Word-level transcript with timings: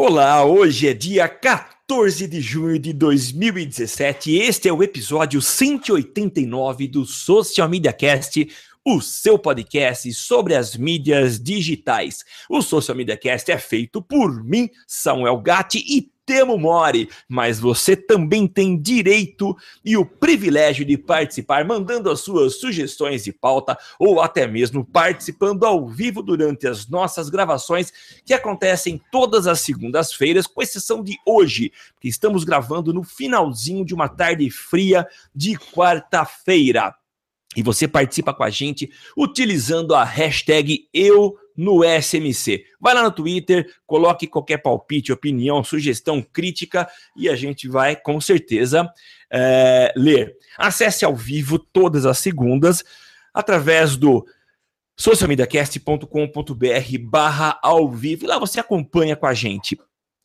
Olá, 0.00 0.44
hoje 0.44 0.86
é 0.86 0.94
dia 0.94 1.28
14 1.28 2.28
de 2.28 2.40
junho 2.40 2.78
de 2.78 2.92
2017 2.92 4.30
e 4.30 4.38
este 4.42 4.68
é 4.68 4.72
o 4.72 4.80
episódio 4.80 5.42
189 5.42 6.86
do 6.86 7.04
Social 7.04 7.68
Media 7.68 7.92
Cast, 7.92 8.48
o 8.84 9.00
seu 9.00 9.36
podcast 9.36 10.14
sobre 10.14 10.54
as 10.54 10.76
mídias 10.76 11.42
digitais. 11.42 12.24
O 12.48 12.62
Social 12.62 12.96
Media 12.96 13.16
Cast 13.16 13.50
é 13.50 13.58
feito 13.58 14.00
por 14.00 14.44
mim, 14.44 14.70
Samuel 14.86 15.38
Gatti 15.38 15.78
e 15.84 16.08
Temo 16.28 16.58
Mori, 16.58 17.08
mas 17.26 17.58
você 17.58 17.96
também 17.96 18.46
tem 18.46 18.78
direito 18.78 19.56
e 19.82 19.96
o 19.96 20.04
privilégio 20.04 20.84
de 20.84 20.98
participar 20.98 21.64
mandando 21.64 22.10
as 22.10 22.20
suas 22.20 22.56
sugestões 22.56 23.24
de 23.24 23.32
pauta 23.32 23.78
ou 23.98 24.20
até 24.20 24.46
mesmo 24.46 24.84
participando 24.84 25.64
ao 25.64 25.88
vivo 25.88 26.22
durante 26.22 26.66
as 26.66 26.86
nossas 26.86 27.30
gravações 27.30 27.90
que 28.26 28.34
acontecem 28.34 29.00
todas 29.10 29.46
as 29.46 29.60
segundas-feiras, 29.60 30.46
com 30.46 30.60
exceção 30.60 31.02
de 31.02 31.16
hoje, 31.24 31.72
que 31.98 32.08
estamos 32.08 32.44
gravando 32.44 32.92
no 32.92 33.02
finalzinho 33.02 33.82
de 33.82 33.94
uma 33.94 34.06
tarde 34.06 34.50
fria 34.50 35.08
de 35.34 35.56
quarta-feira. 35.56 36.94
E 37.58 37.62
você 37.62 37.88
participa 37.88 38.32
com 38.32 38.44
a 38.44 38.50
gente 38.50 38.88
utilizando 39.16 39.92
a 39.92 40.04
hashtag 40.04 40.88
eu 40.94 41.36
no 41.56 41.80
SMC. 41.82 42.64
Vai 42.80 42.94
lá 42.94 43.02
no 43.02 43.10
Twitter, 43.10 43.68
coloque 43.84 44.28
qualquer 44.28 44.58
palpite, 44.58 45.10
opinião, 45.10 45.64
sugestão, 45.64 46.22
crítica 46.22 46.88
e 47.16 47.28
a 47.28 47.34
gente 47.34 47.66
vai 47.66 47.96
com 47.96 48.20
certeza 48.20 48.88
é, 49.28 49.92
ler. 49.96 50.36
Acesse 50.56 51.04
ao 51.04 51.16
vivo 51.16 51.58
todas 51.58 52.06
as 52.06 52.18
segundas 52.18 52.84
através 53.34 53.96
do 53.96 54.24
socialmediacast.com.br 54.96 56.98
barra 57.00 57.58
ao 57.60 57.90
vivo. 57.90 58.24
E 58.24 58.28
lá 58.28 58.38
você 58.38 58.60
acompanha 58.60 59.16
com 59.16 59.26
a 59.26 59.34
gente 59.34 59.76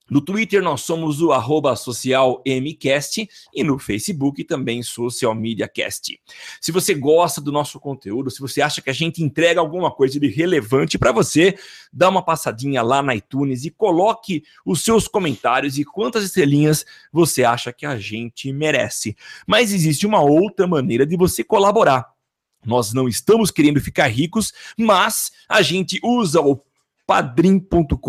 no 0.09 0.19
Twitter 0.19 0.61
nós 0.61 0.81
somos 0.81 1.21
o 1.21 1.31
arroba 1.31 1.75
socialmcast 1.75 3.27
e 3.53 3.63
no 3.63 3.79
Facebook 3.79 4.43
também 4.43 4.83
Social 4.83 5.33
Media 5.33 5.67
Cast. 5.67 6.19
Se 6.59 6.71
você 6.71 6.93
gosta 6.93 7.39
do 7.39 7.51
nosso 7.51 7.79
conteúdo, 7.79 8.29
se 8.29 8.39
você 8.39 8.61
acha 8.61 8.81
que 8.81 8.89
a 8.89 8.93
gente 8.93 9.23
entrega 9.23 9.61
alguma 9.61 9.89
coisa 9.89 10.19
de 10.19 10.27
relevante 10.27 10.97
para 10.97 11.11
você, 11.11 11.57
dá 11.91 12.09
uma 12.09 12.21
passadinha 12.21 12.81
lá 12.81 13.01
na 13.01 13.15
iTunes 13.15 13.63
e 13.63 13.69
coloque 13.69 14.43
os 14.65 14.83
seus 14.83 15.07
comentários 15.07 15.77
e 15.77 15.85
quantas 15.85 16.25
estrelinhas 16.25 16.85
você 17.11 17.43
acha 17.43 17.71
que 17.71 17.85
a 17.85 17.97
gente 17.97 18.51
merece. 18.51 19.15
Mas 19.47 19.73
existe 19.73 20.05
uma 20.05 20.21
outra 20.21 20.67
maneira 20.67 21.05
de 21.05 21.15
você 21.15 21.43
colaborar. 21.43 22.11
Nós 22.65 22.93
não 22.93 23.07
estamos 23.07 23.51
querendo 23.51 23.81
ficar 23.81 24.07
ricos, 24.07 24.53
mas 24.77 25.31
a 25.49 25.61
gente 25.61 25.99
usa 26.03 26.41
o 26.41 26.61
padrim.com.br 27.13 27.99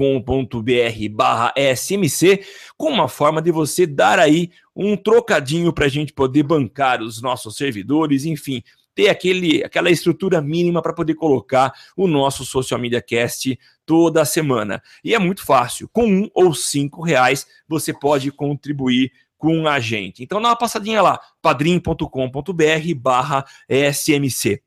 barra 1.11 1.53
SMC, 1.77 2.43
com 2.75 2.89
uma 2.89 3.07
forma 3.07 3.43
de 3.43 3.51
você 3.51 3.87
dar 3.87 4.19
aí 4.19 4.51
um 4.75 4.97
trocadinho 4.97 5.75
para 5.75 5.85
a 5.85 5.91
gente 5.91 6.11
poder 6.11 6.43
bancar 6.43 7.03
os 7.03 7.21
nossos 7.21 7.55
servidores, 7.55 8.25
enfim, 8.25 8.63
ter 8.95 9.11
aquele, 9.11 9.63
aquela 9.63 9.91
estrutura 9.91 10.41
mínima 10.41 10.81
para 10.81 10.95
poder 10.95 11.17
colocar 11.17 11.71
o 11.95 12.07
nosso 12.07 12.47
Social 12.47 12.81
Media 12.81 13.03
Cast 13.03 13.59
toda 13.85 14.25
semana. 14.25 14.83
E 15.05 15.15
é 15.15 15.19
muito 15.19 15.45
fácil, 15.45 15.87
com 15.93 16.07
um 16.07 16.31
ou 16.33 16.55
cinco 16.55 17.03
reais 17.03 17.47
você 17.69 17.93
pode 17.93 18.31
contribuir 18.31 19.13
com 19.37 19.69
a 19.69 19.81
gente. 19.81 20.23
Então 20.23 20.41
dá 20.41 20.49
uma 20.49 20.57
passadinha 20.57 21.03
lá, 21.03 21.21
padrim.com.br 21.43 22.95
barra 22.97 23.45
SMC. 23.69 24.63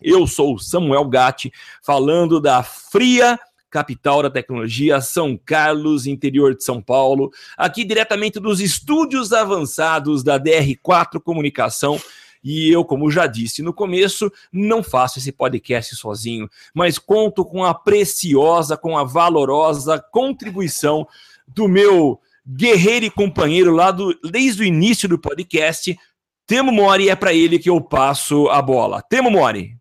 Eu 0.00 0.26
sou 0.26 0.54
o 0.54 0.58
Samuel 0.58 1.04
Gatti, 1.04 1.52
falando 1.82 2.40
da 2.40 2.62
Fria 2.62 3.38
capital 3.74 4.22
da 4.22 4.30
tecnologia, 4.30 5.00
São 5.00 5.36
Carlos, 5.36 6.06
interior 6.06 6.54
de 6.54 6.62
São 6.62 6.80
Paulo, 6.80 7.32
aqui 7.56 7.84
diretamente 7.84 8.38
dos 8.38 8.60
estúdios 8.60 9.32
avançados 9.32 10.22
da 10.22 10.38
DR4 10.38 11.20
Comunicação. 11.20 12.00
E 12.42 12.70
eu, 12.70 12.84
como 12.84 13.10
já 13.10 13.26
disse 13.26 13.62
no 13.62 13.72
começo, 13.72 14.30
não 14.52 14.80
faço 14.80 15.18
esse 15.18 15.32
podcast 15.32 15.96
sozinho, 15.96 16.48
mas 16.72 17.00
conto 17.00 17.44
com 17.44 17.64
a 17.64 17.74
preciosa, 17.74 18.76
com 18.76 18.96
a 18.96 19.02
valorosa 19.02 19.98
contribuição 19.98 21.04
do 21.48 21.66
meu 21.66 22.20
guerreiro 22.46 23.06
e 23.06 23.10
companheiro 23.10 23.72
lá 23.72 23.90
do, 23.90 24.16
desde 24.22 24.62
o 24.62 24.64
início 24.64 25.08
do 25.08 25.18
podcast, 25.18 25.98
Temo 26.46 26.70
Mori, 26.70 27.08
é 27.08 27.16
para 27.16 27.34
ele 27.34 27.58
que 27.58 27.70
eu 27.70 27.80
passo 27.80 28.48
a 28.50 28.62
bola. 28.62 29.02
Temo 29.02 29.32
Mori. 29.32 29.73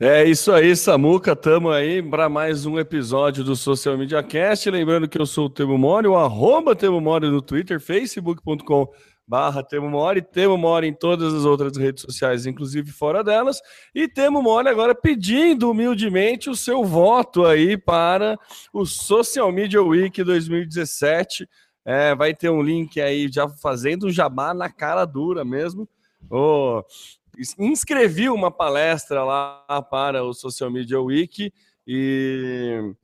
É 0.00 0.24
isso 0.24 0.52
aí, 0.52 0.76
Samuca. 0.76 1.34
Tamo 1.34 1.70
aí 1.70 2.00
para 2.00 2.28
mais 2.28 2.64
um 2.64 2.78
episódio 2.78 3.42
do 3.42 3.56
Social 3.56 3.98
Media 3.98 4.22
Cast. 4.22 4.70
Lembrando 4.70 5.08
que 5.08 5.20
eu 5.20 5.26
sou 5.26 5.46
o 5.46 5.50
Temo 5.50 5.76
Mori, 5.76 6.06
o 6.06 6.16
arroba 6.16 6.76
Temo 6.76 7.00
Mori 7.00 7.28
no 7.28 7.42
Twitter, 7.42 7.80
facebook.com 7.80 8.86
barra 9.26 9.60
Temo 9.60 9.90
Mori, 9.90 10.22
Temo 10.22 10.56
Mori 10.56 10.86
em 10.86 10.94
todas 10.94 11.34
as 11.34 11.44
outras 11.44 11.76
redes 11.76 12.02
sociais, 12.02 12.46
inclusive 12.46 12.92
fora 12.92 13.24
delas, 13.24 13.60
e 13.92 14.06
Temo 14.06 14.40
Mori 14.40 14.68
agora 14.68 14.94
pedindo 14.94 15.68
humildemente 15.68 16.48
o 16.48 16.54
seu 16.54 16.84
voto 16.84 17.44
aí 17.44 17.76
para 17.76 18.38
o 18.72 18.86
Social 18.86 19.50
Media 19.50 19.82
Week 19.82 20.22
2017. 20.22 21.44
É, 21.84 22.14
vai 22.14 22.32
ter 22.32 22.50
um 22.50 22.62
link 22.62 23.00
aí 23.00 23.28
já 23.28 23.48
fazendo 23.48 24.12
jabá 24.12 24.54
na 24.54 24.70
cara 24.70 25.04
dura 25.04 25.44
mesmo. 25.44 25.88
Oh, 26.30 26.84
inscrevi 27.58 28.28
uma 28.28 28.50
palestra 28.50 29.22
lá 29.24 29.64
para 29.90 30.24
o 30.24 30.32
Social 30.34 30.70
Media 30.70 31.00
Week 31.00 31.52
e 31.86 32.94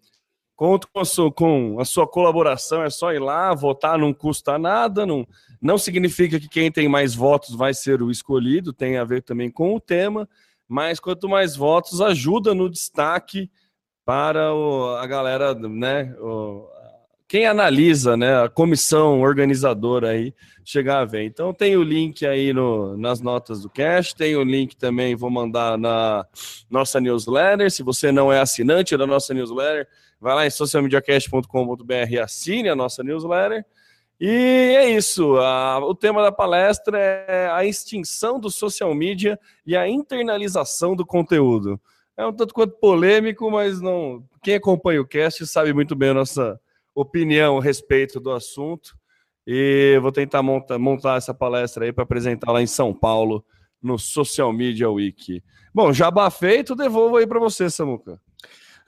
conto 0.56 0.88
com 0.92 1.00
a 1.00 1.04
sua, 1.04 1.32
com 1.32 1.78
a 1.80 1.84
sua 1.84 2.06
colaboração. 2.06 2.82
É 2.82 2.90
só 2.90 3.12
ir 3.12 3.20
lá, 3.20 3.54
votar 3.54 3.98
não 3.98 4.12
custa 4.12 4.58
nada, 4.58 5.06
não, 5.06 5.26
não 5.60 5.78
significa 5.78 6.38
que 6.40 6.48
quem 6.48 6.70
tem 6.70 6.88
mais 6.88 7.14
votos 7.14 7.54
vai 7.54 7.72
ser 7.74 8.02
o 8.02 8.10
escolhido, 8.10 8.72
tem 8.72 8.96
a 8.96 9.04
ver 9.04 9.22
também 9.22 9.50
com 9.50 9.74
o 9.74 9.80
tema, 9.80 10.28
mas 10.68 10.98
quanto 10.98 11.28
mais 11.28 11.56
votos, 11.56 12.00
ajuda 12.00 12.54
no 12.54 12.68
destaque 12.68 13.50
para 14.04 14.52
o, 14.54 14.96
a 14.96 15.06
galera, 15.06 15.54
né? 15.54 16.14
O, 16.18 16.68
quem 17.26 17.46
analisa, 17.46 18.16
né? 18.16 18.42
A 18.42 18.48
comissão 18.48 19.20
organizadora 19.20 20.10
aí 20.10 20.34
chegar 20.64 21.00
a 21.00 21.04
ver. 21.04 21.24
Então 21.24 21.52
tem 21.52 21.76
o 21.76 21.82
link 21.82 22.26
aí 22.26 22.52
no, 22.52 22.96
nas 22.96 23.20
notas 23.20 23.62
do 23.62 23.70
cast, 23.70 24.14
tem 24.14 24.36
o 24.36 24.44
link 24.44 24.76
também, 24.76 25.16
vou 25.16 25.30
mandar 25.30 25.78
na 25.78 26.26
nossa 26.70 27.00
newsletter. 27.00 27.70
Se 27.70 27.82
você 27.82 28.12
não 28.12 28.32
é 28.32 28.40
assinante 28.40 28.96
da 28.96 29.06
nossa 29.06 29.32
newsletter, 29.32 29.88
vai 30.20 30.34
lá 30.34 30.46
em 30.46 30.50
socialmediacast.com.br 30.50 32.10
e 32.10 32.18
assine 32.18 32.68
a 32.68 32.76
nossa 32.76 33.02
newsletter. 33.02 33.64
E 34.20 34.28
é 34.76 34.88
isso. 34.90 35.36
A, 35.38 35.78
o 35.78 35.94
tema 35.94 36.22
da 36.22 36.30
palestra 36.30 36.98
é 36.98 37.48
a 37.50 37.64
extinção 37.64 38.38
do 38.38 38.50
social 38.50 38.94
media 38.94 39.38
e 39.66 39.76
a 39.76 39.88
internalização 39.88 40.94
do 40.94 41.04
conteúdo. 41.04 41.80
É 42.16 42.24
um 42.24 42.32
tanto 42.32 42.54
quanto 42.54 42.78
polêmico, 42.78 43.50
mas 43.50 43.80
não. 43.80 44.24
Quem 44.42 44.54
acompanha 44.54 45.00
o 45.00 45.06
cast 45.06 45.44
sabe 45.46 45.72
muito 45.72 45.96
bem 45.96 46.10
a 46.10 46.14
nossa 46.14 46.60
opinião 46.94 47.58
a 47.58 47.62
respeito 47.62 48.20
do 48.20 48.30
assunto. 48.30 48.96
E 49.46 49.98
vou 50.00 50.12
tentar 50.12 50.42
montar, 50.42 50.78
montar 50.78 51.18
essa 51.18 51.34
palestra 51.34 51.84
aí 51.84 51.92
para 51.92 52.04
apresentar 52.04 52.50
lá 52.52 52.62
em 52.62 52.66
São 52.66 52.94
Paulo, 52.94 53.44
no 53.82 53.98
Social 53.98 54.52
Media 54.52 54.90
Week. 54.90 55.42
Bom, 55.74 55.92
jabá 55.92 56.30
feito, 56.30 56.74
devolvo 56.74 57.16
aí 57.16 57.26
para 57.26 57.40
você, 57.40 57.68
Samuca. 57.68 58.18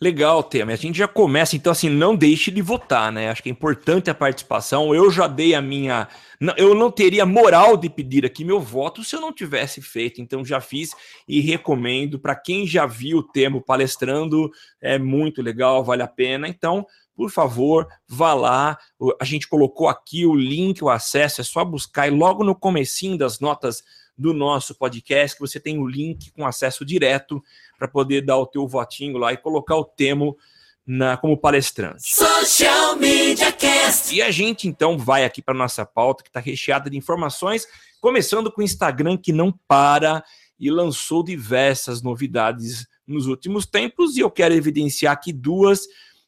Legal, 0.01 0.43
Tema. 0.43 0.73
A 0.73 0.77
gente 0.77 0.99
já 0.99 1.09
começa, 1.09 1.57
então, 1.57 1.73
assim, 1.73 1.89
não 1.89 2.15
deixe 2.15 2.51
de 2.51 2.61
votar, 2.61 3.11
né? 3.11 3.31
Acho 3.31 3.43
que 3.43 3.49
é 3.49 3.53
importante 3.53 4.11
a 4.11 4.15
participação. 4.15 4.95
Eu 4.95 5.11
já 5.11 5.27
dei 5.27 5.55
a 5.55 5.63
minha. 5.63 6.07
Eu 6.59 6.75
não 6.75 6.91
teria 6.91 7.25
moral 7.25 7.79
de 7.79 7.89
pedir 7.89 8.27
aqui 8.27 8.45
meu 8.45 8.61
voto 8.61 9.03
se 9.03 9.17
eu 9.17 9.23
não 9.23 9.33
tivesse 9.33 9.81
feito, 9.81 10.21
então 10.21 10.45
já 10.45 10.61
fiz 10.61 10.91
e 11.27 11.41
recomendo. 11.41 12.19
Para 12.19 12.37
quem 12.37 12.67
já 12.67 12.85
viu 12.85 13.19
o 13.19 13.23
Temo 13.23 13.63
palestrando, 13.63 14.51
é 14.83 14.99
muito 14.99 15.41
legal, 15.41 15.83
vale 15.83 16.03
a 16.03 16.09
pena. 16.09 16.47
Então, 16.47 16.87
por 17.17 17.31
favor, 17.31 17.89
vá 18.07 18.35
lá. 18.35 18.79
A 19.19 19.25
gente 19.25 19.49
colocou 19.49 19.89
aqui 19.89 20.27
o 20.27 20.35
link, 20.35 20.85
o 20.85 20.91
acesso, 20.91 21.41
é 21.41 21.45
só 21.45 21.65
buscar 21.65 22.07
e 22.07 22.11
logo 22.11 22.45
no 22.45 22.55
comecinho 22.55 23.17
das 23.17 23.41
notas 23.41 23.83
do 24.17 24.33
nosso 24.33 24.75
podcast 24.75 25.37
que 25.37 25.41
você 25.41 25.59
tem 25.59 25.79
o 25.79 25.87
link 25.87 26.31
com 26.33 26.47
acesso 26.47 26.85
direto 26.85 27.43
para 27.79 27.89
poder 27.89 28.23
dar 28.23 28.39
o 28.39 28.47
teu 28.47 28.67
votinho 28.67 29.19
lá 29.19 29.33
e 29.33 29.37
colocar 29.37 29.77
o 29.77 29.85
Temo 29.85 30.37
na, 30.87 31.17
como 31.17 31.37
palestrante. 31.37 32.15
Social 32.15 32.97
Media 32.97 33.51
Cast. 33.51 34.15
E 34.15 34.23
a 34.23 34.31
gente 34.31 34.69
então 34.69 34.97
vai 34.97 35.25
aqui 35.25 35.43
para 35.43 35.55
nossa 35.55 35.85
pauta 35.85 36.23
que 36.23 36.31
está 36.31 36.41
recheada 36.41 36.89
de 36.89 36.97
informações, 36.97 37.67
começando 38.01 38.53
com 38.53 38.61
o 38.61 38.65
Instagram 38.65 39.17
que 39.17 39.33
não 39.33 39.53
para 39.67 40.23
e 40.59 40.71
lançou 40.71 41.23
diversas 41.23 42.01
novidades 42.01 42.87
nos 43.07 43.27
últimos 43.27 43.67
tempos 43.67 44.17
e 44.17 44.21
eu 44.21 44.31
quero 44.31 44.55
evidenciar 44.55 45.13
aqui 45.13 45.33
duas 45.33 45.87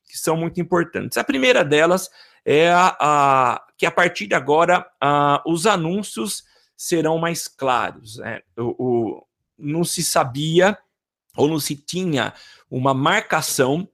que 0.09 0.19
são 0.19 0.37
muito 0.37 0.61
importantes. 0.61 1.19
A 1.19 1.25
primeira 1.25 1.65
delas 1.65 2.11
é 2.45 2.71
a, 2.71 2.97
a 2.99 3.67
que 3.77 3.87
a 3.87 3.91
partir 3.91 4.27
de 4.27 4.35
agora 4.35 4.87
a, 5.01 5.43
os 5.47 5.67
anúncios 5.67 6.45
serão 6.77 7.19
mais 7.19 7.47
claros. 7.47 8.17
Né? 8.19 8.41
O, 8.57 8.75
o, 8.79 9.27
não 9.59 9.85
se 9.85 10.03
sabia 10.03 10.79
ou 11.37 11.47
não 11.49 11.61
se 11.61 11.77
tinha 11.77 12.33
uma 12.71 12.95
marcação 12.95 13.89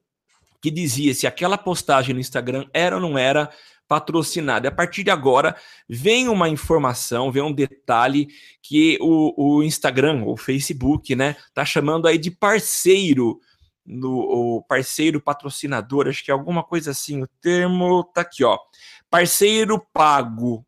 que 0.61 0.71
dizia 0.71 1.13
se 1.13 1.27
aquela 1.27 1.57
postagem 1.57 2.13
no 2.13 2.19
Instagram 2.19 2.67
era 2.73 2.95
ou 2.95 3.01
não 3.01 3.17
era 3.17 3.51
patrocinada. 3.87 4.67
A 4.67 4.71
partir 4.71 5.03
de 5.03 5.11
agora, 5.11 5.55
vem 5.87 6.27
uma 6.27 6.49
informação, 6.49 7.31
vem 7.31 7.43
um 7.43 7.53
detalhe 7.53 8.27
que 8.61 8.97
o, 8.99 9.57
o 9.59 9.63
Instagram, 9.63 10.23
o 10.25 10.35
Facebook, 10.35 11.15
né, 11.15 11.35
tá 11.53 11.63
chamando 11.63 12.07
aí 12.07 12.17
de 12.17 12.31
parceiro 12.31 13.39
no 13.85 14.65
parceiro 14.67 15.21
patrocinador, 15.21 16.07
acho 16.07 16.23
que 16.23 16.31
é 16.31 16.33
alguma 16.33 16.63
coisa 16.63 16.91
assim, 16.91 17.21
o 17.21 17.27
termo 17.39 18.03
tá 18.03 18.21
aqui, 18.21 18.43
ó. 18.43 18.57
Parceiro 19.09 19.79
pago 19.93 20.65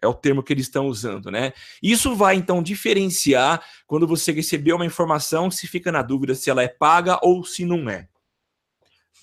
é 0.00 0.06
o 0.06 0.14
termo 0.14 0.42
que 0.42 0.52
eles 0.52 0.66
estão 0.66 0.86
usando, 0.86 1.30
né? 1.30 1.52
Isso 1.82 2.14
vai 2.14 2.36
então 2.36 2.62
diferenciar 2.62 3.64
quando 3.86 4.06
você 4.06 4.32
recebeu 4.32 4.76
uma 4.76 4.86
informação, 4.86 5.50
se 5.50 5.66
fica 5.66 5.90
na 5.90 6.02
dúvida 6.02 6.34
se 6.34 6.50
ela 6.50 6.62
é 6.62 6.68
paga 6.68 7.18
ou 7.22 7.44
se 7.44 7.64
não 7.64 7.88
é. 7.88 8.08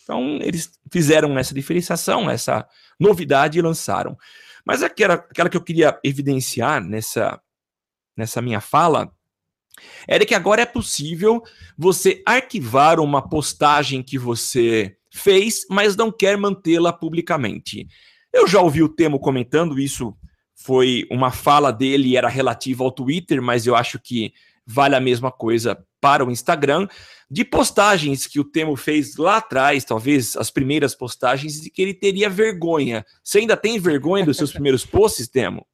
Então, 0.04 0.40
eles 0.42 0.72
fizeram 0.92 1.38
essa 1.38 1.54
diferenciação, 1.54 2.30
essa 2.30 2.68
novidade 3.00 3.58
e 3.58 3.62
lançaram. 3.62 4.18
Mas 4.66 4.84
aquela, 4.84 5.14
aquela 5.14 5.50
que 5.50 5.56
eu 5.56 5.64
queria 5.64 5.98
evidenciar 6.04 6.84
nessa, 6.84 7.40
nessa 8.18 8.42
minha 8.42 8.60
fala 8.60 9.12
era 10.08 10.26
que 10.26 10.36
agora 10.36 10.62
é 10.62 10.66
possível 10.66 11.44
você 11.78 12.22
arquivar 12.26 13.00
uma 13.00 13.22
postagem 13.22 14.02
que 14.02 14.18
você 14.18 14.96
fez, 15.12 15.66
mas 15.70 15.96
não 15.96 16.12
quer 16.12 16.38
mantê-la 16.38 16.94
publicamente. 16.94 17.88
Eu 18.34 18.48
já 18.48 18.62
ouvi 18.62 18.82
o 18.82 18.90
Temo 18.90 19.20
comentando 19.20 19.80
isso, 19.80 20.16
foi 20.56 21.06
uma 21.12 21.32
fala 21.32 21.72
dele 21.72 22.16
era 22.16 22.30
relativa 22.30 22.84
ao 22.84 22.92
Twitter, 22.92 23.42
mas 23.42 23.68
eu 23.68 23.76
acho 23.76 24.00
que 24.00 24.34
vale 24.66 24.96
a 24.96 25.02
mesma 25.02 25.32
coisa 25.32 25.78
para 26.00 26.26
o 26.26 26.32
Instagram, 26.32 26.88
de 27.30 27.46
postagens 27.46 28.26
que 28.26 28.40
o 28.40 28.44
Temo 28.44 28.76
fez 28.76 29.16
lá 29.16 29.38
atrás, 29.38 29.86
talvez 29.86 30.36
as 30.36 30.50
primeiras 30.50 30.96
postagens, 30.96 31.66
e 31.66 31.70
que 31.70 31.82
ele 31.82 31.94
teria 31.94 32.30
vergonha. 32.30 33.06
Você 33.24 33.40
ainda 33.40 33.56
tem 33.56 33.80
vergonha 33.80 34.26
dos 34.26 34.38
seus 34.38 34.52
primeiros 34.52 34.86
posts, 34.86 35.28
Temo? 35.28 35.66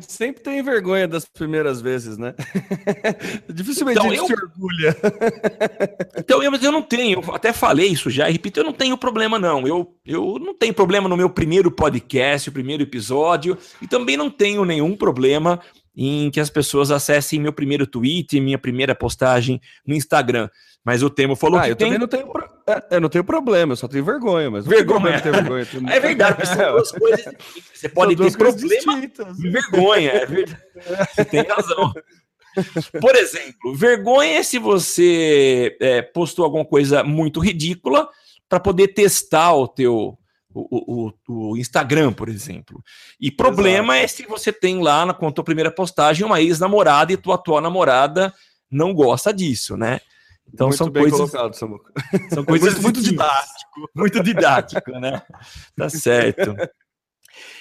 Sempre 0.00 0.42
tem 0.42 0.62
vergonha 0.62 1.08
das 1.08 1.24
primeiras 1.24 1.80
vezes, 1.80 2.16
né? 2.16 2.34
Dificilmente 3.52 3.98
então, 3.98 4.10
a 4.10 4.14
gente 4.14 4.20
eu... 4.20 4.26
se 4.26 4.44
orgulha. 4.44 4.96
então, 6.16 6.42
eu, 6.42 6.50
mas 6.52 6.62
eu 6.62 6.70
não 6.70 6.82
tenho, 6.82 7.20
eu 7.20 7.34
até 7.34 7.52
falei 7.52 7.88
isso 7.88 8.08
já, 8.08 8.28
e 8.28 8.32
repito, 8.32 8.60
eu 8.60 8.64
não 8.64 8.72
tenho 8.72 8.96
problema, 8.96 9.38
não. 9.38 9.66
Eu, 9.66 9.94
eu 10.06 10.38
não 10.38 10.54
tenho 10.56 10.72
problema 10.72 11.08
no 11.08 11.16
meu 11.16 11.28
primeiro 11.28 11.70
podcast, 11.70 12.48
o 12.48 12.52
primeiro 12.52 12.82
episódio, 12.82 13.58
e 13.82 13.88
também 13.88 14.16
não 14.16 14.30
tenho 14.30 14.64
nenhum 14.64 14.96
problema 14.96 15.60
em 15.96 16.30
que 16.30 16.38
as 16.38 16.48
pessoas 16.48 16.92
acessem 16.92 17.40
meu 17.40 17.52
primeiro 17.52 17.84
tweet, 17.84 18.40
minha 18.40 18.58
primeira 18.58 18.94
postagem 18.94 19.60
no 19.84 19.94
Instagram. 19.94 20.48
Mas 20.84 21.02
o 21.02 21.10
Temo 21.10 21.34
falou 21.34 21.58
ah, 21.58 21.64
que 21.64 21.70
eu 21.72 21.76
tem... 21.76 21.88
também 21.88 21.98
não 21.98 22.06
tenho, 22.06 22.28
pro... 22.28 22.48
É, 22.68 22.96
eu 22.96 23.00
não 23.00 23.08
tenho 23.08 23.24
problema, 23.24 23.72
eu 23.72 23.76
só 23.76 23.88
tenho 23.88 24.04
vergonha, 24.04 24.50
mas 24.50 24.66
vergonha. 24.66 25.20
Tenho 25.20 25.34
vergonha 25.34 25.66
tenho... 25.66 25.88
É 25.90 25.98
verdade, 25.98 26.46
são 26.46 26.72
duas 26.72 26.92
coisas. 26.92 27.34
Você 27.72 27.88
pode 27.88 28.14
ter 28.14 28.36
problema 28.36 29.02
e 29.38 29.50
vergonha. 29.50 30.10
É 30.10 30.26
verdade. 30.26 30.62
Você 31.14 31.24
tem 31.24 31.42
razão. 31.42 31.92
Por 33.00 33.16
exemplo, 33.16 33.74
vergonha 33.74 34.38
é 34.38 34.42
se 34.42 34.58
você 34.58 35.76
é, 35.80 36.02
postou 36.02 36.44
alguma 36.44 36.64
coisa 36.64 37.02
muito 37.02 37.40
ridícula 37.40 38.08
para 38.48 38.60
poder 38.60 38.88
testar 38.88 39.54
o 39.54 39.66
teu 39.66 40.18
o, 40.52 41.10
o, 41.28 41.50
o, 41.50 41.56
Instagram, 41.56 42.12
por 42.12 42.28
exemplo. 42.28 42.82
E 43.20 43.30
problema 43.30 43.96
Exato. 43.98 44.04
é 44.04 44.08
se 44.08 44.26
você 44.26 44.52
tem 44.52 44.82
lá 44.82 45.06
na 45.06 45.14
tua 45.14 45.44
primeira 45.44 45.70
postagem 45.70 46.26
uma 46.26 46.40
ex-namorada 46.40 47.12
e 47.12 47.16
tua 47.16 47.36
atual 47.36 47.60
namorada 47.60 48.34
não 48.70 48.92
gosta 48.92 49.32
disso, 49.32 49.76
né? 49.76 50.00
Então 50.52 50.68
muito 50.68 50.78
são 50.78 50.90
bem 50.90 51.02
coisas 51.02 51.30
colocado, 51.30 51.54
Samuca. 51.54 51.92
São 52.32 52.44
coisas 52.44 52.78
muito 52.80 53.02
didático, 53.02 53.90
muito 53.94 54.22
didático, 54.22 54.90
né? 54.92 55.22
Tá 55.76 55.88
certo. 55.88 56.54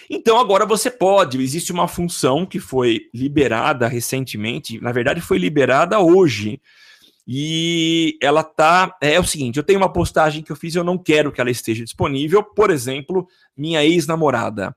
Então 0.10 0.39
agora 0.39 0.66
você 0.66 0.89
pode, 0.89 1.42
existe 1.42 1.72
uma 1.72 1.88
função 1.88 2.45
que 2.45 2.60
foi 2.60 3.10
liberada 3.13 3.88
recentemente, 3.88 4.80
na 4.81 4.92
verdade 4.92 5.22
foi 5.22 5.38
liberada 5.38 6.00
hoje, 6.00 6.62
e 7.28 8.18
ela 8.22 8.42
tá. 8.42 8.95
É 9.01 9.19
o 9.19 9.24
seguinte: 9.25 9.57
eu 9.57 9.63
tenho 9.63 9.80
uma 9.80 9.92
postagem 9.92 10.42
que 10.42 10.51
eu 10.51 10.56
fiz 10.56 10.74
e 10.74 10.78
eu 10.78 10.84
não 10.84 10.98
quero 10.98 11.31
que 11.31 11.42
ela 11.42 11.51
esteja 11.51 11.84
disponível. 11.84 12.42
Por 12.42 12.72
exemplo, 12.72 13.28
minha 13.56 13.84
ex-namorada. 13.84 14.74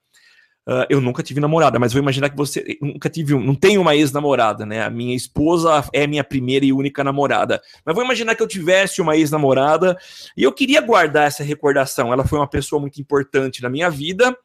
Uh, 0.68 0.84
eu 0.90 1.00
nunca 1.00 1.22
tive 1.22 1.40
namorada, 1.40 1.78
mas 1.78 1.92
vou 1.92 2.02
imaginar 2.02 2.28
que 2.28 2.36
você 2.36 2.78
nunca 2.80 3.08
tive, 3.08 3.34
não 3.34 3.54
tem 3.54 3.78
uma 3.78 3.96
ex-namorada, 3.96 4.66
né? 4.66 4.82
A 4.82 4.90
minha 4.90 5.16
esposa 5.16 5.82
é 5.92 6.06
minha 6.06 6.22
primeira 6.22 6.64
e 6.64 6.72
única 6.72 7.02
namorada. 7.02 7.60
Mas 7.84 7.94
vou 7.94 8.04
imaginar 8.04 8.34
que 8.34 8.42
eu 8.42 8.46
tivesse 8.46 9.00
uma 9.00 9.16
ex-namorada 9.16 9.98
e 10.36 10.42
eu 10.42 10.52
queria 10.52 10.80
guardar 10.80 11.26
essa 11.26 11.42
recordação. 11.42 12.12
Ela 12.12 12.26
foi 12.26 12.38
uma 12.38 12.46
pessoa 12.46 12.80
muito 12.80 13.00
importante 13.00 13.62
na 13.62 13.70
minha 13.70 13.90
vida 13.90 14.36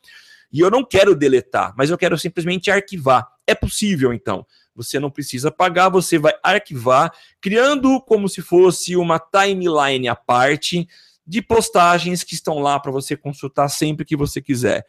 e 0.52 0.62
eu 0.62 0.72
não 0.72 0.86
quero 0.86 1.14
deletar, 1.14 1.74
mas 1.78 1.90
eu 1.90 1.98
quero 1.98 2.18
simplesmente 2.18 2.72
arquivar. 2.72 3.28
É 3.46 3.54
possível, 3.54 4.14
então. 4.14 4.46
Você 4.74 5.00
não 5.00 5.10
precisa 5.10 5.52
pagar, 5.52 5.90
você 5.90 6.18
vai 6.18 6.34
arquivar, 6.42 7.12
criando 7.40 8.02
como 8.02 8.28
se 8.28 8.42
fosse 8.42 8.96
uma 8.96 9.20
timeline 9.20 10.08
à 10.08 10.16
parte 10.16 10.88
de 11.26 11.42
postagens 11.42 12.24
que 12.24 12.34
estão 12.34 12.60
lá 12.60 12.80
para 12.80 12.92
você 12.92 13.16
consultar 13.18 13.68
sempre 13.70 14.06
que 14.06 14.16
você 14.16 14.42
quiser. 14.42 14.86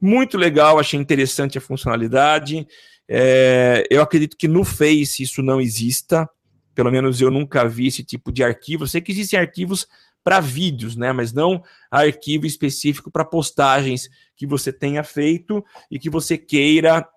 Muito 0.00 0.36
legal, 0.36 0.78
achei 0.78 0.98
interessante 0.98 1.56
a 1.56 1.60
funcionalidade. 1.60 2.66
É, 3.08 3.86
eu 3.90 4.02
acredito 4.02 4.36
que 4.36 4.48
no 4.48 4.64
Face 4.64 5.22
isso 5.22 5.42
não 5.42 5.60
exista, 5.60 6.28
pelo 6.74 6.90
menos 6.90 7.20
eu 7.20 7.30
nunca 7.30 7.66
vi 7.68 7.86
esse 7.86 8.04
tipo 8.04 8.30
de 8.30 8.42
arquivo. 8.42 8.86
Sei 8.86 9.00
que 9.00 9.12
existem 9.12 9.38
arquivos 9.38 9.86
para 10.22 10.40
vídeos, 10.40 10.96
né? 10.96 11.12
Mas 11.12 11.32
não 11.32 11.62
arquivo 11.90 12.46
específico 12.46 13.10
para 13.10 13.24
postagens 13.24 14.10
que 14.36 14.46
você 14.46 14.72
tenha 14.72 15.02
feito 15.04 15.64
e 15.90 15.98
que 15.98 16.10
você 16.10 16.36
queira 16.36 17.08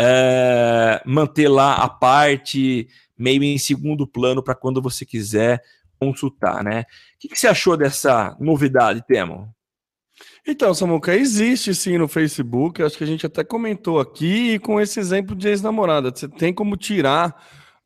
é, 0.00 1.02
manter 1.04 1.48
lá 1.48 1.74
a 1.74 1.88
parte 1.88 2.88
meio 3.18 3.42
em 3.42 3.58
segundo 3.58 4.06
plano 4.06 4.42
para 4.42 4.54
quando 4.54 4.80
você 4.80 5.04
quiser 5.04 5.60
consultar, 5.98 6.62
né? 6.62 6.82
O 7.16 7.18
que, 7.18 7.28
que, 7.28 7.38
você 7.38 7.48
achou 7.48 7.76
dessa 7.76 8.36
novidade, 8.38 9.04
Temo? 9.06 9.52
Então, 10.46 10.72
Samuca, 10.72 11.14
existe 11.14 11.74
sim 11.74 11.98
no 11.98 12.08
Facebook, 12.08 12.82
acho 12.82 12.96
que 12.96 13.04
a 13.04 13.06
gente 13.06 13.26
até 13.26 13.44
comentou 13.44 14.00
aqui, 14.00 14.58
com 14.60 14.80
esse 14.80 14.98
exemplo 14.98 15.36
de 15.36 15.48
ex-namorada. 15.48 16.10
Você 16.14 16.28
tem 16.28 16.52
como 16.52 16.76
tirar 16.76 17.36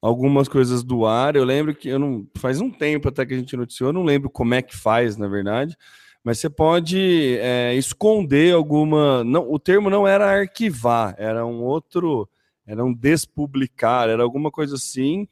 algumas 0.00 0.48
coisas 0.48 0.82
do 0.82 1.06
ar. 1.06 1.36
Eu 1.36 1.44
lembro 1.44 1.74
que 1.74 1.88
eu 1.88 1.98
não 1.98 2.26
faz 2.36 2.60
um 2.60 2.70
tempo 2.70 3.08
até 3.08 3.24
que 3.24 3.34
a 3.34 3.38
gente 3.38 3.56
noticiou, 3.56 3.90
eu 3.90 3.94
não 3.94 4.04
lembro 4.04 4.28
como 4.28 4.54
é 4.54 4.60
que 4.60 4.76
faz, 4.76 5.16
na 5.16 5.28
verdade, 5.28 5.76
mas 6.24 6.38
você 6.38 6.50
pode 6.50 7.38
é, 7.40 7.74
esconder 7.74 8.54
alguma. 8.54 9.24
Não, 9.24 9.50
o 9.50 9.58
termo 9.58 9.88
não 9.88 10.06
era 10.06 10.40
arquivar, 10.40 11.14
era 11.18 11.46
um 11.46 11.62
outro, 11.62 12.28
era 12.66 12.84
um 12.84 12.92
despublicar, 12.92 14.08
era 14.08 14.22
alguma 14.22 14.50
coisa 14.50 14.76
assim, 14.76 15.26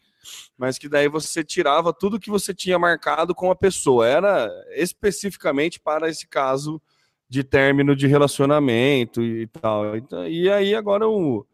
mas 0.59 0.79
que 0.79 0.89
daí 0.89 1.09
você 1.09 1.45
tirava 1.45 1.93
tudo 1.93 2.19
que 2.19 2.31
você 2.31 2.53
tinha 2.53 2.79
marcado 2.79 3.35
com 3.35 3.51
a 3.51 3.57
pessoa. 3.57 4.07
Era 4.07 4.51
especificamente 4.75 5.79
para 5.79 6.09
esse 6.09 6.27
caso 6.27 6.81
de 7.31 7.45
término 7.45 7.95
de 7.95 8.09
relacionamento 8.09 9.23
e 9.23 9.47
tal. 9.47 9.97
Então, 9.97 10.27
e 10.27 10.51
aí 10.51 10.75
agora 10.75 11.09
o, 11.09 11.47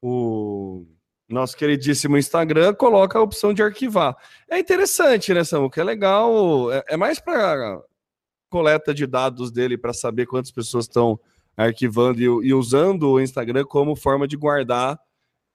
o 0.00 0.86
nosso 1.28 1.56
queridíssimo 1.56 2.16
Instagram 2.16 2.72
coloca 2.74 3.18
a 3.18 3.22
opção 3.22 3.52
de 3.52 3.60
arquivar. 3.60 4.16
É 4.48 4.56
interessante, 4.56 5.34
né, 5.34 5.42
Samuca? 5.42 5.80
É 5.80 5.84
legal. 5.84 6.72
É, 6.72 6.84
é 6.90 6.96
mais 6.96 7.18
para 7.18 7.82
coleta 8.48 8.94
de 8.94 9.04
dados 9.04 9.50
dele 9.50 9.76
para 9.76 9.92
saber 9.92 10.26
quantas 10.26 10.52
pessoas 10.52 10.84
estão 10.84 11.18
arquivando 11.56 12.20
e, 12.20 12.48
e, 12.48 12.54
usando 12.54 13.10
o 13.10 13.20
Instagram 13.20 13.64
como 13.64 13.96
forma 13.96 14.28
de 14.28 14.36
guardar 14.36 14.98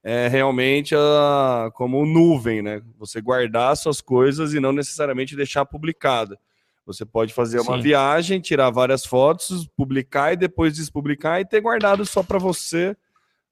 é, 0.04 0.28
realmente 0.28 0.94
a, 0.94 1.72
como 1.74 2.06
nuvem, 2.06 2.62
né? 2.62 2.82
Você 3.00 3.22
guardar 3.22 3.76
suas 3.78 4.02
coisas 4.02 4.54
e 4.54 4.60
não 4.60 4.74
necessariamente 4.74 5.34
deixar 5.34 5.66
publicada. 5.66 6.38
Você 6.86 7.06
pode 7.06 7.34
fazer 7.34 7.60
uma 7.62 7.78
Sim. 7.78 7.82
viagem, 7.82 8.42
tirar 8.42 8.70
várias 8.70 9.06
fotos, 9.06 9.68
publicar 9.76 10.34
e 10.34 10.38
depois 10.38 10.76
despublicar 10.76 11.40
e 11.40 11.46
ter 11.46 11.62
guardado 11.62 12.06
só 12.06 12.22
para 12.22 12.38
você, 12.38 12.96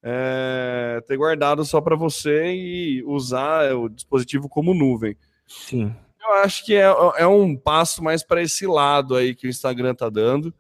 é, 0.04 1.02
ter 1.08 1.16
guardado 1.16 1.64
só 1.64 1.80
para 1.80 1.96
você 1.96 2.54
e 2.54 3.04
usar 3.04 3.74
o 3.74 3.88
dispositivo 3.88 4.50
como 4.50 4.74
nuvem. 4.74 5.16
Sim. 5.48 5.96
Eu 6.22 6.34
acho 6.36 6.66
que 6.66 6.76
é, 6.76 6.86
é 7.18 7.26
um 7.26 7.56
passo 7.56 8.04
mais 8.04 8.22
para 8.24 8.42
esse 8.42 8.68
lado 8.68 9.16
aí 9.16 9.34
que 9.34 9.48
o 9.48 9.50
Instagram 9.50 9.96
tá 9.96 10.10
dando. 10.10 10.54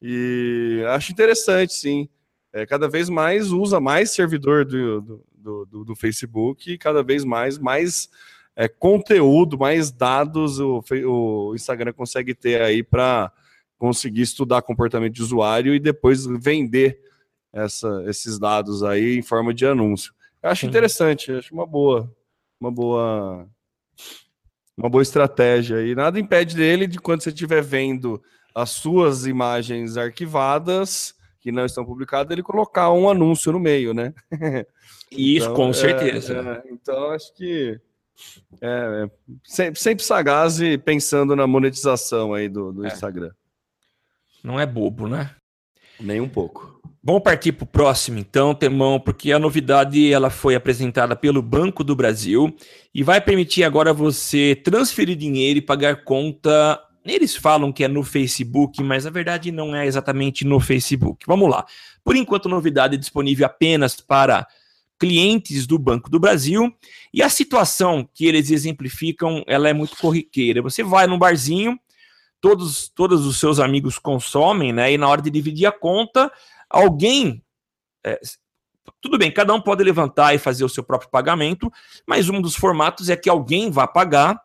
E 0.00 0.82
acho 0.88 1.12
interessante, 1.12 1.74
sim. 1.74 2.08
É, 2.52 2.64
cada 2.64 2.88
vez 2.88 3.08
mais 3.08 3.52
usa 3.52 3.78
mais 3.78 4.10
servidor 4.10 4.64
do, 4.64 5.00
do, 5.36 5.66
do, 5.66 5.84
do 5.84 5.96
Facebook 5.96 6.72
e 6.72 6.78
cada 6.78 7.02
vez 7.02 7.24
mais, 7.24 7.58
mais 7.58 8.08
é, 8.56 8.66
conteúdo, 8.66 9.58
mais 9.58 9.92
dados 9.92 10.58
o, 10.58 10.82
o 11.04 11.54
Instagram 11.54 11.92
consegue 11.92 12.34
ter 12.34 12.62
aí 12.62 12.82
para 12.82 13.30
conseguir 13.78 14.22
estudar 14.22 14.62
comportamento 14.62 15.12
de 15.12 15.22
usuário 15.22 15.74
e 15.74 15.78
depois 15.78 16.24
vender 16.24 16.98
essa, 17.52 18.02
esses 18.06 18.38
dados 18.38 18.82
aí 18.82 19.18
em 19.18 19.22
forma 19.22 19.52
de 19.52 19.66
anúncio. 19.66 20.14
Eu 20.42 20.50
acho 20.50 20.64
interessante, 20.64 21.30
acho 21.32 21.52
uma 21.52 21.66
boa, 21.66 22.10
uma 22.58 22.70
boa 22.70 23.46
uma 24.76 24.88
boa 24.88 25.02
estratégia. 25.02 25.82
E 25.82 25.94
nada 25.94 26.20
impede 26.20 26.54
dele 26.54 26.86
de 26.86 26.98
quando 26.98 27.22
você 27.22 27.30
estiver 27.30 27.62
vendo 27.62 28.22
as 28.54 28.70
suas 28.70 29.26
imagens 29.26 29.96
arquivadas, 29.96 31.14
que 31.40 31.52
não 31.52 31.64
estão 31.64 31.84
publicadas, 31.84 32.30
ele 32.32 32.42
colocar 32.42 32.90
um 32.90 33.08
anúncio 33.08 33.52
no 33.52 33.60
meio, 33.60 33.94
né? 33.94 34.14
Isso, 35.10 35.46
então, 35.46 35.54
com 35.54 35.70
é, 35.70 35.72
certeza. 35.72 36.62
É, 36.66 36.72
então, 36.72 37.10
acho 37.10 37.32
que 37.34 37.80
é, 38.60 39.10
sempre, 39.44 39.80
sempre 39.80 40.04
sagaz 40.04 40.60
e 40.60 40.78
pensando 40.78 41.36
na 41.36 41.46
monetização 41.46 42.34
aí 42.34 42.48
do, 42.48 42.72
do 42.72 42.84
é. 42.84 42.88
Instagram. 42.88 43.30
Não 44.42 44.60
é 44.60 44.66
bobo, 44.66 45.08
né? 45.08 45.30
Nem 45.98 46.20
um 46.20 46.28
pouco. 46.28 46.76
Vamos 47.02 47.22
partir 47.22 47.52
para 47.52 47.62
o 47.62 47.68
próximo, 47.68 48.18
então, 48.18 48.52
Temão, 48.52 48.98
porque 48.98 49.30
a 49.30 49.38
novidade 49.38 50.12
ela 50.12 50.28
foi 50.28 50.56
apresentada 50.56 51.14
pelo 51.14 51.40
Banco 51.40 51.84
do 51.84 51.94
Brasil 51.94 52.52
e 52.92 53.04
vai 53.04 53.20
permitir 53.20 53.62
agora 53.62 53.92
você 53.92 54.60
transferir 54.64 55.16
dinheiro 55.16 55.58
e 55.58 55.62
pagar 55.62 56.02
conta. 56.02 56.80
Eles 57.04 57.36
falam 57.36 57.72
que 57.72 57.84
é 57.84 57.88
no 57.88 58.02
Facebook, 58.02 58.82
mas 58.82 59.06
a 59.06 59.10
verdade 59.10 59.52
não 59.52 59.74
é 59.74 59.86
exatamente 59.86 60.44
no 60.44 60.58
Facebook. 60.58 61.24
Vamos 61.28 61.48
lá. 61.48 61.64
Por 62.02 62.16
enquanto, 62.16 62.48
novidade 62.48 62.96
é 62.96 62.98
disponível 62.98 63.46
apenas 63.46 64.00
para 64.00 64.44
clientes 64.98 65.66
do 65.66 65.78
Banco 65.78 66.10
do 66.10 66.18
Brasil 66.18 66.74
e 67.12 67.22
a 67.22 67.28
situação 67.28 68.08
que 68.14 68.26
eles 68.26 68.50
exemplificam 68.50 69.44
ela 69.46 69.68
é 69.68 69.72
muito 69.72 69.96
corriqueira. 69.96 70.62
Você 70.62 70.82
vai 70.82 71.06
num 71.06 71.18
barzinho, 71.18 71.78
todos, 72.40 72.88
todos 72.88 73.26
os 73.26 73.38
seus 73.38 73.58
amigos 73.58 73.98
consomem, 73.98 74.72
né? 74.72 74.92
E 74.92 74.98
na 74.98 75.08
hora 75.08 75.22
de 75.22 75.30
dividir 75.30 75.66
a 75.66 75.72
conta 75.72 76.30
alguém. 76.70 77.42
É, 78.04 78.18
tudo 79.00 79.18
bem, 79.18 79.30
cada 79.30 79.52
um 79.52 79.60
pode 79.60 79.82
levantar 79.82 80.34
e 80.34 80.38
fazer 80.38 80.64
o 80.64 80.68
seu 80.68 80.82
próprio 80.82 81.10
pagamento, 81.10 81.70
mas 82.06 82.28
um 82.28 82.40
dos 82.40 82.54
formatos 82.54 83.08
é 83.08 83.16
que 83.16 83.28
alguém 83.28 83.70
vá 83.70 83.86
pagar 83.86 84.40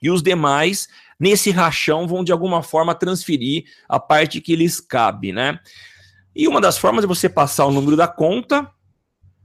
e 0.00 0.10
os 0.10 0.22
demais, 0.22 0.88
nesse 1.18 1.50
rachão, 1.50 2.06
vão 2.06 2.22
de 2.22 2.32
alguma 2.32 2.62
forma 2.62 2.94
transferir 2.94 3.64
a 3.88 3.98
parte 3.98 4.40
que 4.40 4.54
lhes 4.54 4.80
cabe, 4.80 5.32
né? 5.32 5.58
E 6.34 6.46
uma 6.46 6.60
das 6.60 6.76
formas 6.76 7.04
é 7.04 7.06
você 7.06 7.28
passar 7.28 7.64
o 7.64 7.72
número 7.72 7.96
da 7.96 8.06
conta 8.06 8.70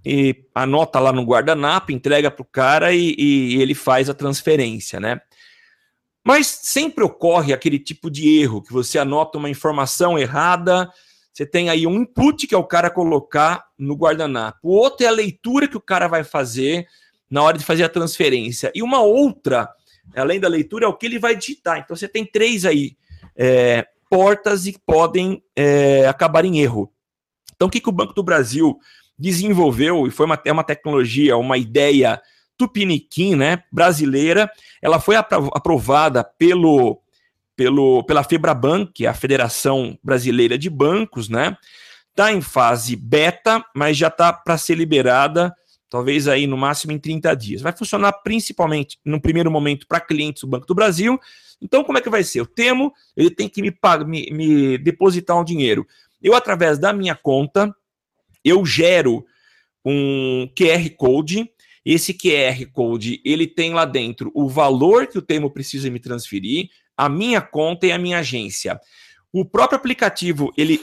e 0.06 0.46
anota 0.54 1.00
lá 1.00 1.12
no 1.12 1.24
guardanapo, 1.24 1.92
entrega 1.92 2.32
para 2.32 2.42
o 2.42 2.46
cara 2.46 2.94
e, 2.94 3.16
e 3.18 3.62
ele 3.62 3.76
faz 3.76 4.10
a 4.10 4.14
transferência, 4.14 5.00
né? 5.00 5.22
Mas 6.24 6.48
sempre 6.48 7.04
ocorre 7.04 7.54
aquele 7.54 7.80
tipo 7.80 8.10
de 8.10 8.40
erro 8.40 8.62
que 8.62 8.72
você 8.72 9.00
anota 9.00 9.38
uma 9.38 9.50
informação 9.50 10.18
errada 10.18 10.92
você 11.34 11.46
tem 11.46 11.70
aí 11.70 11.88
um 11.88 12.02
input 12.02 12.46
que 12.46 12.54
é 12.54 12.58
o 12.58 12.64
cara 12.64 12.90
colocar 12.90 13.66
no 13.78 13.96
guardanapo. 13.96 14.60
O 14.64 14.74
outro 14.74 15.06
é 15.06 15.10
a 15.10 15.14
leitura 15.14 15.68
que 15.68 15.78
o 15.78 15.82
cara 15.82 16.08
vai 16.08 16.24
fazer 16.24 16.88
na 17.30 17.42
hora 17.42 17.58
de 17.58 17.64
fazer 17.64 17.84
a 17.84 17.90
transferência. 17.90 18.72
E 18.76 18.84
uma 18.84 19.02
outra, 19.02 19.70
além 20.16 20.40
da 20.40 20.50
leitura, 20.50 20.86
é 20.86 20.88
o 20.90 20.94
que 20.94 21.06
ele 21.06 21.20
vai 21.20 21.36
digitar. 21.36 21.80
Então 21.80 21.96
você 21.96 22.08
tem 22.08 22.26
três 22.26 22.66
aí 22.66 22.98
é, 23.36 23.88
portas 24.10 24.66
e 24.66 24.78
podem 24.86 25.42
é, 25.56 26.06
acabar 26.06 26.44
em 26.44 26.60
erro. 26.60 26.92
Então 27.56 27.70
o 27.70 27.72
que, 27.72 27.80
que 27.80 27.90
o 27.90 27.94
Banco 27.94 28.14
do 28.14 28.24
Brasil 28.24 28.78
desenvolveu, 29.18 30.08
e 30.08 30.12
foi 30.12 30.26
uma, 30.26 30.42
é 30.44 30.52
uma 30.52 30.64
tecnologia, 30.64 31.38
uma 31.38 31.58
ideia 31.58 32.22
tupiniquim, 32.58 33.36
né, 33.36 33.64
brasileira, 33.72 34.52
ela 34.82 35.00
foi 35.00 35.16
aprovada 35.16 36.24
pelo 36.24 37.02
pelo, 37.62 38.04
pela 38.04 38.24
Febraban, 38.24 38.88
que 38.88 39.06
é 39.06 39.10
a 39.10 39.14
Federação 39.14 39.96
Brasileira 40.04 40.58
de 40.58 40.68
Bancos, 40.68 41.30
né? 41.30 41.56
Está 42.10 42.34
em 42.34 42.42
fase 42.42 42.96
beta, 42.96 43.64
mas 43.76 43.96
já 43.98 44.08
está 44.08 44.34
para 44.34 44.58
ser 44.58 44.76
liberada, 44.76 45.54
talvez 45.88 46.28
aí 46.28 46.48
no 46.48 46.58
máximo 46.58 46.92
em 46.92 46.98
30 46.98 47.36
dias. 47.36 47.62
Vai 47.62 47.72
funcionar 47.72 48.14
principalmente, 48.24 48.98
no 49.06 49.22
primeiro 49.22 49.52
momento, 49.52 49.86
para 49.88 50.00
clientes 50.00 50.42
do 50.42 50.48
Banco 50.48 50.66
do 50.66 50.74
Brasil. 50.74 51.20
Então, 51.62 51.84
como 51.84 52.00
é 52.00 52.02
que 52.02 52.10
vai 52.10 52.24
ser? 52.24 52.42
O 52.42 52.48
Temo, 52.48 52.92
ele 53.16 53.30
tem 53.30 53.48
que 53.48 53.62
me, 53.62 53.72
me, 54.08 54.32
me 54.32 54.78
depositar 54.80 55.40
um 55.40 55.44
dinheiro. 55.44 55.86
Eu, 56.20 56.34
através 56.34 56.80
da 56.80 56.92
minha 56.92 57.16
conta, 57.16 57.72
eu 58.44 58.66
gero 58.66 59.26
um 59.86 60.48
QR 60.58 60.90
Code. 60.98 61.50
Esse 61.84 62.14
QR 62.14 62.66
Code, 62.72 63.22
ele 63.26 63.48
tem 63.48 63.74
lá 63.74 63.86
dentro 63.86 64.32
o 64.36 64.48
valor 64.48 65.08
que 65.08 65.18
o 65.18 65.22
Temo 65.22 65.50
precisa 65.50 65.90
me 65.90 66.00
transferir, 66.00 66.70
a 66.96 67.10
minha 67.10 67.42
conta 67.42 67.88
e 67.88 67.92
a 67.92 67.98
minha 67.98 68.20
agência. 68.20 68.80
O 69.34 69.44
próprio 69.44 69.78
aplicativo, 69.78 70.52
ele 70.56 70.80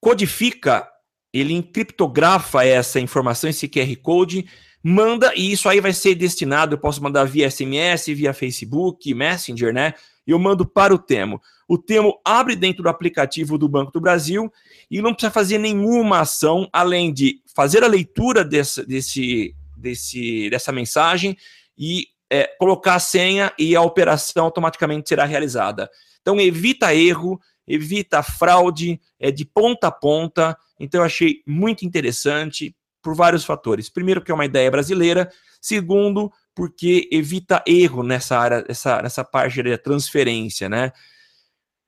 codifica, 0.00 0.88
ele 1.32 1.52
encriptografa 1.52 2.64
essa 2.64 3.00
informação, 3.00 3.50
esse 3.50 3.68
QR 3.68 3.96
Code, 3.96 4.48
manda 4.82 5.34
e 5.34 5.50
isso 5.50 5.68
aí 5.68 5.80
vai 5.80 5.92
ser 5.92 6.14
destinado, 6.14 6.74
eu 6.74 6.78
posso 6.78 7.02
mandar 7.02 7.24
via 7.24 7.50
SMS, 7.50 8.06
via 8.06 8.32
Facebook, 8.32 9.12
Messenger, 9.12 9.72
né? 9.72 9.94
Eu 10.28 10.38
mando 10.38 10.66
para 10.66 10.94
o 10.94 10.98
Temo. 10.98 11.40
O 11.66 11.78
Temo 11.78 12.20
abre 12.24 12.54
dentro 12.54 12.82
do 12.82 12.88
aplicativo 12.88 13.56
do 13.56 13.68
Banco 13.68 13.90
do 13.90 14.00
Brasil 14.00 14.52
e 14.90 15.00
não 15.00 15.12
precisa 15.12 15.32
fazer 15.32 15.56
nenhuma 15.56 16.20
ação 16.20 16.68
além 16.72 17.12
de 17.12 17.40
fazer 17.54 17.82
a 17.82 17.88
leitura 17.88 18.44
desse, 18.44 18.84
desse, 18.86 19.54
desse, 19.76 20.50
dessa 20.50 20.70
mensagem 20.70 21.36
e 21.76 22.08
é, 22.30 22.46
colocar 22.58 22.96
a 22.96 23.00
senha 23.00 23.52
e 23.58 23.74
a 23.74 23.80
operação 23.80 24.44
automaticamente 24.44 25.08
será 25.08 25.24
realizada. 25.24 25.90
Então 26.20 26.38
evita 26.38 26.94
erro, 26.94 27.40
evita 27.66 28.22
fraude, 28.22 29.00
é 29.18 29.30
de 29.30 29.44
ponta 29.44 29.88
a 29.88 29.92
ponta. 29.92 30.56
Então 30.78 31.00
eu 31.00 31.06
achei 31.06 31.42
muito 31.46 31.86
interessante 31.86 32.74
por 33.02 33.14
vários 33.14 33.44
fatores. 33.44 33.88
Primeiro, 33.88 34.22
que 34.22 34.30
é 34.30 34.34
uma 34.34 34.44
ideia 34.44 34.70
brasileira. 34.70 35.30
Segundo, 35.60 36.30
porque 36.58 37.08
evita 37.12 37.62
erro 37.64 38.02
nessa 38.02 38.36
área, 38.36 38.64
essa, 38.68 39.00
nessa 39.00 39.22
parte 39.22 39.62
da 39.62 39.78
transferência, 39.78 40.68
né? 40.68 40.90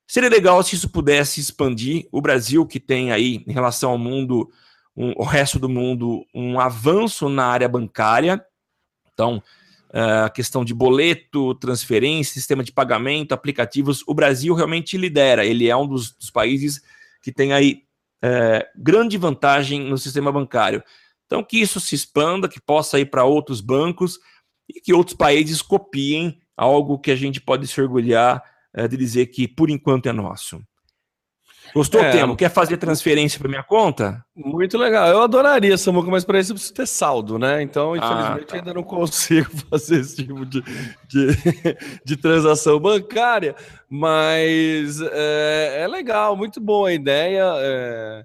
Seria 0.06 0.28
legal 0.30 0.62
se 0.62 0.76
isso 0.76 0.88
pudesse 0.88 1.40
expandir. 1.40 2.06
O 2.12 2.20
Brasil, 2.20 2.64
que 2.64 2.78
tem 2.78 3.10
aí, 3.10 3.42
em 3.48 3.52
relação 3.52 3.90
ao 3.90 3.98
mundo, 3.98 4.48
um, 4.96 5.12
o 5.16 5.24
resto 5.24 5.58
do 5.58 5.68
mundo, 5.68 6.24
um 6.32 6.60
avanço 6.60 7.28
na 7.28 7.46
área 7.46 7.68
bancária. 7.68 8.40
Então, 9.12 9.42
a 9.92 10.30
questão 10.30 10.64
de 10.64 10.72
boleto, 10.72 11.52
transferência, 11.56 12.34
sistema 12.34 12.62
de 12.62 12.70
pagamento, 12.70 13.32
aplicativos, 13.32 14.04
o 14.06 14.14
Brasil 14.14 14.54
realmente 14.54 14.96
lidera. 14.96 15.44
Ele 15.44 15.68
é 15.68 15.76
um 15.76 15.84
dos, 15.88 16.12
dos 16.12 16.30
países 16.30 16.80
que 17.20 17.32
tem 17.32 17.52
aí 17.52 17.82
é, 18.22 18.68
grande 18.76 19.18
vantagem 19.18 19.80
no 19.80 19.98
sistema 19.98 20.30
bancário. 20.30 20.80
Então, 21.26 21.42
que 21.42 21.58
isso 21.58 21.80
se 21.80 21.96
expanda, 21.96 22.48
que 22.48 22.60
possa 22.60 23.00
ir 23.00 23.06
para 23.06 23.24
outros 23.24 23.60
bancos 23.60 24.20
e 24.74 24.80
que 24.80 24.92
outros 24.92 25.16
países 25.16 25.62
copiem 25.62 26.40
algo 26.56 26.98
que 26.98 27.10
a 27.10 27.16
gente 27.16 27.40
pode 27.40 27.66
se 27.66 27.80
orgulhar 27.80 28.42
é, 28.74 28.86
de 28.86 28.96
dizer 28.96 29.26
que, 29.26 29.48
por 29.48 29.70
enquanto, 29.70 30.06
é 30.08 30.12
nosso. 30.12 30.60
Gostou, 31.74 32.00
é, 32.00 32.10
Temo? 32.10 32.36
Quer 32.36 32.50
fazer 32.50 32.76
transferência 32.76 33.38
para 33.38 33.48
minha 33.48 33.62
conta? 33.62 34.24
Muito 34.34 34.76
legal. 34.76 35.08
Eu 35.08 35.22
adoraria, 35.22 35.78
Samuca, 35.78 36.10
mas 36.10 36.24
para 36.24 36.40
isso 36.40 36.50
eu 36.50 36.54
preciso 36.54 36.74
ter 36.74 36.86
saldo, 36.86 37.38
né? 37.38 37.62
Então, 37.62 37.94
ah, 37.94 37.96
infelizmente, 37.96 38.42
ah, 38.42 38.46
tá. 38.46 38.56
ainda 38.56 38.74
não 38.74 38.82
consigo 38.82 39.50
fazer 39.70 40.00
esse 40.00 40.16
tipo 40.16 40.44
de, 40.44 40.62
de, 41.08 41.26
de 42.04 42.16
transação 42.16 42.78
bancária. 42.80 43.54
Mas 43.88 45.00
é, 45.00 45.82
é, 45.82 45.88
legal, 45.88 46.36
muito 46.36 46.60
boa 46.60 46.88
a 46.88 46.92
ideia. 46.92 47.44
É, 47.58 48.24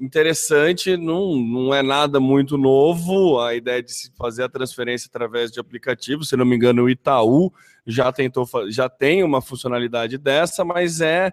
interessante, 0.00 0.96
não, 0.96 1.36
não 1.36 1.74
é 1.74 1.82
nada 1.82 2.18
muito 2.18 2.58
novo 2.58 3.40
a 3.40 3.54
ideia 3.54 3.82
de 3.82 3.92
se 3.92 4.12
fazer 4.16 4.42
a 4.42 4.48
transferência 4.48 5.08
através 5.08 5.50
de 5.50 5.60
aplicativo. 5.60 6.24
Se 6.24 6.36
não 6.36 6.44
me 6.44 6.56
engano, 6.56 6.82
o 6.82 6.90
Itaú 6.90 7.52
já 7.86 8.12
tentou, 8.12 8.46
já 8.68 8.88
tem 8.88 9.22
uma 9.22 9.40
funcionalidade 9.40 10.18
dessa, 10.18 10.64
mas 10.64 11.00
é 11.00 11.32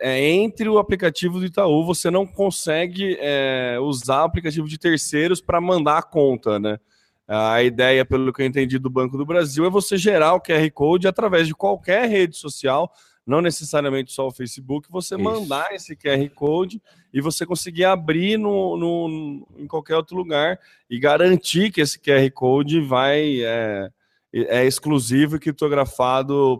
é, 0.00 0.20
entre 0.20 0.68
o 0.68 0.78
aplicativo 0.78 1.38
do 1.38 1.46
Itaú, 1.46 1.84
você 1.84 2.10
não 2.10 2.26
consegue 2.26 3.16
é, 3.20 3.78
usar 3.80 4.24
aplicativo 4.24 4.68
de 4.68 4.78
terceiros 4.78 5.40
para 5.40 5.60
mandar 5.60 5.98
a 5.98 6.02
conta, 6.02 6.58
né? 6.58 6.78
A 7.26 7.62
ideia, 7.62 8.04
pelo 8.06 8.32
que 8.32 8.40
eu 8.40 8.46
entendi 8.46 8.78
do 8.78 8.88
Banco 8.88 9.18
do 9.18 9.26
Brasil, 9.26 9.64
é 9.66 9.70
você 9.70 9.98
gerar 9.98 10.34
o 10.34 10.40
QR 10.40 10.70
Code 10.72 11.06
através 11.06 11.46
de 11.46 11.54
qualquer 11.54 12.08
rede 12.08 12.36
social, 12.36 12.90
não 13.28 13.42
necessariamente 13.42 14.10
só 14.10 14.26
o 14.26 14.32
Facebook, 14.32 14.90
você 14.90 15.14
Isso. 15.14 15.22
mandar 15.22 15.74
esse 15.74 15.94
QR 15.94 16.26
Code 16.30 16.80
e 17.12 17.20
você 17.20 17.44
conseguir 17.44 17.84
abrir 17.84 18.38
no, 18.38 18.74
no, 18.74 19.46
em 19.58 19.66
qualquer 19.66 19.96
outro 19.96 20.16
lugar 20.16 20.58
e 20.88 20.98
garantir 20.98 21.70
que 21.70 21.82
esse 21.82 21.98
QR 21.98 22.30
Code 22.32 22.80
vai 22.80 23.42
é, 23.42 23.90
é 24.32 24.64
exclusivo 24.64 25.36
e 25.36 25.38
criptografado 25.38 26.58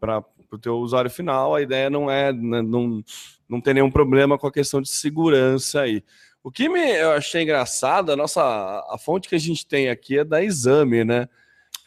para 0.00 0.24
o 0.50 0.58
teu 0.58 0.78
usuário 0.78 1.10
final, 1.10 1.54
a 1.54 1.60
ideia 1.60 1.90
não 1.90 2.10
é 2.10 2.32
né, 2.32 2.62
não, 2.62 3.04
não 3.46 3.60
ter 3.60 3.74
nenhum 3.74 3.90
problema 3.90 4.38
com 4.38 4.46
a 4.46 4.52
questão 4.52 4.80
de 4.80 4.88
segurança 4.88 5.82
aí. 5.82 6.02
O 6.42 6.50
que 6.50 6.70
me, 6.70 6.80
eu 6.80 7.12
achei 7.12 7.42
engraçado, 7.42 8.10
a 8.12 8.16
nossa 8.16 8.42
a 8.42 8.96
fonte 8.96 9.28
que 9.28 9.34
a 9.34 9.38
gente 9.38 9.66
tem 9.66 9.90
aqui 9.90 10.18
é 10.18 10.24
da 10.24 10.42
Exame, 10.42 11.04
né? 11.04 11.28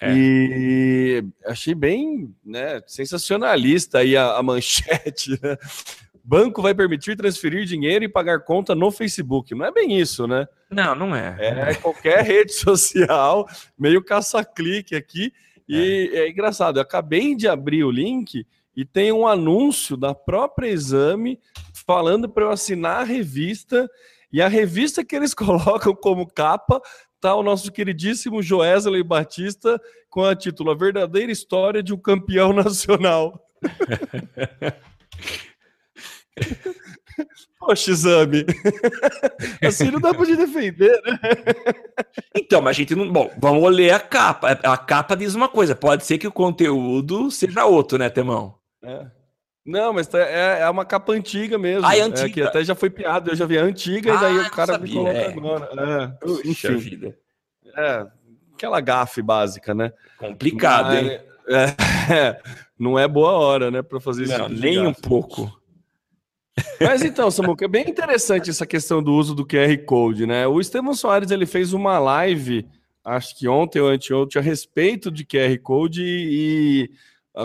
É. 0.09 0.13
E 0.15 1.25
achei 1.45 1.75
bem 1.75 2.33
né, 2.43 2.81
sensacionalista 2.87 3.99
aí 3.99 4.15
a, 4.17 4.37
a 4.37 4.43
manchete, 4.43 5.31
né? 5.41 5.57
banco 6.25 6.61
vai 6.61 6.73
permitir 6.73 7.15
transferir 7.15 7.65
dinheiro 7.65 8.03
e 8.03 8.09
pagar 8.09 8.39
conta 8.39 8.73
no 8.73 8.89
Facebook. 8.89 9.53
Não 9.53 9.65
é 9.65 9.71
bem 9.71 9.99
isso, 9.99 10.25
né? 10.25 10.47
Não, 10.71 10.95
não 10.95 11.15
é. 11.15 11.35
É 11.39 11.75
qualquer 11.75 12.23
rede 12.25 12.53
social, 12.53 13.47
meio 13.77 14.03
caça-clique 14.03 14.95
aqui. 14.95 15.31
E 15.69 16.11
é. 16.13 16.17
é 16.19 16.29
engraçado, 16.29 16.77
eu 16.77 16.81
acabei 16.81 17.35
de 17.35 17.47
abrir 17.47 17.83
o 17.83 17.91
link 17.91 18.45
e 18.75 18.83
tem 18.83 19.11
um 19.11 19.27
anúncio 19.27 19.95
da 19.95 20.13
própria 20.13 20.67
Exame 20.67 21.39
falando 21.85 22.27
para 22.27 22.45
eu 22.45 22.49
assinar 22.49 23.01
a 23.01 23.05
revista. 23.05 23.87
E 24.33 24.41
a 24.41 24.47
revista 24.47 25.05
que 25.05 25.15
eles 25.15 25.33
colocam 25.35 25.93
como 25.95 26.27
capa 26.27 26.81
tá 27.19 27.35
o 27.35 27.43
nosso 27.43 27.71
queridíssimo 27.71 28.41
Joesley 28.41 29.03
Batista 29.03 29.81
com 30.09 30.23
a 30.23 30.35
título 30.35 30.71
A 30.71 30.75
Verdadeira 30.75 31.31
História 31.31 31.83
de 31.83 31.93
um 31.93 31.97
Campeão 31.97 32.53
Nacional. 32.53 33.39
Poxa, 37.59 37.91
exame. 37.91 38.45
Assim 39.65 39.89
não 39.89 39.99
dá 39.99 40.13
pra 40.13 40.25
te 40.25 40.35
defender, 40.35 41.01
né? 41.03 41.19
Então, 42.35 42.61
mas 42.61 42.75
a 42.75 42.79
gente 42.79 42.93
não. 42.93 43.11
Bom, 43.11 43.31
vamos 43.39 43.73
ler 43.73 43.91
a 43.91 43.99
capa. 43.99 44.51
A 44.51 44.77
capa 44.77 45.15
diz 45.15 45.33
uma 45.33 45.49
coisa: 45.49 45.75
pode 45.75 46.05
ser 46.05 46.19
que 46.19 46.27
o 46.27 46.31
conteúdo 46.31 47.31
seja 47.31 47.65
outro, 47.65 47.97
né, 47.97 48.09
Temão? 48.09 48.55
É. 48.83 49.07
Não, 49.65 49.91
mas 49.91 50.07
tá, 50.07 50.19
é, 50.19 50.61
é 50.61 50.69
uma 50.69 50.85
capa 50.85 51.11
antiga 51.13 51.57
mesmo. 51.57 51.87
Ah, 51.87 51.97
é 51.97 52.01
antiga. 52.01 52.27
É, 52.27 52.29
que 52.29 52.41
até 52.41 52.63
já 52.63 52.75
foi 52.75 52.89
piada, 52.89 53.31
eu 53.31 53.35
já 53.35 53.47
vi 53.47 53.57
a 53.57 53.63
antiga 53.63 54.13
ah, 54.13 54.15
e 54.15 54.19
daí 54.19 54.37
o 54.37 54.51
cara 54.51 54.77
me 54.77 54.93
coloca 54.93 55.17
é. 55.17 55.27
agora. 55.27 55.69
É. 56.23 56.49
Enfim. 56.49 56.75
Vida. 56.75 57.17
É, 57.75 58.05
aquela 58.53 58.79
gafe 58.79 59.23
básica, 59.23 59.73
né? 59.73 59.91
Complicado, 60.19 60.89
mas, 60.89 61.03
hein? 61.03 61.19
É, 61.49 62.39
não 62.77 62.97
é 62.99 63.07
boa 63.07 63.31
hora, 63.31 63.71
né, 63.71 63.81
para 63.81 63.99
fazer 63.99 64.23
isso. 64.23 64.37
Não, 64.37 64.47
tipo 64.47 64.61
nem 64.61 64.79
um 64.79 64.93
pouco. 64.93 65.51
Mas 66.79 67.01
então, 67.01 67.29
Samuca, 67.31 67.65
é 67.65 67.67
bem 67.67 67.89
interessante 67.89 68.49
essa 68.49 68.65
questão 68.65 69.01
do 69.01 69.13
uso 69.13 69.33
do 69.33 69.45
QR 69.45 69.77
Code, 69.85 70.25
né? 70.25 70.47
O 70.47 70.61
Estevão 70.61 70.93
Soares 70.93 71.31
ele 71.31 71.45
fez 71.45 71.73
uma 71.73 71.99
live, 71.99 72.67
acho 73.03 73.37
que 73.37 73.47
ontem 73.47 73.81
ou 73.81 73.89
anteontem, 73.89 74.39
a 74.39 74.43
respeito 74.43 75.11
de 75.11 75.25
QR 75.25 75.57
Code 75.59 76.03
e 76.03 76.91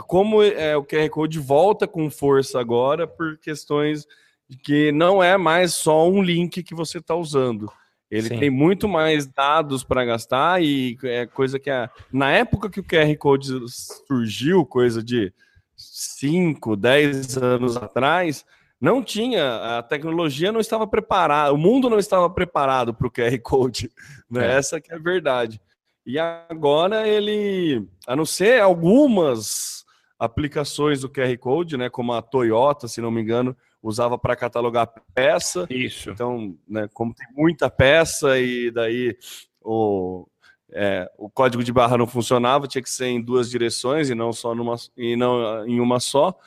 como 0.07 0.43
é, 0.43 0.77
o 0.77 0.85
QR 0.85 1.09
Code 1.11 1.39
volta 1.39 1.87
com 1.89 2.11
força 2.11 2.61
agora 2.61 3.07
por 3.07 3.39
questões 3.39 4.07
de 4.49 4.57
que 4.57 4.93
não 4.93 5.23
é 5.23 5.37
mais 5.37 5.75
só 5.75 6.09
um 6.09 6.23
link 6.23 6.63
que 6.63 6.75
você 6.75 6.99
está 6.99 7.15
usando. 7.15 7.71
Ele 8.11 8.29
Sim. 8.29 8.39
tem 8.39 8.51
muito 8.51 8.89
mais 8.89 9.27
dados 9.27 9.85
para 9.85 10.05
gastar 10.05 10.61
e 10.63 10.99
é 11.05 11.27
coisa 11.27 11.61
que 11.61 11.71
a, 11.71 11.89
na 12.13 12.31
época 12.31 12.69
que 12.69 12.81
o 12.81 12.85
QR 12.85 13.17
Code 13.17 13.49
surgiu, 13.69 14.67
coisa 14.67 15.03
de 15.03 15.33
5, 15.77 16.77
10 16.77 17.37
anos 17.39 17.77
atrás, 17.77 18.45
não 18.81 19.03
tinha, 19.03 19.79
a 19.79 19.83
tecnologia 19.83 20.51
não 20.51 20.59
estava 20.59 20.87
preparada, 20.87 21.53
o 21.53 21.59
mundo 21.59 21.89
não 21.89 21.99
estava 21.99 22.29
preparado 22.29 22.93
para 22.93 23.07
o 23.07 23.11
QR 23.11 23.39
Code, 23.43 23.91
né? 24.29 24.47
É. 24.47 24.57
Essa 24.57 24.81
que 24.81 24.93
é 24.93 24.97
a 24.97 24.99
verdade. 24.99 25.61
E 26.05 26.19
agora 26.19 27.07
ele, 27.07 27.87
a 28.07 28.17
não 28.17 28.25
ser 28.25 28.61
algumas 28.61 29.80
aplicações 30.21 31.01
do 31.01 31.09
QR 31.09 31.35
Code, 31.39 31.79
né, 31.79 31.89
como 31.89 32.13
a 32.13 32.21
Toyota, 32.21 32.87
se 32.87 33.01
não 33.01 33.11
me 33.11 33.23
engano, 33.23 33.57
usava 33.83 34.19
para 34.19 34.37
catalogar 34.37 34.93
peça. 35.15 35.67
Isso. 35.71 36.11
Então, 36.11 36.55
né, 36.69 36.87
como 36.93 37.15
tem 37.15 37.27
muita 37.35 37.71
peça 37.71 38.39
e 38.39 38.71
daí 38.71 39.17
o, 39.63 40.27
é, 40.71 41.11
o 41.17 41.31
código 41.31 41.65
de 41.65 41.73
barra 41.73 41.97
não 41.97 42.07
funcionava, 42.07 42.69
tinha 42.69 42.83
que 42.83 42.91
ser 42.91 43.07
em 43.07 43.23
duas 43.23 43.49
direções 43.49 44.11
e 44.11 44.15
não 44.15 44.31
só 44.31 44.55
numa 44.55 44.77
e 44.95 45.17
não 45.17 45.67
em 45.67 45.81
uma 45.81 45.99
só. 45.99 46.39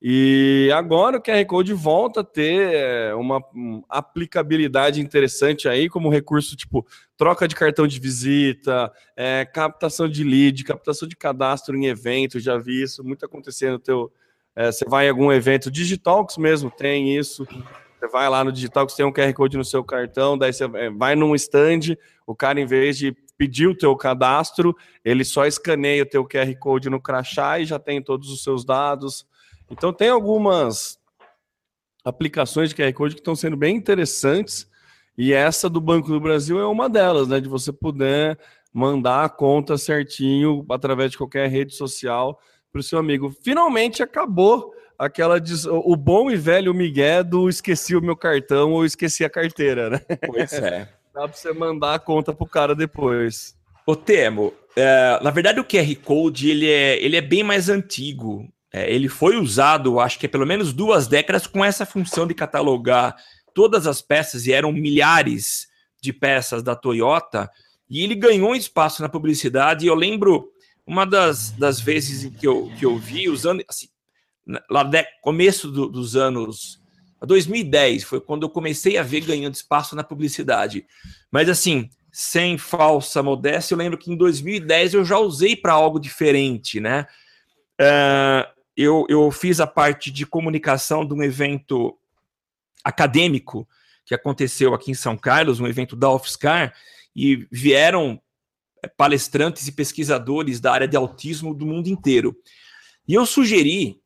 E 0.00 0.70
agora 0.74 1.16
o 1.16 1.22
QR 1.22 1.44
Code 1.46 1.72
volta 1.72 2.20
a 2.20 2.24
ter 2.24 2.74
é, 2.74 3.14
uma 3.14 3.42
aplicabilidade 3.88 5.00
interessante 5.00 5.68
aí, 5.68 5.88
como 5.88 6.10
recurso 6.10 6.54
tipo 6.54 6.86
troca 7.16 7.48
de 7.48 7.54
cartão 7.54 7.86
de 7.86 7.98
visita, 7.98 8.92
é, 9.16 9.44
captação 9.46 10.06
de 10.06 10.22
lead, 10.22 10.64
captação 10.64 11.08
de 11.08 11.16
cadastro 11.16 11.76
em 11.76 11.86
evento. 11.86 12.38
Já 12.38 12.58
vi 12.58 12.82
isso 12.82 13.02
muito 13.02 13.24
acontecendo 13.24 13.78
teu. 13.78 14.12
É, 14.54 14.70
você 14.70 14.84
vai 14.86 15.06
em 15.06 15.10
algum 15.10 15.32
evento, 15.32 15.70
Digitalks 15.70 16.36
mesmo 16.36 16.70
tem 16.70 17.16
isso. 17.16 17.46
Você 17.98 18.08
vai 18.08 18.28
lá 18.28 18.44
no 18.44 18.52
Digitalks, 18.52 18.94
tem 18.94 19.06
um 19.06 19.12
QR 19.12 19.32
Code 19.32 19.56
no 19.56 19.64
seu 19.64 19.82
cartão, 19.82 20.36
daí 20.36 20.52
você 20.52 20.64
é, 20.64 20.90
vai 20.90 21.16
num 21.16 21.34
stand, 21.34 21.96
o 22.26 22.34
cara, 22.34 22.60
em 22.60 22.66
vez 22.66 22.98
de 22.98 23.16
pedir 23.36 23.66
o 23.66 23.76
teu 23.76 23.94
cadastro, 23.96 24.74
ele 25.04 25.24
só 25.24 25.46
escaneia 25.46 26.02
o 26.02 26.06
teu 26.06 26.26
QR 26.26 26.54
Code 26.58 26.90
no 26.90 27.00
crachá 27.00 27.58
e 27.58 27.64
já 27.64 27.78
tem 27.78 28.02
todos 28.02 28.30
os 28.30 28.42
seus 28.42 28.64
dados. 28.64 29.26
Então 29.70 29.92
tem 29.92 30.08
algumas 30.08 30.98
aplicações 32.04 32.70
de 32.70 32.76
QR 32.76 32.92
Code 32.92 33.14
que 33.14 33.20
estão 33.20 33.34
sendo 33.34 33.56
bem 33.56 33.76
interessantes 33.76 34.68
e 35.18 35.32
essa 35.32 35.68
do 35.68 35.80
Banco 35.80 36.08
do 36.08 36.20
Brasil 36.20 36.60
é 36.60 36.66
uma 36.66 36.88
delas, 36.88 37.26
né? 37.28 37.40
De 37.40 37.48
você 37.48 37.72
poder 37.72 38.38
mandar 38.72 39.24
a 39.24 39.28
conta 39.28 39.78
certinho 39.78 40.64
através 40.70 41.10
de 41.10 41.18
qualquer 41.18 41.48
rede 41.48 41.74
social 41.74 42.38
para 42.70 42.80
o 42.80 42.82
seu 42.82 42.98
amigo. 42.98 43.34
Finalmente 43.42 44.02
acabou 44.02 44.74
aquela 44.98 45.40
o 45.84 45.96
bom 45.96 46.30
e 46.30 46.36
velho 46.36 46.74
Miguel 46.74 47.24
do 47.24 47.48
esqueci 47.48 47.96
o 47.96 48.02
meu 48.02 48.16
cartão 48.16 48.72
ou 48.72 48.84
esqueci 48.84 49.24
a 49.24 49.30
carteira, 49.30 49.90
né? 49.90 50.00
Pois 50.26 50.52
é. 50.52 50.88
Dá 51.14 51.26
para 51.26 51.32
você 51.32 51.50
mandar 51.52 51.94
a 51.94 51.98
conta 51.98 52.34
pro 52.34 52.46
cara 52.46 52.74
depois. 52.74 53.56
Ô 53.86 53.96
Temo, 53.96 54.52
é, 54.76 55.18
na 55.22 55.30
verdade 55.30 55.58
o 55.58 55.64
QR 55.64 55.96
Code 56.04 56.50
ele 56.50 56.68
é, 56.68 57.02
ele 57.02 57.16
é 57.16 57.22
bem 57.22 57.42
mais 57.42 57.70
antigo. 57.70 58.46
É, 58.72 58.92
ele 58.92 59.08
foi 59.08 59.36
usado, 59.36 60.00
acho 60.00 60.18
que 60.18 60.26
é 60.26 60.28
pelo 60.28 60.46
menos 60.46 60.72
duas 60.72 61.06
décadas, 61.06 61.46
com 61.46 61.64
essa 61.64 61.86
função 61.86 62.26
de 62.26 62.34
catalogar 62.34 63.16
todas 63.54 63.86
as 63.86 64.02
peças, 64.02 64.46
e 64.46 64.52
eram 64.52 64.72
milhares 64.72 65.68
de 66.00 66.12
peças 66.12 66.62
da 66.62 66.76
Toyota, 66.76 67.50
e 67.88 68.02
ele 68.02 68.14
ganhou 68.14 68.54
espaço 68.54 69.00
na 69.00 69.08
publicidade. 69.08 69.84
E 69.84 69.88
eu 69.88 69.94
lembro 69.94 70.50
uma 70.86 71.06
das, 71.06 71.50
das 71.52 71.80
vezes 71.80 72.30
que 72.38 72.46
eu, 72.46 72.70
que 72.78 72.84
eu 72.84 72.98
vi 72.98 73.28
usando, 73.28 73.64
assim, 73.68 73.88
lá 74.70 74.84
no 74.84 74.92
começo 75.22 75.70
do, 75.70 75.88
dos 75.88 76.14
anos 76.14 76.80
2010, 77.24 78.04
foi 78.04 78.20
quando 78.20 78.44
eu 78.44 78.50
comecei 78.50 78.98
a 78.98 79.02
ver 79.02 79.20
ganhando 79.20 79.54
espaço 79.54 79.96
na 79.96 80.04
publicidade. 80.04 80.86
Mas 81.30 81.48
assim, 81.48 81.90
sem 82.12 82.56
falsa 82.56 83.22
modéstia, 83.22 83.74
eu 83.74 83.78
lembro 83.78 83.98
que 83.98 84.12
em 84.12 84.16
2010 84.16 84.94
eu 84.94 85.04
já 85.04 85.18
usei 85.18 85.56
para 85.56 85.72
algo 85.72 85.98
diferente, 85.98 86.78
né? 86.78 87.06
Uh, 87.80 88.55
eu, 88.76 89.06
eu 89.08 89.30
fiz 89.30 89.60
a 89.60 89.66
parte 89.66 90.10
de 90.10 90.26
comunicação 90.26 91.06
de 91.06 91.14
um 91.14 91.22
evento 91.22 91.96
acadêmico 92.84 93.66
que 94.04 94.14
aconteceu 94.14 94.74
aqui 94.74 94.90
em 94.90 94.94
São 94.94 95.16
Carlos, 95.16 95.58
um 95.58 95.66
evento 95.66 95.96
da 95.96 96.12
UFSCar, 96.12 96.74
e 97.14 97.48
vieram 97.50 98.20
é, 98.84 98.88
palestrantes 98.88 99.66
e 99.66 99.72
pesquisadores 99.72 100.60
da 100.60 100.72
área 100.72 100.86
de 100.86 100.96
autismo 100.96 101.54
do 101.54 101.66
mundo 101.66 101.88
inteiro. 101.88 102.36
E 103.08 103.14
eu 103.14 103.24
sugeri 103.24 104.00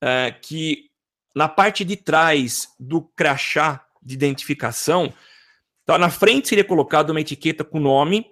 é, 0.00 0.30
que 0.30 0.90
na 1.34 1.48
parte 1.48 1.84
de 1.84 1.96
trás 1.96 2.68
do 2.78 3.00
crachá 3.00 3.84
de 4.02 4.14
identificação, 4.14 5.12
tá, 5.84 5.98
na 5.98 6.10
frente 6.10 6.48
seria 6.48 6.64
colocada 6.64 7.12
uma 7.12 7.20
etiqueta 7.20 7.64
com 7.64 7.80
nome 7.80 8.26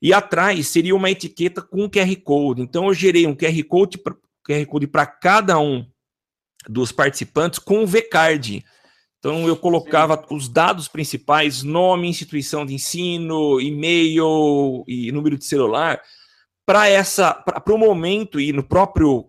e 0.00 0.12
atrás 0.12 0.68
seria 0.68 0.94
uma 0.94 1.10
etiqueta 1.10 1.62
com 1.62 1.88
QR 1.88 2.14
Code. 2.22 2.62
Então 2.62 2.86
eu 2.86 2.94
gerei 2.94 3.26
um 3.26 3.34
QR 3.34 3.62
Code 3.64 3.98
QR 4.46 4.64
Code 4.66 4.86
para 4.86 5.06
cada 5.06 5.58
um 5.58 5.86
dos 6.68 6.92
participantes 6.92 7.58
com 7.58 7.82
o 7.82 7.86
VCard. 7.86 8.64
Então 9.18 9.46
eu 9.46 9.56
colocava 9.56 10.16
Sim. 10.16 10.34
os 10.34 10.48
dados 10.48 10.88
principais, 10.88 11.62
nome, 11.62 12.08
instituição 12.08 12.66
de 12.66 12.74
ensino, 12.74 13.60
e-mail 13.60 14.84
e 14.86 15.12
número 15.12 15.38
de 15.38 15.44
celular 15.44 16.00
para 16.66 16.88
essa 16.88 17.32
para 17.32 17.74
o 17.74 17.78
momento 17.78 18.40
e 18.40 18.52
no 18.52 18.62
próprio 18.62 19.28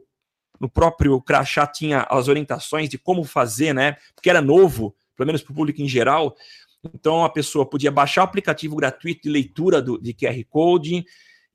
no 0.60 0.70
próprio 0.70 1.22
crachá 1.22 1.68
tinha 1.68 2.08
as 2.10 2.28
orientações 2.28 2.88
de 2.88 2.98
como 2.98 3.24
fazer, 3.24 3.74
né? 3.74 3.98
Porque 4.16 4.30
era 4.30 4.42
novo, 4.42 4.96
pelo 5.16 5.28
menos 5.28 5.42
para 5.42 5.52
o 5.52 5.56
público 5.56 5.82
em 5.82 5.88
geral. 5.88 6.36
Então 6.84 7.24
a 7.24 7.30
pessoa 7.30 7.66
podia 7.66 7.92
baixar 7.92 8.22
o 8.22 8.26
aplicativo 8.26 8.76
gratuito 8.76 9.24
de 9.24 9.30
leitura 9.30 9.82
do, 9.82 10.00
de 10.00 10.14
QR 10.14 10.42
Code, 10.50 11.06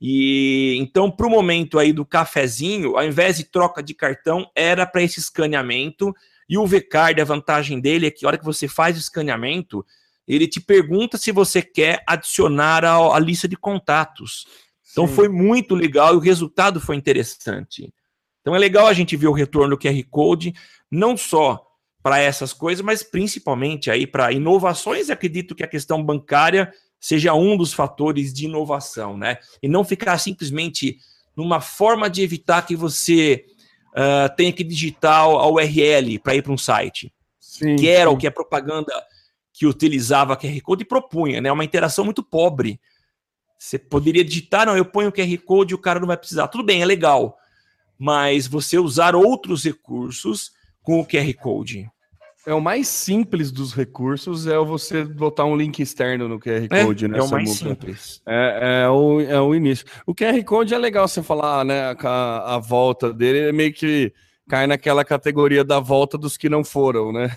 e 0.01 0.77
então, 0.79 1.11
para 1.11 1.27
o 1.27 1.31
momento 1.31 1.79
aí 1.79 1.93
do 1.93 2.05
cafezinho, 2.05 2.97
ao 2.97 3.05
invés 3.05 3.37
de 3.37 3.45
troca 3.45 3.83
de 3.83 3.95
cartão, 3.95 4.49
era 4.55 4.87
para 4.87 5.03
esse 5.03 5.19
escaneamento. 5.19 6.15
E 6.49 6.57
o 6.57 6.67
VCard, 6.67 7.21
a 7.21 7.25
vantagem 7.25 7.81
dele 7.81 8.07
é 8.07 8.11
que 8.11 8.25
a 8.25 8.29
hora 8.29 8.39
que 8.39 8.45
você 8.45 8.69
faz 8.69 8.97
o 8.97 9.01
escaneamento, 9.01 9.85
ele 10.27 10.47
te 10.47 10.61
pergunta 10.61 11.19
se 11.19 11.33
você 11.33 11.61
quer 11.61 12.03
adicionar 12.07 12.85
a, 12.85 12.97
a 13.17 13.19
lista 13.19 13.49
de 13.49 13.57
contatos. 13.57 14.47
Então 14.93 15.07
Sim. 15.07 15.15
foi 15.15 15.29
muito 15.29 15.75
legal 15.75 16.15
e 16.15 16.17
o 16.17 16.21
resultado 16.21 16.81
foi 16.81 16.97
interessante. 16.97 17.93
Então 18.41 18.55
é 18.55 18.59
legal 18.59 18.87
a 18.87 18.95
gente 18.95 19.17
ver 19.17 19.27
o 19.27 19.33
retorno 19.33 19.77
do 19.77 19.79
QR 19.79 20.03
Code, 20.09 20.55
não 20.91 21.17
só 21.17 21.67
para 22.03 22.19
essas 22.19 22.53
coisas, 22.53 22.83
mas 22.85 23.03
principalmente 23.03 23.91
aí 23.91 24.07
para 24.07 24.33
inovações. 24.33 25.11
Acredito 25.11 25.55
que 25.55 25.65
a 25.65 25.69
questão 25.69 26.03
bancária 26.03 26.73
seja 27.01 27.35
um 27.35 27.57
dos 27.57 27.73
fatores 27.73 28.33
de 28.33 28.47
inovação, 28.47 29.17
né? 29.17 29.39
E 29.63 29.69
não 29.69 29.85
ficar 29.85 30.19
simplesmente 30.19 30.99
numa 31.37 31.61
forma 31.61 32.11
de 32.11 32.23
evitar 32.23 32.67
que 32.67 32.75
você 32.75 33.45
uh, 33.91 34.35
tenha 34.37 34.53
que 34.53 34.65
digitar 34.65 35.23
a 35.23 35.47
URL 35.49 36.19
para 36.19 36.35
ir 36.35 36.43
para 36.43 36.53
um 36.53 36.59
site. 36.59 37.13
sim, 37.41 37.77
que 37.77 37.89
era 37.89 38.11
sim. 38.11 38.17
o 38.17 38.19
que 38.19 38.27
a 38.27 38.33
propaganda 38.33 38.93
que 39.53 39.67
utilizava 39.67 40.37
QR 40.37 40.61
Code 40.63 40.85
propunha, 40.85 41.41
né? 41.41 41.51
Uma 41.51 41.65
interação 41.65 42.05
muito 42.05 42.23
pobre. 42.23 42.81
Você 43.59 43.79
poderia 43.79 44.25
digitar, 44.25 44.67
não, 44.67 44.77
eu 44.77 44.85
ponho 44.85 45.09
o 45.09 45.13
QR 45.13 45.37
Code 45.39 45.73
e 45.73 45.75
o 45.75 45.81
cara 45.81 45.99
não 45.99 46.07
vai 46.07 46.17
precisar. 46.17 46.47
Tudo 46.49 46.63
bem, 46.63 46.81
é 46.81 46.87
legal. 46.87 47.37
Mas 47.99 48.47
você 48.47 48.79
usar 48.79 49.17
outros 49.17 49.65
recursos 49.65 50.53
com 50.81 51.01
o 51.01 51.07
QR 51.07 51.33
Code. 51.35 51.91
É 52.49 52.55
o 52.55 52.63
mais 52.63 52.89
simples 52.89 53.53
dos 53.53 53.75
recursos 53.75 54.47
é 54.47 54.57
você 54.57 55.05
botar 55.05 55.45
um 55.45 55.55
link 55.55 55.81
externo 55.81 56.27
no 56.27 56.41
QR 56.41 56.67
é, 56.71 56.83
Code, 56.83 57.05
é, 57.05 57.09
né? 57.09 57.19
É 57.19 57.23
o 57.23 57.31
mais 57.31 57.51
simples. 57.51 58.23
É, 58.27 58.85
é, 58.85 58.89
o, 58.89 59.21
é 59.21 59.39
o 59.39 59.55
início. 59.55 59.85
O 60.07 60.15
QR 60.15 60.43
Code 60.45 60.73
é 60.73 60.79
legal 60.79 61.07
você 61.07 61.23
falar, 61.23 61.63
né? 61.63 61.95
A, 62.03 62.55
a 62.55 62.59
volta 62.59 63.13
dele 63.13 63.51
é 63.51 63.53
meio 63.53 63.71
que 63.71 64.15
cai 64.49 64.67
naquela 64.67 65.05
categoria 65.05 65.63
da 65.63 65.79
volta 65.79 66.17
dos 66.17 66.39
que 66.39 66.49
não 66.49 66.65
foram, 66.65 67.13
né? 67.13 67.37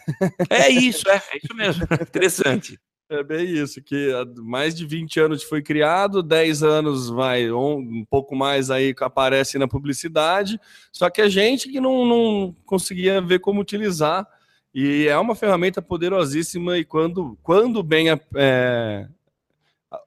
É 0.50 0.69
isso, 0.69 1.10
é, 1.10 1.17
é 1.17 1.38
isso 1.43 1.54
mesmo. 1.58 1.84
Interessante. 2.02 2.80
É 3.10 3.21
bem 3.21 3.45
isso, 3.45 3.84
que 3.84 4.13
mais 4.38 4.74
de 4.74 4.86
20 4.86 5.19
anos 5.19 5.43
foi 5.43 5.62
criado, 5.62 6.24
10 6.24 6.63
anos 6.63 7.10
vai, 7.10 7.52
um, 7.52 8.06
pouco 8.10 8.34
mais 8.34 8.71
aí 8.71 8.95
aparece 9.02 9.58
na 9.58 9.67
publicidade, 9.67 10.58
só 10.93 11.10
que 11.10 11.21
a 11.21 11.28
gente 11.28 11.67
que 11.67 11.82
não, 11.82 12.06
não 12.06 12.56
conseguia 12.65 13.19
ver 13.19 13.39
como 13.39 13.60
utilizar, 13.60 14.26
e 14.73 15.07
é 15.07 15.17
uma 15.17 15.36
ferramenta 15.36 15.81
poderosíssima 15.81 16.77
e 16.77 16.86
quando, 16.86 17.38
quando 17.43 17.84
bem 17.84 18.07
é, 18.36 19.07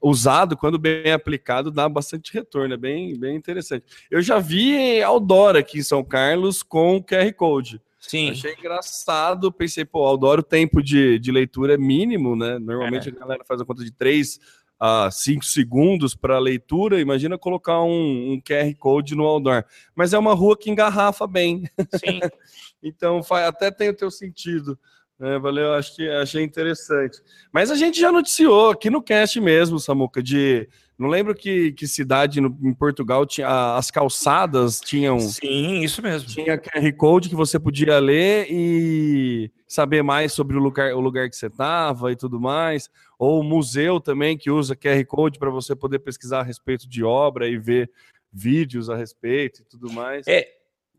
usado, 0.00 0.56
quando 0.56 0.78
bem 0.78 1.12
aplicado, 1.12 1.70
dá 1.70 1.88
bastante 1.88 2.32
retorno, 2.32 2.74
é 2.74 2.76
bem, 2.76 3.18
bem 3.18 3.36
interessante. 3.36 3.84
Eu 4.10 4.22
já 4.22 4.38
vi 4.38 5.02
Aldora 5.02 5.58
aqui 5.58 5.78
em 5.78 5.82
São 5.82 6.02
Carlos 6.02 6.62
com 6.62 7.02
QR 7.02 7.32
Code. 7.34 7.80
Sim. 8.00 8.30
Achei 8.30 8.52
engraçado, 8.52 9.52
pensei, 9.52 9.84
pô, 9.84 10.04
Aldora 10.04 10.40
o 10.40 10.44
tempo 10.44 10.82
de, 10.82 11.18
de 11.18 11.32
leitura 11.32 11.74
é 11.74 11.78
mínimo, 11.78 12.36
né? 12.36 12.58
Normalmente 12.58 13.08
é. 13.08 13.12
a 13.12 13.14
galera 13.14 13.44
faz 13.46 13.60
a 13.60 13.64
conta 13.64 13.82
de 13.84 13.90
3 13.90 14.38
a 14.86 15.10
5 15.10 15.42
segundos 15.46 16.14
para 16.14 16.38
leitura, 16.38 17.00
imagina 17.00 17.38
colocar 17.38 17.82
um, 17.82 18.32
um, 18.32 18.40
QR 18.46 18.74
Code 18.78 19.14
no 19.14 19.24
Aldor. 19.24 19.64
Mas 19.94 20.12
é 20.12 20.18
uma 20.18 20.34
rua 20.34 20.58
que 20.58 20.70
engarrafa 20.70 21.26
bem. 21.26 21.64
Sim. 21.94 22.20
então 22.82 23.22
até 23.30 23.70
tem 23.70 23.88
o 23.88 23.96
teu 23.96 24.10
sentido. 24.10 24.78
É, 25.18 25.38
valeu, 25.38 25.72
acho 25.72 25.96
que 25.96 26.06
achei 26.06 26.42
interessante. 26.44 27.18
Mas 27.50 27.70
a 27.70 27.76
gente 27.76 27.98
já 27.98 28.12
noticiou 28.12 28.72
aqui 28.72 28.90
no 28.90 29.02
cast 29.02 29.40
mesmo, 29.40 29.80
Samuca, 29.80 30.22
de. 30.22 30.68
Não 30.96 31.08
lembro 31.08 31.34
que, 31.34 31.72
que 31.72 31.88
cidade 31.88 32.40
no, 32.40 32.56
em 32.62 32.72
Portugal 32.72 33.26
tinha 33.26 33.76
as 33.76 33.90
calçadas 33.90 34.80
tinham. 34.80 35.18
Sim, 35.18 35.80
isso 35.80 36.00
mesmo. 36.00 36.28
Tinha 36.28 36.56
QR 36.56 36.92
Code 36.96 37.28
que 37.28 37.34
você 37.34 37.58
podia 37.58 37.98
ler 37.98 38.46
e 38.48 39.50
saber 39.66 40.02
mais 40.02 40.32
sobre 40.32 40.56
o 40.56 40.60
lugar, 40.60 40.94
o 40.94 41.00
lugar 41.00 41.28
que 41.28 41.36
você 41.36 41.46
estava 41.46 42.12
e 42.12 42.16
tudo 42.16 42.40
mais. 42.40 42.88
Ou 43.18 43.40
o 43.40 43.44
museu 43.44 43.98
também 44.00 44.38
que 44.38 44.50
usa 44.50 44.76
QR 44.76 45.04
Code 45.06 45.38
para 45.38 45.50
você 45.50 45.74
poder 45.74 45.98
pesquisar 45.98 46.40
a 46.40 46.44
respeito 46.44 46.88
de 46.88 47.02
obra 47.02 47.48
e 47.48 47.58
ver 47.58 47.90
vídeos 48.32 48.88
a 48.88 48.96
respeito 48.96 49.62
e 49.62 49.64
tudo 49.64 49.92
mais. 49.92 50.26
É, 50.28 50.48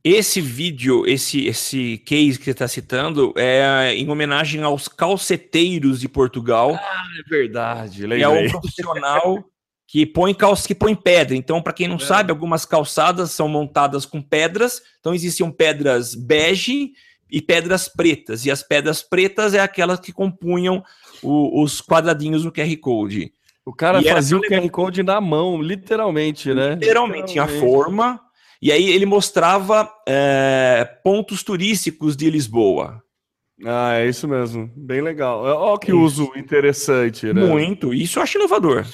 esse 0.04 0.42
vídeo, 0.42 1.08
esse, 1.08 1.48
esse 1.48 1.98
case 2.00 2.38
que 2.38 2.46
você 2.46 2.52
está 2.52 2.68
citando, 2.68 3.34
é 3.36 3.94
em 3.96 4.10
homenagem 4.10 4.62
aos 4.62 4.88
calceteiros 4.88 6.02
de 6.02 6.10
Portugal. 6.10 6.76
Ah, 6.76 7.04
é 7.20 7.30
verdade. 7.30 8.02
Lembrei. 8.02 8.22
É 8.22 8.30
um 8.30 8.50
profissional 8.50 9.44
que 9.88 10.06
põe 10.06 10.34
calça, 10.34 10.68
que 10.68 10.76
põe 10.76 10.96
pedra. 10.96 11.36
Então, 11.36 11.62
para 11.62 11.74
quem 11.74 11.88
não 11.88 11.96
é. 11.96 12.00
sabe, 12.00 12.32
algumas 12.32 12.66
calçadas 12.66 13.32
são 13.32 13.48
montadas 13.48 14.06
com 14.06 14.22
pedras. 14.22 14.82
Então, 15.00 15.14
existiam 15.14 15.52
pedras 15.52 16.16
bege 16.16 16.92
e 17.30 17.42
pedras 17.42 17.88
pretas. 17.88 18.46
E 18.46 18.52
as 18.52 18.64
pedras 18.64 19.02
pretas 19.04 19.54
é 19.54 19.60
aquelas 19.60 20.00
que 20.00 20.12
compunham 20.12 20.84
o, 21.22 21.62
os 21.62 21.82
quadradinhos 21.82 22.44
no 22.44 22.52
QR 22.52 22.76
Code. 22.78 23.32
O 23.66 23.74
cara 23.74 24.00
e 24.00 24.04
fazia 24.04 24.38
o 24.38 24.42
QR 24.42 24.70
Code 24.70 25.02
na 25.02 25.20
mão, 25.20 25.62
literalmente, 25.62 26.54
né? 26.54 26.76
Literalmente, 26.76 27.34
tinha 27.34 27.44
a 27.44 27.48
forma 27.48 28.22
e 28.62 28.72
aí 28.72 28.90
ele 28.90 29.06
mostrava 29.06 29.92
é, 30.08 30.88
pontos 31.04 31.44
turísticos 31.44 32.16
de 32.16 32.30
Lisboa. 32.30 33.02
Ah, 33.64 33.94
é 33.96 34.08
isso 34.08 34.28
mesmo. 34.28 34.72
Bem 34.76 35.02
legal. 35.02 35.44
Olha 35.44 35.80
que 35.80 35.94
uso 35.94 36.32
interessante, 36.36 37.32
né? 37.32 37.46
Muito. 37.46 37.94
Isso 37.94 38.20
eu 38.20 38.24
acho 38.24 38.38
inovador. 38.38 38.86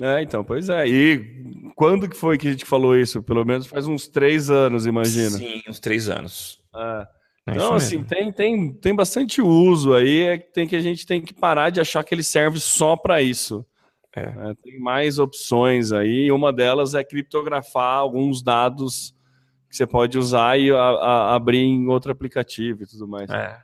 É, 0.00 0.22
então, 0.22 0.44
pois 0.44 0.68
é. 0.68 0.86
E 0.86 1.70
quando 1.74 2.08
que 2.08 2.16
foi 2.16 2.36
que 2.36 2.48
a 2.48 2.50
gente 2.50 2.64
falou 2.64 2.96
isso? 2.96 3.22
Pelo 3.22 3.44
menos 3.44 3.66
faz 3.66 3.86
uns 3.86 4.06
três 4.06 4.50
anos, 4.50 4.86
imagina. 4.86 5.30
Sim, 5.30 5.62
uns 5.68 5.80
três 5.80 6.08
anos. 6.08 6.60
É. 6.74 7.16
É 7.48 7.52
então, 7.52 7.74
assim, 7.74 8.02
tem, 8.02 8.32
tem, 8.32 8.72
tem 8.72 8.94
bastante 8.94 9.40
uso 9.40 9.94
aí, 9.94 10.22
é 10.22 10.38
que 10.38 10.52
tem 10.52 10.66
que 10.66 10.74
a 10.74 10.80
gente 10.80 11.06
tem 11.06 11.22
que 11.22 11.32
parar 11.32 11.70
de 11.70 11.80
achar 11.80 12.02
que 12.02 12.12
ele 12.12 12.24
serve 12.24 12.58
só 12.58 12.96
para 12.96 13.22
isso. 13.22 13.64
É. 14.16 14.22
É, 14.22 14.54
tem 14.64 14.80
mais 14.80 15.18
opções 15.18 15.92
aí, 15.92 16.32
uma 16.32 16.52
delas 16.52 16.94
é 16.94 17.04
criptografar 17.04 17.98
alguns 17.98 18.42
dados 18.42 19.14
que 19.68 19.76
você 19.76 19.86
pode 19.86 20.18
usar 20.18 20.58
e 20.58 20.72
a, 20.72 20.76
a, 20.76 21.34
abrir 21.36 21.58
em 21.58 21.86
outro 21.86 22.10
aplicativo 22.10 22.82
e 22.82 22.86
tudo 22.86 23.06
mais. 23.06 23.30
É. 23.30 23.58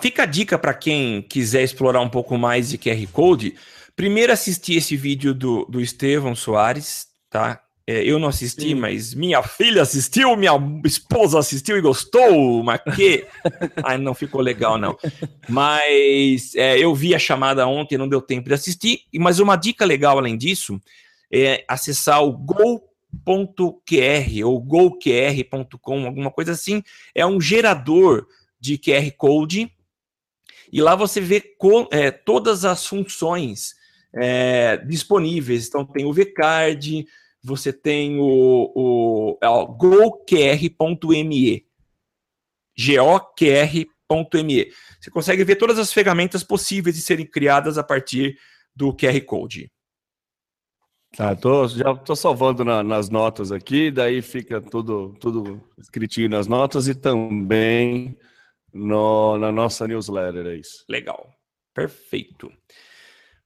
Fica 0.00 0.22
a 0.22 0.26
dica 0.26 0.58
para 0.58 0.72
quem 0.72 1.20
quiser 1.20 1.62
explorar 1.62 2.00
um 2.00 2.08
pouco 2.08 2.38
mais 2.38 2.70
de 2.70 2.78
QR 2.78 3.06
Code. 3.12 3.54
Primeiro 3.96 4.30
assistir 4.30 4.76
esse 4.76 4.94
vídeo 4.94 5.32
do, 5.32 5.64
do 5.64 5.80
Estevão 5.80 6.36
Soares, 6.36 7.06
tá? 7.30 7.62
É, 7.86 8.02
eu 8.02 8.18
não 8.18 8.28
assisti, 8.28 8.70
Sim. 8.70 8.74
mas 8.74 9.14
minha 9.14 9.42
filha 9.42 9.80
assistiu, 9.80 10.36
minha 10.36 10.52
esposa 10.84 11.38
assistiu 11.38 11.78
e 11.78 11.80
gostou, 11.80 12.62
mas 12.62 12.80
que. 12.94 13.24
Ai, 13.82 13.96
não 13.96 14.12
ficou 14.12 14.40
legal, 14.40 14.76
não. 14.76 14.98
Mas 15.48 16.54
é, 16.56 16.78
eu 16.78 16.94
vi 16.94 17.14
a 17.14 17.18
chamada 17.18 17.66
ontem, 17.66 17.96
não 17.96 18.08
deu 18.08 18.20
tempo 18.20 18.48
de 18.48 18.54
assistir. 18.54 19.02
Mas 19.14 19.38
uma 19.38 19.56
dica 19.56 19.84
legal 19.84 20.18
além 20.18 20.36
disso 20.36 20.78
é 21.32 21.64
acessar 21.66 22.22
o 22.22 22.32
go.qr 22.32 22.84
ou 24.44 24.60
goqr.com, 24.60 26.06
alguma 26.06 26.30
coisa 26.30 26.52
assim. 26.52 26.82
É 27.14 27.24
um 27.24 27.40
gerador 27.40 28.26
de 28.60 28.76
QR 28.76 29.10
Code. 29.16 29.72
E 30.72 30.82
lá 30.82 30.96
você 30.96 31.20
vê 31.20 31.56
é, 31.92 32.10
todas 32.10 32.64
as 32.64 32.84
funções 32.84 33.76
é, 34.16 34.78
disponíveis. 34.78 35.68
Então, 35.68 35.84
tem 35.84 36.04
o 36.04 36.12
VCard 36.12 37.06
você 37.46 37.72
tem 37.72 38.18
o, 38.18 38.72
o, 38.74 39.38
é, 39.40 39.46
goqr.me. 39.46 40.16
Você 45.00 45.10
consegue 45.10 45.44
ver 45.44 45.56
todas 45.56 45.78
as 45.78 45.92
ferramentas 45.92 46.42
possíveis 46.42 46.96
de 46.96 47.02
serem 47.02 47.24
criadas 47.24 47.78
a 47.78 47.84
partir 47.84 48.36
do 48.74 48.92
QR 48.92 49.20
Code. 49.24 49.70
Tá, 51.16 51.36
tô, 51.36 51.68
já 51.68 51.92
estou 51.92 52.16
salvando 52.16 52.64
na, 52.64 52.82
nas 52.82 53.08
notas 53.08 53.52
aqui, 53.52 53.90
daí 53.90 54.20
fica 54.20 54.60
tudo, 54.60 55.14
tudo 55.20 55.62
escritinho 55.78 56.28
nas 56.28 56.48
notas 56.48 56.88
e 56.88 56.94
também 56.94 58.18
no, 58.72 59.38
na 59.38 59.52
nossa 59.52 59.86
newsletter, 59.86 60.46
é 60.46 60.56
isso. 60.56 60.84
Legal, 60.90 61.32
perfeito. 61.72 62.52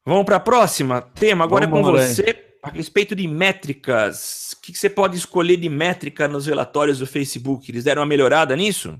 Vamos 0.04 0.24
para 0.24 0.36
a 0.36 0.40
próxima 0.40 1.02
tema, 1.02 1.44
agora 1.44 1.66
Vamos 1.66 1.80
é 1.80 1.92
com 1.92 1.98
você 1.98 2.50
a 2.62 2.70
respeito 2.70 3.14
de 3.14 3.26
métricas, 3.26 4.52
o 4.52 4.60
que, 4.60 4.76
você 4.76 4.90
pode 4.90 5.16
escolher 5.16 5.56
de 5.56 5.68
métrica 5.68 6.28
nos 6.28 6.46
relatórios 6.46 6.98
do 6.98 7.06
Facebook? 7.06 7.70
Eles 7.70 7.84
deram 7.84 8.02
uma 8.02 8.06
melhorada 8.06 8.54
nisso? 8.54 8.98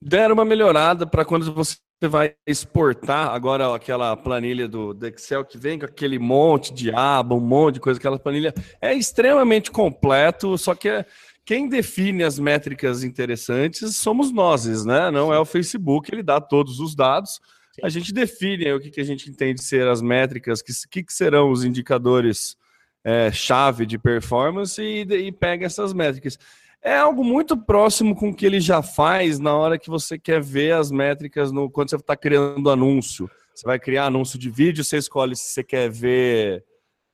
Deram 0.00 0.34
uma 0.34 0.44
melhorada 0.44 1.06
para 1.06 1.24
quando 1.24 1.52
você 1.52 1.78
vai 2.02 2.34
exportar 2.46 3.30
agora 3.30 3.74
aquela 3.74 4.16
planilha 4.16 4.68
do, 4.68 4.92
do, 4.92 5.06
Excel 5.06 5.44
que 5.44 5.58
vem 5.58 5.78
com 5.78 5.86
aquele 5.86 6.18
monte 6.18 6.72
de 6.72 6.92
aba, 6.92 7.34
um 7.34 7.40
monte 7.40 7.74
de 7.74 7.80
coisa, 7.80 7.98
aquela 7.98 8.18
planilha 8.18 8.54
é 8.80 8.94
extremamente 8.94 9.70
completo, 9.70 10.56
só 10.58 10.74
que 10.74 10.88
é, 10.88 11.06
quem 11.44 11.68
define 11.68 12.22
as 12.22 12.38
métricas 12.38 13.02
interessantes 13.02 13.96
somos 13.96 14.30
nós, 14.30 14.84
né? 14.84 15.10
Não 15.10 15.32
é 15.32 15.38
o 15.38 15.44
Facebook, 15.44 16.12
ele 16.12 16.22
dá 16.22 16.40
todos 16.40 16.78
os 16.78 16.94
dados 16.94 17.40
a 17.82 17.88
gente 17.88 18.12
define 18.12 18.72
o 18.72 18.80
que, 18.80 18.90
que 18.90 19.00
a 19.00 19.04
gente 19.04 19.28
entende 19.30 19.62
ser 19.62 19.86
as 19.86 20.00
métricas, 20.00 20.62
que, 20.62 20.72
que, 20.90 21.02
que 21.04 21.12
serão 21.12 21.50
os 21.50 21.64
indicadores 21.64 22.56
é, 23.04 23.30
chave 23.30 23.86
de 23.86 23.98
performance 23.98 24.82
e, 24.82 25.02
e 25.02 25.32
pega 25.32 25.66
essas 25.66 25.92
métricas. 25.92 26.38
É 26.82 26.96
algo 26.96 27.24
muito 27.24 27.56
próximo 27.56 28.14
com 28.14 28.30
o 28.30 28.34
que 28.34 28.46
ele 28.46 28.60
já 28.60 28.82
faz 28.82 29.38
na 29.38 29.54
hora 29.54 29.78
que 29.78 29.90
você 29.90 30.18
quer 30.18 30.40
ver 30.40 30.72
as 30.72 30.90
métricas 30.90 31.50
no, 31.50 31.70
quando 31.70 31.90
você 31.90 31.96
está 31.96 32.16
criando 32.16 32.70
anúncio. 32.70 33.30
Você 33.54 33.64
vai 33.64 33.78
criar 33.78 34.06
anúncio 34.06 34.38
de 34.38 34.50
vídeo, 34.50 34.84
você 34.84 34.98
escolhe 34.98 35.34
se 35.34 35.52
você 35.52 35.64
quer 35.64 35.90
ver. 35.90 36.64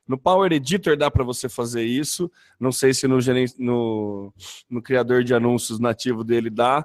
No 0.07 0.18
Power 0.18 0.53
Editor 0.53 0.96
dá 0.96 1.11
para 1.11 1.25
você 1.25 1.48
fazer 1.48 1.85
isso. 1.85 2.31
Não 2.59 2.72
sei 2.72 2.92
se 2.92 3.07
no, 3.07 3.18
no, 3.59 4.35
no 4.68 4.83
criador 4.83 5.22
de 5.22 5.33
anúncios 5.33 5.79
nativo 5.79 6.25
dele 6.25 6.51
dá. 6.51 6.85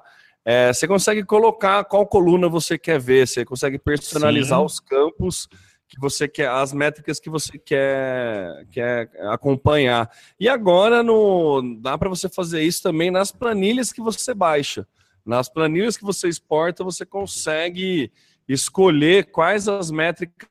É, 0.50 0.72
você 0.72 0.88
consegue 0.88 1.26
colocar 1.26 1.84
qual 1.84 2.08
coluna 2.08 2.48
você 2.48 2.78
quer 2.78 2.98
ver, 2.98 3.28
você 3.28 3.44
consegue 3.44 3.78
personalizar 3.78 4.60
Sim. 4.60 4.66
os 4.66 4.80
campos 4.80 5.50
que 5.90 6.00
você 6.00 6.26
quer, 6.26 6.48
as 6.48 6.72
métricas 6.72 7.20
que 7.20 7.30
você 7.30 7.58
quer, 7.58 8.66
quer 8.72 9.10
acompanhar. 9.30 10.10
E 10.40 10.48
agora 10.48 11.04
no, 11.04 11.78
dá 11.82 11.98
para 11.98 12.08
você 12.08 12.30
fazer 12.30 12.64
isso 12.64 12.82
também 12.82 13.12
nas 13.12 13.30
planilhas 13.30 13.92
que 13.92 14.00
você 14.00 14.34
baixa. 14.34 14.88
Nas 15.26 15.50
planilhas 15.50 15.98
que 15.98 16.06
você 16.06 16.30
exporta, 16.30 16.82
você 16.82 17.06
consegue 17.06 18.10
escolher 18.48 19.30
quais 19.30 19.68
as 19.68 19.92
métricas 19.92 20.48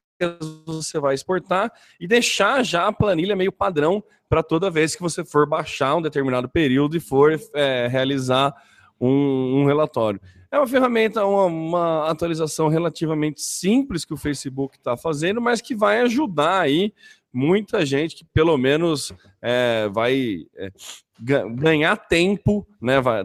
você 0.67 1.01
vai 1.01 1.15
exportar 1.15 1.73
e 1.99 2.07
deixar 2.07 2.63
já 2.63 2.87
a 2.87 2.93
planilha 2.93 3.35
meio 3.35 3.51
padrão 3.51 4.05
para 4.29 4.43
toda 4.43 4.71
vez 4.71 4.95
que 4.95 5.01
você 5.01 5.25
for 5.25 5.49
baixar 5.49 5.97
um 5.97 6.03
determinado 6.03 6.51
período 6.51 6.99
e 6.99 7.01
for 7.01 7.41
é, 7.55 7.89
realizar 7.89 8.55
um, 9.01 9.61
um, 9.61 9.67
relatório. 9.67 10.21
É 10.51 10.59
uma 10.59 10.67
ferramenta, 10.67 11.25
uma, 11.25 11.45
uma 11.45 12.11
atualização 12.11 12.69
relativamente 12.69 13.43
simples 13.43 14.05
que 14.05 14.15
o 14.15 14.17
Facebook 14.17 14.77
está 14.77 14.97
fazendo, 14.97 15.41
mas 15.41 15.61
que 15.61 15.75
vai 15.75 16.01
ajudar 16.01 16.61
aí 16.61 16.93
muita 17.33 17.85
gente 17.85 18.17
que 18.17 18.25
pelo 18.25 18.57
menos 18.57 19.13
é, 19.43 19.89
vai 19.93 20.47
é, 20.57 20.71
ganhar 21.21 21.97
tempo, 21.97 22.67
né? 22.81 23.01
Vai 23.01 23.25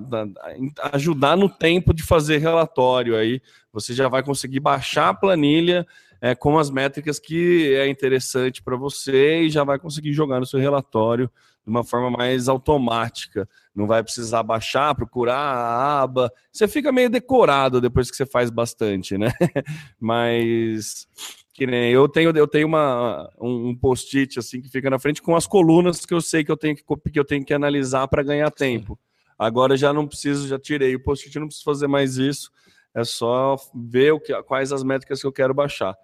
ajudar 0.93 1.37
no 1.37 1.47
tempo 1.47 1.93
de 1.93 2.03
fazer 2.03 2.37
relatório 2.37 3.15
aí. 3.15 3.41
Você 3.71 3.93
já 3.93 4.09
vai 4.09 4.21
conseguir 4.21 4.59
baixar 4.59 5.09
a 5.09 5.13
planilha 5.13 5.87
é, 6.19 6.35
com 6.35 6.59
as 6.59 6.69
métricas 6.69 7.19
que 7.19 7.73
é 7.73 7.87
interessante 7.87 8.61
para 8.61 8.75
você 8.75 9.41
e 9.41 9.49
já 9.49 9.63
vai 9.63 9.79
conseguir 9.79 10.13
jogar 10.13 10.39
no 10.39 10.45
seu 10.45 10.59
relatório 10.59 11.29
de 11.63 11.69
uma 11.69 11.83
forma 11.83 12.09
mais 12.09 12.47
automática. 12.49 13.47
Não 13.73 13.87
vai 13.87 14.03
precisar 14.03 14.43
baixar, 14.43 14.95
procurar 14.95 15.35
a 15.35 16.01
aba. 16.01 16.31
Você 16.51 16.67
fica 16.67 16.91
meio 16.91 17.09
decorado 17.09 17.79
depois 17.79 18.09
que 18.09 18.17
você 18.17 18.25
faz 18.25 18.49
bastante, 18.49 19.17
né? 19.17 19.31
Mas 19.99 21.07
que 21.53 21.67
nem 21.67 21.91
eu 21.91 22.07
tenho, 22.07 22.35
eu 22.35 22.47
tenho 22.47 22.67
uma, 22.67 23.29
um 23.39 23.75
post-it 23.75 24.39
assim 24.39 24.61
que 24.61 24.69
fica 24.69 24.89
na 24.89 24.97
frente 24.97 25.21
com 25.21 25.35
as 25.35 25.45
colunas 25.45 26.05
que 26.05 26.13
eu 26.13 26.21
sei 26.21 26.43
que 26.43 26.51
eu 26.51 26.57
tenho 26.57 26.75
que, 26.75 26.83
que, 26.83 27.19
eu 27.19 27.25
tenho 27.25 27.45
que 27.45 27.53
analisar 27.53 28.07
para 28.07 28.23
ganhar 28.23 28.49
tempo. 28.49 28.97
Agora 29.37 29.75
já 29.75 29.91
não 29.91 30.07
preciso, 30.07 30.47
já 30.47 30.57
tirei 30.57 30.95
o 30.95 31.03
post-it, 31.03 31.37
não 31.39 31.47
preciso 31.47 31.65
fazer 31.65 31.87
mais 31.87 32.17
isso. 32.17 32.51
É 32.93 33.03
só 33.03 33.55
ver 33.73 34.11
o 34.11 34.19
que, 34.19 34.33
quais 34.43 34.71
as 34.71 34.83
métricas 34.83 35.21
que 35.21 35.27
eu 35.27 35.31
quero 35.31 35.53
baixar. 35.53 35.95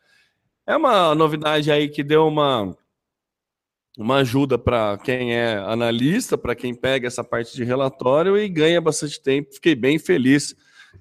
É 0.66 0.76
uma 0.76 1.16
novidade 1.16 1.72
aí 1.72 1.88
que 1.88 2.04
deu 2.04 2.28
uma, 2.28 2.76
uma 3.98 4.18
ajuda 4.18 4.60
para 4.60 4.96
quem 5.00 5.34
é 5.34 5.58
analista, 5.58 6.38
para 6.38 6.56
quem 6.56 6.76
pega 6.76 7.08
essa 7.08 7.24
parte 7.24 7.56
de 7.56 7.64
relatório 7.64 8.38
e 8.38 8.48
ganha 8.48 8.80
bastante 8.80 9.20
tempo. 9.20 9.56
Fiquei 9.56 9.74
bem 9.74 9.98
feliz 9.98 10.56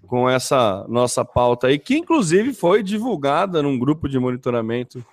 com 0.06 0.28
essa 0.28 0.86
nossa 0.88 1.22
pauta 1.24 1.66
aí, 1.66 1.78
que 1.78 1.96
inclusive 1.96 2.54
foi 2.54 2.82
divulgada 2.82 3.62
num 3.62 3.78
grupo 3.78 4.08
de 4.08 4.18
monitoramento 4.18 5.04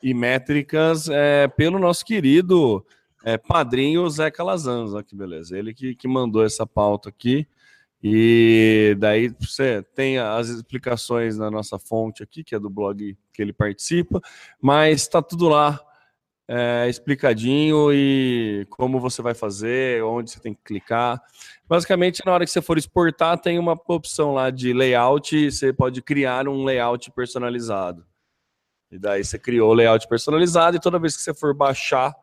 e 0.00 0.14
métricas 0.14 1.08
é, 1.08 1.48
pelo 1.48 1.80
nosso 1.80 2.04
querido 2.04 2.84
é, 3.24 3.36
padrinho 3.36 4.08
Zé 4.08 4.30
Calazans. 4.30 4.94
Olha 4.94 5.02
que 5.02 5.16
beleza, 5.16 5.58
ele 5.58 5.74
que, 5.74 5.96
que 5.96 6.06
mandou 6.06 6.44
essa 6.44 6.64
pauta 6.64 7.08
aqui. 7.08 7.46
E 8.04 8.96
daí 8.98 9.32
você 9.40 9.84
tem 9.94 10.18
as 10.18 10.48
explicações 10.48 11.38
na 11.38 11.50
nossa 11.50 11.78
fonte 11.78 12.22
aqui, 12.22 12.42
que 12.42 12.54
é 12.54 12.58
do 12.58 12.68
blog 12.68 13.16
que 13.32 13.42
ele 13.42 13.52
participa, 13.52 14.20
mas 14.60 15.02
está 15.02 15.22
tudo 15.22 15.48
lá 15.48 15.80
é, 16.48 16.86
explicadinho 16.88 17.92
e 17.92 18.66
como 18.70 19.00
você 19.00 19.22
vai 19.22 19.34
fazer, 19.34 20.02
onde 20.04 20.30
você 20.30 20.40
tem 20.40 20.54
que 20.54 20.60
clicar. 20.64 21.20
Basicamente, 21.66 22.22
na 22.24 22.32
hora 22.32 22.44
que 22.44 22.50
você 22.50 22.60
for 22.60 22.76
exportar, 22.76 23.38
tem 23.38 23.58
uma 23.58 23.78
opção 23.88 24.34
lá 24.34 24.50
de 24.50 24.72
layout, 24.72 25.50
você 25.50 25.72
pode 25.72 26.02
criar 26.02 26.48
um 26.48 26.64
layout 26.64 27.10
personalizado. 27.12 28.04
E 28.90 28.98
daí 28.98 29.24
você 29.24 29.38
criou 29.38 29.70
o 29.70 29.74
layout 29.74 30.06
personalizado 30.06 30.76
e 30.76 30.80
toda 30.80 30.98
vez 30.98 31.16
que 31.16 31.22
você 31.22 31.32
for 31.32 31.54
baixar 31.54 32.14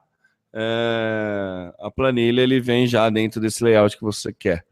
é, 0.54 1.74
a 1.80 1.90
planilha, 1.90 2.42
ele 2.42 2.60
vem 2.60 2.86
já 2.86 3.10
dentro 3.10 3.42
desse 3.42 3.64
layout 3.64 3.98
que 3.98 4.04
você 4.04 4.32
quer. 4.32 4.66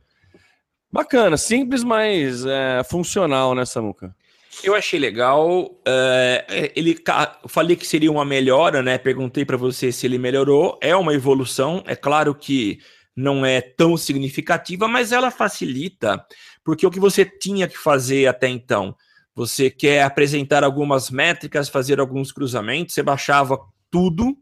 Bacana, 0.92 1.38
simples, 1.38 1.84
mas 1.84 2.46
é, 2.46 2.84
funcional, 2.84 3.54
né, 3.54 3.66
Samuca? 3.66 4.16
Eu 4.64 4.76
achei 4.76 5.00
legal. 5.00 5.80
É, 5.86 6.72
ele, 6.76 6.98
falei 7.48 7.76
que 7.76 7.86
seria 7.86 8.12
uma 8.12 8.26
melhora, 8.26 8.82
né? 8.82 8.98
Perguntei 8.98 9.46
para 9.46 9.58
você 9.58 9.92
se 9.92 10.06
ele 10.06 10.18
melhorou. 10.18 10.78
É 10.82 10.96
uma 10.96 11.14
evolução. 11.14 11.84
É 11.86 11.96
claro 11.96 12.34
que 12.34 12.80
não 13.18 13.44
é 13.44 13.60
tão 13.60 13.98
significativa, 13.98 14.88
mas 14.88 15.12
ela 15.12 15.32
facilita, 15.32 16.24
porque 16.64 16.86
o 16.86 16.92
que 16.92 17.00
você 17.00 17.26
tinha 17.26 17.68
que 17.68 17.76
fazer 17.78 18.28
até 18.28 18.48
então, 18.48 18.96
você 19.34 19.72
quer 19.72 20.04
apresentar 20.04 20.64
algumas 20.64 21.10
métricas, 21.10 21.68
fazer 21.68 22.00
alguns 22.00 22.32
cruzamentos, 22.32 22.94
você 22.94 23.02
baixava 23.02 23.60
tudo 23.90 24.38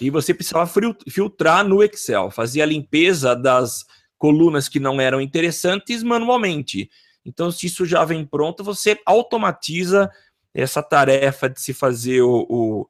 e 0.00 0.10
você 0.10 0.34
precisava 0.34 0.68
filtrar 1.08 1.64
no 1.64 1.84
Excel, 1.84 2.32
fazia 2.32 2.64
a 2.64 2.66
limpeza 2.66 3.36
das 3.36 3.84
colunas 4.18 4.68
que 4.68 4.80
não 4.80 5.00
eram 5.00 5.20
interessantes 5.20 6.02
manualmente. 6.02 6.90
Então, 7.24 7.50
se 7.50 7.66
isso 7.66 7.84
já 7.84 8.04
vem 8.04 8.24
pronto, 8.24 8.64
você 8.64 8.98
automatiza 9.04 10.10
essa 10.54 10.82
tarefa 10.82 11.48
de 11.48 11.60
se 11.60 11.72
fazer 11.72 12.22
o, 12.22 12.46
o, 12.48 12.86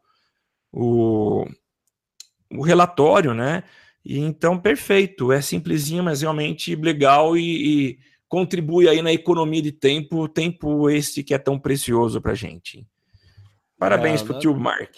o, 0.73 1.47
o 2.53 2.63
relatório, 2.63 3.35
né? 3.35 3.65
E 4.05 4.19
então, 4.19 4.59
perfeito, 4.59 5.31
é 5.31 5.43
simplesinho, 5.43 6.03
mas 6.03 6.23
realmente 6.23 6.75
legal 6.75 7.37
e, 7.37 7.91
e 7.91 7.99
contribui 8.29 8.89
aí 8.89 9.03
na 9.03 9.13
economia 9.13 9.61
de 9.61 9.73
tempo, 9.73 10.29
tempo 10.29 10.89
esse 10.89 11.23
que 11.23 11.35
é 11.35 11.39
tão 11.39 11.59
precioso 11.59 12.21
para 12.21 12.35
gente. 12.35 12.87
Parabéns 13.79 14.23
é, 14.23 14.25
pro 14.25 14.39
tio 14.39 14.57
Mark. 14.57 14.97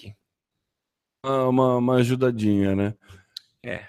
Uma, 1.25 1.77
uma 1.77 1.95
ajudadinha, 1.97 2.75
né? 2.77 2.95
É. 3.65 3.87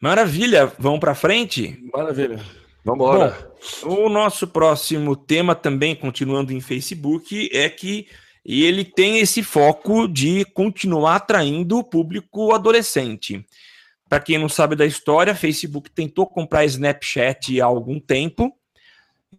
Maravilha, 0.00 0.66
vamos 0.78 0.98
para 0.98 1.14
frente? 1.14 1.78
Maravilha. 1.92 2.40
Vamos 2.84 3.06
embora. 3.06 3.52
O 3.84 4.08
nosso 4.08 4.46
próximo 4.46 5.14
tema 5.14 5.54
também, 5.54 5.94
continuando 5.94 6.52
em 6.52 6.60
Facebook, 6.60 7.48
é 7.52 7.68
que 7.68 8.08
ele 8.44 8.84
tem 8.84 9.20
esse 9.20 9.42
foco 9.42 10.08
de 10.08 10.44
continuar 10.46 11.16
atraindo 11.16 11.78
o 11.78 11.84
público 11.84 12.52
adolescente. 12.52 13.44
Para 14.08 14.20
quem 14.20 14.36
não 14.36 14.48
sabe 14.48 14.74
da 14.74 14.84
história, 14.84 15.34
Facebook 15.34 15.90
tentou 15.90 16.26
comprar 16.26 16.64
Snapchat 16.64 17.60
há 17.60 17.64
algum 17.64 18.00
tempo. 18.00 18.52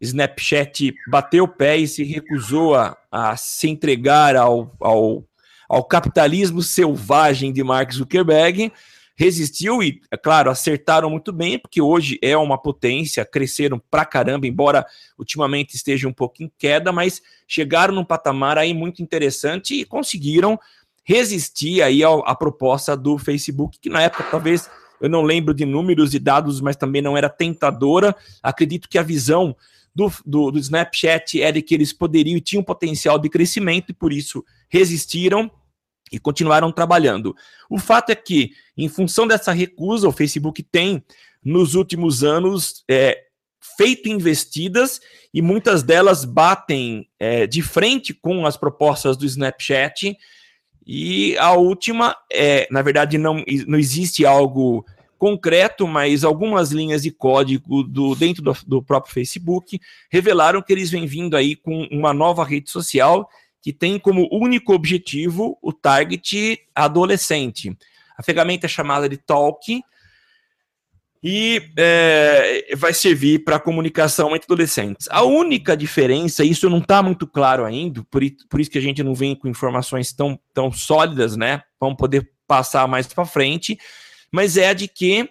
Snapchat 0.02 0.94
bateu 1.08 1.44
o 1.44 1.48
pé 1.48 1.78
e 1.78 1.88
se 1.88 2.04
recusou 2.04 2.76
a, 2.76 2.98
a 3.12 3.36
se 3.36 3.70
entregar 3.70 4.36
ao, 4.36 4.74
ao, 4.80 5.24
ao 5.70 5.84
capitalismo 5.84 6.62
selvagem 6.62 7.52
de 7.52 7.64
Mark 7.64 7.92
Zuckerberg 7.92 8.72
resistiu 9.16 9.84
e, 9.84 10.02
é 10.12 10.18
claro, 10.18 10.50
acertaram 10.50 11.10
muito 11.10 11.32
bem, 11.32 11.60
porque 11.60 11.82
hoje 11.82 12.18
é 12.22 12.36
uma 12.36 12.58
potência, 12.58 13.26
cresceram 13.26 13.82
pra 13.92 14.06
caramba, 14.06 14.48
embora 14.48 14.86
ultimamente 15.18 15.76
esteja 15.76 16.08
um 16.08 16.14
pouco 16.14 16.42
em 16.42 16.52
queda, 16.58 16.92
mas 16.92 17.22
chegaram 17.48 17.94
num 17.94 18.04
patamar 18.04 18.58
aí 18.58 18.74
muito 18.74 19.02
interessante 19.04 19.76
e 19.76 19.86
conseguiram 19.86 20.60
resistir 21.04 21.82
aí 21.82 22.02
à 22.04 22.36
proposta 22.36 22.96
do 22.96 23.18
Facebook, 23.18 23.78
que 23.80 23.90
na 23.90 24.02
época 24.02 24.26
talvez 24.32 24.70
eu 25.02 25.10
não 25.10 25.22
lembro 25.22 25.54
de 25.54 25.66
números 25.66 26.14
e 26.14 26.20
dados, 26.20 26.62
mas 26.62 26.78
também 26.78 27.02
não 27.02 27.18
era 27.18 27.30
tentadora. 27.30 28.16
Acredito 28.42 28.88
que 28.88 28.98
a 28.98 29.04
visão 29.04 29.56
do, 29.94 30.12
do, 30.26 30.52
do 30.52 30.58
Snapchat 30.58 31.42
era 31.42 31.62
que 31.62 31.74
eles 31.74 31.92
poderiam 31.92 32.38
e 32.38 32.42
tinham 32.42 32.64
potencial 32.64 33.20
de 33.20 33.30
crescimento 33.30 33.90
e 33.90 33.94
por 33.94 34.14
isso 34.14 34.44
resistiram 34.70 35.52
e 36.14 36.20
continuaram 36.20 36.72
trabalhando. 36.72 37.36
O 37.68 37.80
fato 37.80 38.12
é 38.12 38.16
que, 38.16 38.52
em 38.78 38.88
função 38.88 39.26
dessa 39.26 39.52
recusa, 39.52 40.08
o 40.08 40.12
Facebook 40.12 40.62
tem, 40.62 41.04
nos 41.44 41.74
últimos 41.74 42.24
anos, 42.24 42.84
é, 42.88 43.20
feito 43.76 44.08
investidas 44.08 45.02
e 45.34 45.42
muitas 45.42 45.82
delas 45.82 46.24
batem 46.24 47.10
é, 47.20 47.48
de 47.48 47.64
frente 47.64 48.14
com 48.14 48.46
as 48.46 48.56
propostas 48.56 49.18
do 49.18 49.26
Snapchat. 49.26 50.16
E 50.86 51.36
a 51.38 51.54
última, 51.54 52.16
é, 52.32 52.68
na 52.70 52.84
verdade, 52.84 53.18
não, 53.18 53.44
não 53.68 53.80
existe 53.80 54.24
algo 54.24 54.86
concreto, 55.18 55.88
mas 55.88 56.24
algumas 56.24 56.72
linhas 56.72 57.02
de 57.02 57.10
código 57.10 57.82
do, 57.82 58.14
dentro 58.14 58.44
do, 58.44 58.56
do 58.68 58.84
próprio 58.84 59.14
Facebook 59.14 59.80
revelaram 60.12 60.62
que 60.62 60.72
eles 60.72 60.92
vêm 60.92 61.08
vindo 61.08 61.36
aí 61.36 61.56
com 61.56 61.88
uma 61.90 62.14
nova 62.14 62.44
rede 62.44 62.70
social 62.70 63.28
que 63.64 63.72
tem 63.72 63.98
como 63.98 64.28
único 64.30 64.74
objetivo 64.74 65.58
o 65.62 65.72
target 65.72 66.60
adolescente. 66.76 67.76
A 68.18 68.22
ferramenta 68.22 68.66
é 68.66 68.70
chamada 68.70 69.08
de 69.08 69.16
Talk 69.16 69.82
e 71.24 71.72
é, 71.78 72.76
vai 72.76 72.94
servir 72.94 73.46
para 73.46 73.62
comunicação 73.62 74.36
entre 74.36 74.46
adolescentes. 74.46 75.08
A 75.10 75.24
única 75.24 75.78
diferença, 75.78 76.44
isso 76.44 76.70
não 76.70 76.80
está 76.80 77.02
muito 77.02 77.26
claro 77.26 77.64
ainda, 77.64 78.04
por, 78.12 78.22
por, 78.50 78.60
isso 78.60 78.70
que 78.70 78.78
a 78.78 78.82
gente 78.82 79.02
não 79.02 79.16
vem 79.16 79.34
com 79.34 79.48
informações 79.48 80.12
tão, 80.12 80.38
tão 80.54 80.70
sólidas, 80.70 81.38
né? 81.38 81.64
Vamos 81.80 81.96
poder 81.96 82.30
passar 82.46 82.86
mais 82.86 83.08
para 83.08 83.24
frente, 83.26 83.80
mas 84.30 84.58
é 84.58 84.68
a 84.68 84.74
de 84.74 84.90
que 84.90 85.30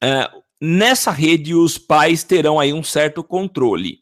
é, 0.00 0.30
nessa 0.58 1.10
rede 1.10 1.54
os 1.54 1.76
pais 1.76 2.24
terão 2.24 2.58
aí 2.58 2.72
um 2.72 2.82
certo 2.82 3.22
controle. 3.22 3.98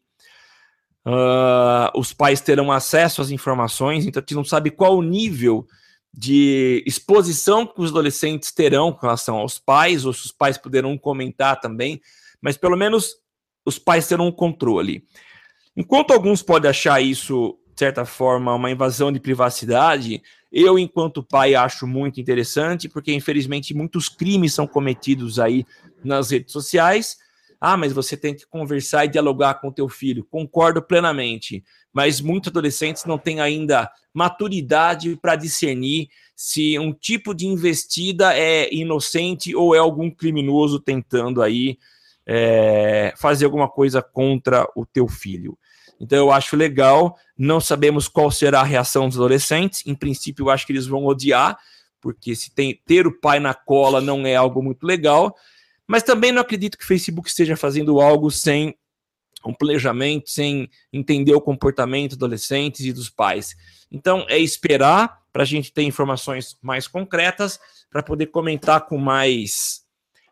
Uh, 1.09 1.88
os 1.99 2.12
pais 2.12 2.38
terão 2.38 2.71
acesso 2.71 3.23
às 3.23 3.31
informações, 3.31 4.05
então 4.05 4.21
a 4.21 4.23
gente 4.23 4.35
não 4.35 4.44
sabe 4.44 4.71
qual 4.71 4.94
o 4.94 5.03
nível 5.03 5.66
de 6.12 6.85
exposição 6.87 7.66
que 7.66 7.81
os 7.81 7.90
adolescentes 7.90 8.53
terão 8.53 8.92
com 8.92 9.01
relação 9.01 9.37
aos 9.37 9.59
pais, 9.59 10.05
ou 10.05 10.12
se 10.12 10.27
os 10.27 10.33
pais 10.33 10.59
poderão 10.59 10.99
comentar 10.99 11.59
também, 11.61 11.99
mas 12.42 12.59
pelo 12.59 12.77
menos 12.77 13.16
os 13.64 13.79
pais 13.79 14.07
terão 14.07 14.27
um 14.27 14.33
controle. 14.33 15.03
Enquanto 15.75 16.11
alguns 16.11 16.42
podem 16.42 16.68
achar 16.68 17.01
isso, 17.01 17.59
de 17.73 17.79
certa 17.79 18.05
forma, 18.05 18.55
uma 18.55 18.71
invasão 18.71 19.11
de 19.11 19.18
privacidade, 19.18 20.23
eu, 20.53 20.79
enquanto 20.79 21.23
pai, 21.23 21.55
acho 21.55 21.87
muito 21.87 22.21
interessante, 22.21 22.87
porque 22.87 23.14
infelizmente 23.14 23.73
muitos 23.73 24.11
crimes 24.11 24.53
são 24.53 24.66
cometidos 24.66 25.38
aí 25.38 25.64
nas 26.05 26.31
redes 26.31 26.53
sociais. 26.53 27.16
Ah, 27.61 27.77
mas 27.77 27.92
você 27.92 28.16
tem 28.16 28.35
que 28.35 28.47
conversar 28.47 29.05
e 29.05 29.09
dialogar 29.09 29.55
com 29.55 29.68
o 29.68 29.73
teu 29.73 29.88
filho. 29.88 30.25
Concordo 30.25 30.81
plenamente, 30.81 31.64
mas 31.92 32.21
muitos 32.21 32.51
adolescentes 32.51 33.05
não 33.05 33.18
têm 33.18 33.40
ainda 33.40 33.90
maturidade 34.14 35.16
para 35.16 35.35
discernir 35.37 36.09
se 36.37 36.79
um 36.79 36.92
tipo 36.92 37.35
de 37.35 37.47
investida 37.47 38.37
é 38.37 38.73
inocente 38.73 39.55
ou 39.57 39.75
é 39.75 39.79
algum 39.79 40.09
criminoso 40.09 40.79
tentando 40.79 41.42
aí 41.42 41.79
é, 42.25 43.12
fazer 43.16 43.47
alguma 43.47 43.68
coisa 43.68 44.01
contra 44.01 44.64
o 44.77 44.87
teu 44.87 45.09
filho. 45.09 45.59
Então 46.01 46.18
eu 46.18 46.31
acho 46.31 46.57
legal, 46.57 47.16
não 47.37 47.61
sabemos 47.61 48.07
qual 48.07 48.31
será 48.31 48.61
a 48.61 48.64
reação 48.64 49.09
dos 49.09 49.16
adolescentes. 49.16 49.85
Em 49.85 49.94
princípio, 49.94 50.44
eu 50.44 50.51
acho 50.51 50.64
que 50.64 50.73
eles 50.73 50.87
vão 50.87 51.07
odiar, 51.07 51.59
porque 52.01 52.37
se 52.37 52.55
tem 52.55 52.81
ter 52.87 53.07
o 53.07 53.18
pai 53.21 53.40
na 53.40 53.55
cola 53.55 54.01
não 54.01 54.25
é 54.25 54.37
algo 54.37 54.62
muito 54.62 54.87
legal. 54.87 55.35
Mas 55.88 56.03
também 56.03 56.31
não 56.31 56.42
acredito 56.42 56.77
que 56.77 56.85
o 56.85 56.87
Facebook 56.87 57.31
esteja 57.31 57.57
fazendo 57.57 57.98
algo 57.98 58.31
sem 58.31 58.77
um 59.44 59.55
planejamento, 59.55 60.29
sem 60.29 60.68
entender 60.92 61.35
o 61.35 61.40
comportamento 61.40 62.11
dos 62.11 62.18
adolescentes 62.18 62.85
e 62.85 62.92
dos 62.92 63.09
pais. 63.09 63.57
Então, 63.90 64.27
é 64.29 64.38
esperar 64.38 65.22
para 65.33 65.42
a 65.42 65.46
gente 65.46 65.72
ter 65.72 65.85
informações 65.85 66.59
mais 66.61 66.87
concretas, 66.87 67.59
para 67.90 68.03
poder 68.03 68.27
comentar 68.27 68.85
com 68.85 68.98
mais 68.98 69.83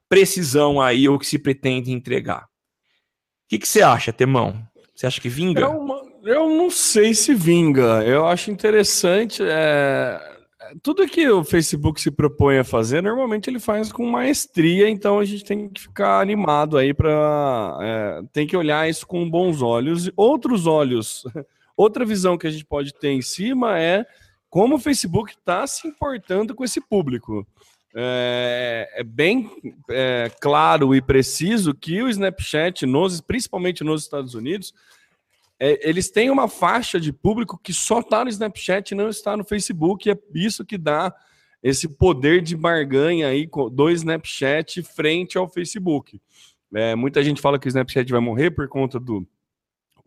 precisão 0.09 0.81
aí 0.81 1.09
o 1.09 1.19
que 1.19 1.27
se 1.27 1.39
pretende 1.39 1.91
entregar. 1.91 2.45
O 2.45 3.49
que, 3.49 3.65
você 3.67 3.81
acha, 3.81 4.13
Temão? 4.13 4.63
Você 4.95 5.07
acha 5.07 5.21
que 5.21 5.29
vinga? 5.29 5.61
Eu, 5.63 6.21
eu 6.25 6.51
não 6.51 6.69
sei 6.69 7.15
se 7.15 7.35
vinga. 7.35 8.05
Eu 8.05 8.27
acho 8.27 8.51
interessante. 8.51 9.43
É 9.43 10.36
tudo 10.83 11.07
que 11.07 11.29
o 11.29 11.45
Facebook 11.45 12.01
se 12.01 12.11
propõe 12.11 12.59
a 12.59 12.65
fazer, 12.65 13.03
normalmente 13.03 13.49
ele 13.49 13.59
faz 13.59 13.93
com 13.93 14.07
maestria, 14.07 14.89
então 14.89 15.19
a 15.19 15.25
gente 15.25 15.45
tem 15.45 15.69
que 15.69 15.81
ficar 15.83 16.21
animado 16.21 16.77
aí 16.77 16.93
para. 16.95 17.79
É, 17.81 18.23
tem 18.33 18.47
que 18.47 18.57
olhar 18.57 18.89
isso 18.89 19.07
com 19.07 19.29
bons 19.29 19.63
olhos. 19.63 20.11
Outros 20.17 20.67
olhos, 20.67 21.25
outra 21.77 22.05
visão 22.05 22.39
que 22.39 22.47
a 22.47 22.51
gente 22.51 22.65
pode 22.65 22.95
ter 22.95 23.11
em 23.11 23.23
cima 23.23 23.79
é 23.79 24.07
como 24.49 24.77
o 24.77 24.81
Facebook 24.81 25.33
está 25.33 25.67
se 25.67 25.87
importando 25.87 26.55
com 26.55 26.65
esse 26.65 26.81
público. 26.81 27.47
É, 27.95 28.91
é 28.97 29.03
bem 29.03 29.51
é, 29.89 30.31
claro 30.41 30.95
e 30.95 31.01
preciso 31.01 31.75
que 31.75 32.03
o 32.03 32.09
Snapchat, 32.09 32.85
nos, 32.85 33.23
principalmente 33.23 33.83
nos 33.83 34.03
Estados 34.03 34.35
Unidos, 34.35 34.75
é, 35.59 35.89
eles 35.89 36.11
têm 36.11 36.31
uma 36.31 36.49
faixa 36.49 37.01
de 37.01 37.13
público 37.13 37.59
que 37.63 37.73
só 37.73 38.01
está 38.01 38.23
no 38.23 38.31
Snapchat 38.31 38.93
e 38.93 38.97
não 38.97 39.09
está 39.09 39.37
no 39.37 39.45
Facebook. 39.45 40.09
E 40.09 40.13
é 40.13 40.19
isso 40.35 40.65
que 40.65 40.77
dá 40.77 41.15
esse 41.63 41.89
poder 41.89 42.43
de 42.43 42.57
barganha 42.57 43.29
aí 43.29 43.49
do 43.73 43.91
Snapchat 43.91 44.83
frente 44.83 45.39
ao 45.39 45.49
Facebook. 45.49 46.21
É, 46.75 46.95
muita 46.95 47.23
gente 47.23 47.41
fala 47.41 47.59
que 47.59 47.67
o 47.67 47.71
Snapchat 47.71 48.11
vai 48.11 48.21
morrer 48.21 48.51
por 48.51 48.69
conta 48.69 49.01
do 49.01 49.27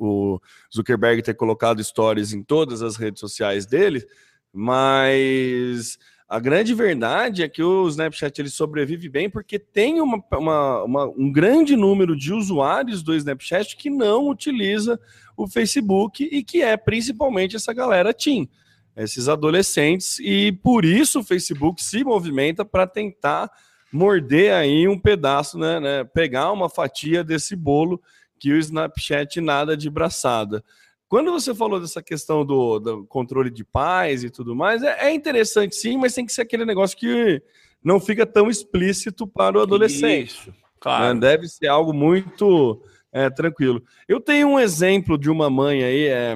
o 0.02 0.40
Zuckerberg 0.74 1.22
ter 1.22 1.34
colocado 1.34 1.84
stories 1.84 2.32
em 2.32 2.42
todas 2.42 2.82
as 2.82 2.96
redes 2.96 3.20
sociais 3.20 3.66
dele, 3.66 4.08
mas 4.54 6.00
a 6.30 6.40
grande 6.40 6.76
verdade 6.76 7.42
é 7.42 7.50
que 7.50 7.64
o 7.64 7.88
Snapchat 7.88 8.40
ele 8.40 8.52
sobrevive 8.52 9.10
bem 9.10 9.28
porque 9.28 9.58
tem 9.58 10.00
uma, 10.00 10.24
uma, 10.32 10.84
uma, 10.84 11.06
um 11.18 11.32
grande 11.32 11.76
número 11.76 12.16
de 12.16 12.32
usuários 12.32 13.02
do 13.02 13.16
Snapchat 13.16 13.76
que 13.76 13.90
não 13.90 14.30
utiliza 14.30 15.00
o 15.36 15.48
Facebook 15.48 16.24
e 16.24 16.44
que 16.44 16.62
é 16.62 16.78
principalmente 16.78 17.56
essa 17.56 17.74
galera 17.74 18.14
teen, 18.14 18.48
esses 18.96 19.28
adolescentes, 19.28 20.20
e 20.20 20.52
por 20.52 20.86
isso 20.86 21.22
o 21.22 21.24
Facebook 21.24 21.84
se 21.84 22.04
movimenta 22.04 22.64
para 22.64 22.86
tentar 22.86 23.50
morder 23.92 24.54
aí 24.54 24.88
um 24.88 25.00
pedaço, 25.00 25.58
né, 25.58 25.80
né, 25.80 26.04
pegar 26.04 26.52
uma 26.52 26.70
fatia 26.70 27.24
desse 27.24 27.56
bolo 27.56 28.00
que 28.40 28.54
o 28.54 28.58
Snapchat 28.58 29.42
nada 29.42 29.76
de 29.76 29.90
braçada. 29.90 30.64
Quando 31.10 31.32
você 31.32 31.56
falou 31.56 31.80
dessa 31.82 32.04
questão 32.04 32.46
do, 32.46 32.78
do 32.78 33.06
controle 33.08 33.50
de 33.50 33.64
paz 33.64 34.24
e 34.24 34.30
tudo 34.30 34.56
mais, 34.56 34.84
é, 34.84 35.08
é, 35.08 35.12
interessante 35.12 35.76
sim, 35.76 35.98
mas 35.98 36.14
tem 36.14 36.24
que 36.24 36.32
ser 36.32 36.44
aquele 36.44 36.64
negócio 36.64 36.96
que 36.96 37.42
não 37.84 38.00
fica 38.00 38.28
tão 38.28 38.48
explícito 38.48 39.26
para 39.26 39.58
o 39.58 39.62
adolescente. 39.62 40.30
Isso, 40.30 40.54
claro. 40.80 41.16
Né? 41.16 41.20
Deve 41.20 41.48
ser 41.48 41.66
algo 41.66 41.92
muito 41.92 42.80
é, 43.12 43.28
tranquilo. 43.28 43.84
Eu 44.08 44.20
tenho 44.20 44.50
um 44.50 44.60
exemplo 44.60 45.18
de 45.18 45.32
uma 45.32 45.50
mãe 45.50 45.84
aí, 45.84 46.06
é, 46.06 46.36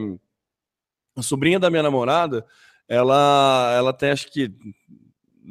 a 1.16 1.22
sobrinha 1.22 1.60
da 1.60 1.70
minha 1.70 1.84
namorada, 1.84 2.44
ela, 2.88 3.72
ela 3.78 3.94
tem 3.94 4.10
acho 4.10 4.32
que 4.32 4.52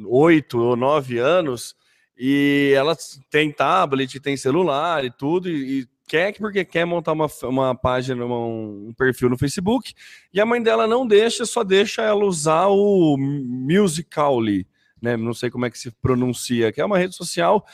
oito 0.05 0.59
ou 0.59 0.75
nove 0.75 1.17
anos 1.17 1.77
e 2.17 2.73
ela 2.75 2.93
tem 3.29 3.53
tablet, 3.53 4.19
tem 4.19 4.35
celular 4.35 5.05
e 5.05 5.11
tudo, 5.11 5.49
e, 5.49 5.79
e 5.79 5.87
quer 6.07 6.37
porque 6.37 6.65
quer 6.65 6.85
montar 6.85 7.13
uma, 7.13 7.27
uma 7.43 7.75
página, 7.75 8.25
um, 8.25 8.89
um 8.89 8.93
perfil 8.93 9.29
no 9.29 9.37
Facebook, 9.37 9.93
e 10.33 10.39
a 10.39 10.45
mãe 10.45 10.61
dela 10.61 10.87
não 10.87 11.07
deixa, 11.07 11.45
só 11.45 11.63
deixa 11.63 12.01
ela 12.01 12.25
usar 12.25 12.67
o 12.67 13.17
Musical.ly, 13.17 14.67
né? 15.01 15.17
Não 15.17 15.33
sei 15.33 15.49
como 15.49 15.65
é 15.65 15.69
que 15.69 15.79
se 15.79 15.91
pronuncia, 15.91 16.71
que 16.71 16.81
é 16.81 16.85
uma 16.85 16.97
rede 16.97 17.15
social 17.15 17.65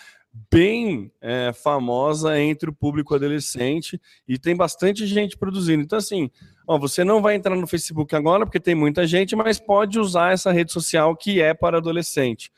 bem 0.52 1.12
é, 1.22 1.52
famosa 1.52 2.40
entre 2.40 2.70
o 2.70 2.74
público 2.74 3.16
adolescente 3.16 4.00
e 4.28 4.38
tem 4.38 4.56
bastante 4.56 5.06
gente 5.06 5.38
produzindo. 5.38 5.84
Então, 5.84 5.98
assim, 5.98 6.30
ó, 6.68 6.78
você 6.78 7.04
não 7.04 7.22
vai 7.22 7.36
entrar 7.36 7.56
no 7.56 7.68
Facebook 7.68 8.16
agora 8.16 8.46
porque 8.46 8.60
tem 8.60 8.76
muita 8.76 9.08
gente, 9.08 9.36
mas 9.36 9.60
pode 9.60 10.00
usar 10.00 10.34
essa 10.34 10.52
rede 10.52 10.72
social 10.72 11.16
que 11.16 11.42
é 11.42 11.54
para 11.54 11.78
adolescente. 11.78 12.52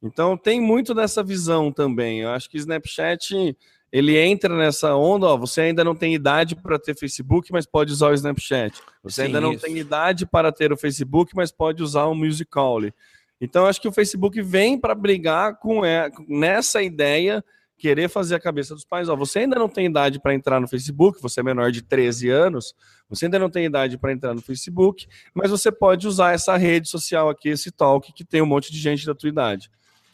Então, 0.00 0.36
tem 0.36 0.60
muito 0.60 0.94
dessa 0.94 1.24
visão 1.24 1.72
também. 1.72 2.20
Eu 2.20 2.30
acho 2.30 2.48
que 2.48 2.56
Snapchat 2.56 3.56
ele 3.90 4.18
entra 4.18 4.54
nessa 4.54 4.94
onda, 4.94 5.26
ó, 5.26 5.36
você 5.36 5.62
ainda 5.62 5.82
não 5.82 5.94
tem 5.94 6.14
idade 6.14 6.54
para 6.54 6.78
ter 6.78 6.94
Facebook, 6.94 7.50
mas 7.50 7.66
pode 7.66 7.92
usar 7.92 8.10
o 8.10 8.14
Snapchat. 8.14 8.80
Você 9.02 9.22
Sim, 9.22 9.26
ainda 9.28 9.40
não 9.40 9.52
isso. 9.52 9.64
tem 9.64 9.78
idade 9.78 10.26
para 10.26 10.52
ter 10.52 10.72
o 10.72 10.76
Facebook, 10.76 11.34
mas 11.34 11.50
pode 11.50 11.82
usar 11.82 12.04
o 12.04 12.14
Musical.ly. 12.14 12.92
Então, 13.40 13.66
acho 13.66 13.80
que 13.80 13.88
o 13.88 13.92
Facebook 13.92 14.40
vem 14.42 14.78
para 14.78 14.94
brigar 14.94 15.58
com 15.58 15.84
é, 15.84 16.10
nessa 16.28 16.82
ideia, 16.82 17.42
querer 17.78 18.08
fazer 18.08 18.34
a 18.34 18.40
cabeça 18.40 18.74
dos 18.74 18.84
pais. 18.84 19.08
Ó, 19.08 19.16
você 19.16 19.40
ainda 19.40 19.56
não 19.56 19.68
tem 19.68 19.86
idade 19.86 20.20
para 20.20 20.34
entrar 20.34 20.60
no 20.60 20.68
Facebook, 20.68 21.22
você 21.22 21.40
é 21.40 21.42
menor 21.42 21.70
de 21.70 21.80
13 21.80 22.28
anos, 22.28 22.74
você 23.08 23.24
ainda 23.24 23.38
não 23.38 23.48
tem 23.48 23.64
idade 23.64 23.96
para 23.96 24.12
entrar 24.12 24.34
no 24.34 24.42
Facebook, 24.42 25.06
mas 25.32 25.50
você 25.50 25.72
pode 25.72 26.06
usar 26.06 26.34
essa 26.34 26.56
rede 26.56 26.90
social 26.90 27.30
aqui, 27.30 27.48
esse 27.48 27.70
talk, 27.70 28.12
que 28.12 28.24
tem 28.24 28.42
um 28.42 28.46
monte 28.46 28.70
de 28.70 28.78
gente 28.78 29.06
da 29.06 29.14
tua 29.14 29.28
idade 29.28 29.70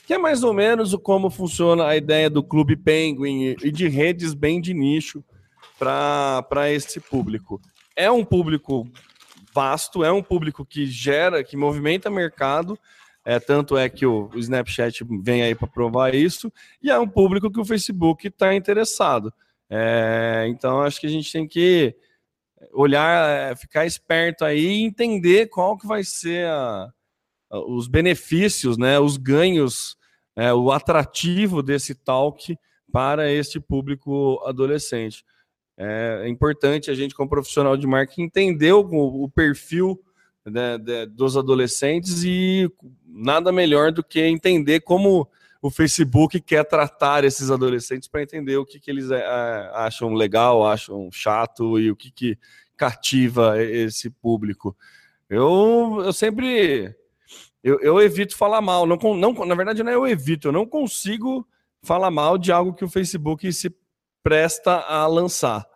que 0.07 0.12
é 0.14 0.19
mais 0.19 0.43
ou 0.43 0.53
menos 0.53 0.95
como 0.97 1.31
funciona 1.31 1.87
a 1.87 1.97
ideia 1.97 2.29
do 2.29 2.43
Clube 2.43 2.77
Penguin 2.77 3.57
e 3.62 3.71
de 3.71 3.88
redes 3.88 4.35
bem 4.35 4.61
de 4.61 4.75
nicho 4.75 5.25
para 5.79 6.71
esse 6.71 7.01
público. 7.01 7.61
É 7.97 8.11
um 8.11 8.25
público 8.25 8.88
vasto, 9.55 10.05
é 10.05 10.11
um 10.11 10.23
público 10.23 10.64
que 10.64 10.87
gera, 10.87 11.45
que 11.45 11.57
movimenta 11.57 12.11
mercado, 12.11 12.79
é, 13.25 13.38
tanto 13.38 13.77
é 13.77 13.88
que 13.88 14.05
o, 14.05 14.29
o 14.35 14.38
Snapchat 14.38 15.05
vem 15.23 15.43
aí 15.43 15.55
para 15.55 15.69
provar 15.69 16.14
isso, 16.14 16.53
e 16.83 16.90
é 16.90 16.99
um 16.99 17.09
público 17.09 17.51
que 17.51 17.61
o 17.61 17.64
Facebook 17.64 18.27
está 18.27 18.55
interessado. 18.55 19.33
É, 19.71 20.45
então, 20.49 20.83
acho 20.83 21.01
que 21.01 21.07
a 21.07 21.11
gente 21.11 21.33
tem 21.33 21.47
que 21.47 21.97
olhar, 22.73 23.53
é, 23.53 23.57
ficar 23.57 23.87
esperto 23.87 24.45
aí 24.45 24.67
e 24.67 24.85
entender 24.85 25.47
qual 25.47 25.79
que 25.79 25.87
vai 25.87 26.05
ser 26.05 26.47
a, 26.47 26.93
os 27.50 27.87
benefícios, 27.87 28.76
né, 28.76 28.98
os 28.98 29.16
ganhos, 29.16 29.96
é, 30.37 30.52
o 30.52 30.72
atrativo 30.72 31.62
desse 31.62 31.94
talk 31.94 32.57
para 32.92 33.30
este 33.30 33.59
público 33.61 34.42
adolescente. 34.46 35.24
É, 35.76 36.28
importante 36.28 36.90
a 36.90 36.94
gente, 36.94 37.14
como 37.14 37.28
profissional 37.28 37.76
de 37.76 37.87
marketing, 37.87 38.22
entender 38.22 38.72
o, 38.72 38.80
o 39.24 39.28
perfil 39.28 40.00
né, 40.44 40.78
de, 40.78 41.07
dos 41.07 41.37
adolescentes 41.37 42.22
e 42.24 42.70
nada 43.07 43.50
melhor 43.50 43.90
do 43.90 44.04
que 44.04 44.20
entender 44.20 44.80
como 44.80 45.28
o 45.61 45.70
Facebook 45.70 46.40
quer 46.40 46.64
tratar 46.64 47.24
esses 47.24 47.51
adolescentes 47.51 48.07
para 48.07 48.22
entender 48.22 48.57
o 48.57 48.66
que, 48.66 48.78
que 48.78 48.90
eles 48.90 49.11
é, 49.11 49.24
acham 49.72 50.12
legal, 50.12 50.66
acham 50.66 51.09
chato 51.11 51.78
e 51.80 51.90
o 51.90 51.97
que, 51.97 52.11
que 52.11 52.38
cativa 52.76 53.61
esse 53.62 54.11
público. 54.11 54.76
Eu, 55.28 56.03
eu 56.05 56.12
sempre 56.12 56.95
eu, 57.65 57.81
eu 57.81 58.01
evito 58.01 58.37
falar 58.37 58.61
mal. 58.61 58.87
Não, 58.87 58.99
não, 59.17 59.33
na 59.47 59.55
verdade, 59.55 59.83
não 59.83 59.91
é 59.91 59.95
eu 59.95 60.07
evito, 60.07 60.49
eu 60.49 60.53
não 60.53 60.67
consigo 60.67 61.49
falar 61.83 62.11
mal 62.11 62.37
de 62.37 62.53
algo 62.53 62.75
que 62.75 62.85
o 62.85 62.89
Facebook 62.89 63.51
se 63.51 63.75
presta 64.23 64.81
a 64.81 65.07
lançar. 65.07 65.67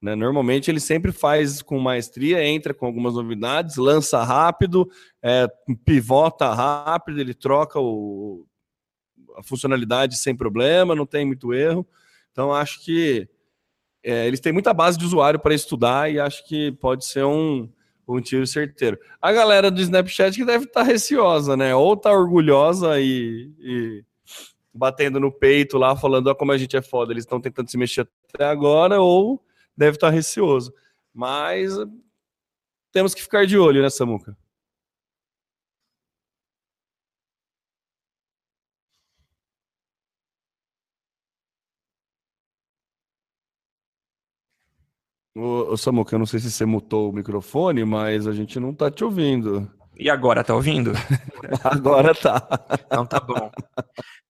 Né? 0.00 0.14
Normalmente 0.14 0.70
ele 0.70 0.78
sempre 0.78 1.10
faz 1.10 1.60
com 1.60 1.80
maestria, 1.80 2.44
entra 2.44 2.72
com 2.72 2.86
algumas 2.86 3.14
novidades, 3.14 3.76
lança 3.76 4.22
rápido, 4.22 4.88
é, 5.20 5.48
pivota 5.84 6.52
rápido, 6.54 7.20
ele 7.20 7.34
troca 7.34 7.80
o, 7.80 8.46
a 9.36 9.42
funcionalidade 9.42 10.16
sem 10.16 10.36
problema, 10.36 10.94
não 10.94 11.06
tem 11.06 11.24
muito 11.24 11.52
erro. 11.52 11.84
Então 12.30 12.52
acho 12.52 12.84
que 12.84 13.28
é, 14.04 14.28
eles 14.28 14.40
têm 14.40 14.52
muita 14.52 14.72
base 14.72 14.96
de 14.96 15.04
usuário 15.04 15.40
para 15.40 15.54
estudar 15.54 16.10
e 16.10 16.20
acho 16.20 16.46
que 16.46 16.70
pode 16.72 17.04
ser 17.04 17.24
um, 17.24 17.68
um 18.06 18.20
tiro 18.20 18.46
certeiro. 18.46 18.98
A 19.20 19.32
galera 19.32 19.70
do 19.70 19.80
Snapchat 19.80 20.36
que 20.36 20.44
deve 20.44 20.64
estar 20.64 20.80
tá 20.80 20.86
receosa, 20.86 21.56
né? 21.56 21.74
Ou 21.74 21.96
tá 21.96 22.10
orgulhosa 22.12 23.00
e, 23.00 23.50
e 23.58 24.04
batendo 24.72 25.20
no 25.20 25.30
peito 25.30 25.78
lá, 25.78 25.94
falando 25.96 26.30
ah, 26.30 26.34
como 26.34 26.52
a 26.52 26.58
gente 26.58 26.76
é 26.76 26.82
foda, 26.82 27.12
eles 27.12 27.24
estão 27.24 27.40
tentando 27.40 27.70
se 27.70 27.76
mexer 27.76 28.08
até 28.32 28.44
agora, 28.44 29.00
ou 29.00 29.42
deve 29.76 29.96
estar 29.96 30.08
tá 30.08 30.12
receoso. 30.12 30.72
Mas 31.14 31.72
temos 32.90 33.14
que 33.14 33.22
ficar 33.22 33.46
de 33.46 33.58
olho 33.58 33.82
nessa 33.82 34.04
muca. 34.04 34.36
Ô, 45.34 45.72
ô 45.72 45.76
Samuca, 45.76 46.14
eu 46.14 46.18
não 46.18 46.26
sei 46.26 46.40
se 46.40 46.50
você 46.50 46.64
mutou 46.64 47.10
o 47.10 47.12
microfone, 47.12 47.84
mas 47.84 48.26
a 48.26 48.32
gente 48.32 48.60
não 48.60 48.74
tá 48.74 48.90
te 48.90 49.02
ouvindo. 49.02 49.70
E 49.98 50.10
agora, 50.10 50.44
tá 50.44 50.54
ouvindo? 50.54 50.92
agora 51.64 52.14
tá. 52.14 52.46
Então 52.86 53.06
tá 53.06 53.20
bom. 53.20 53.50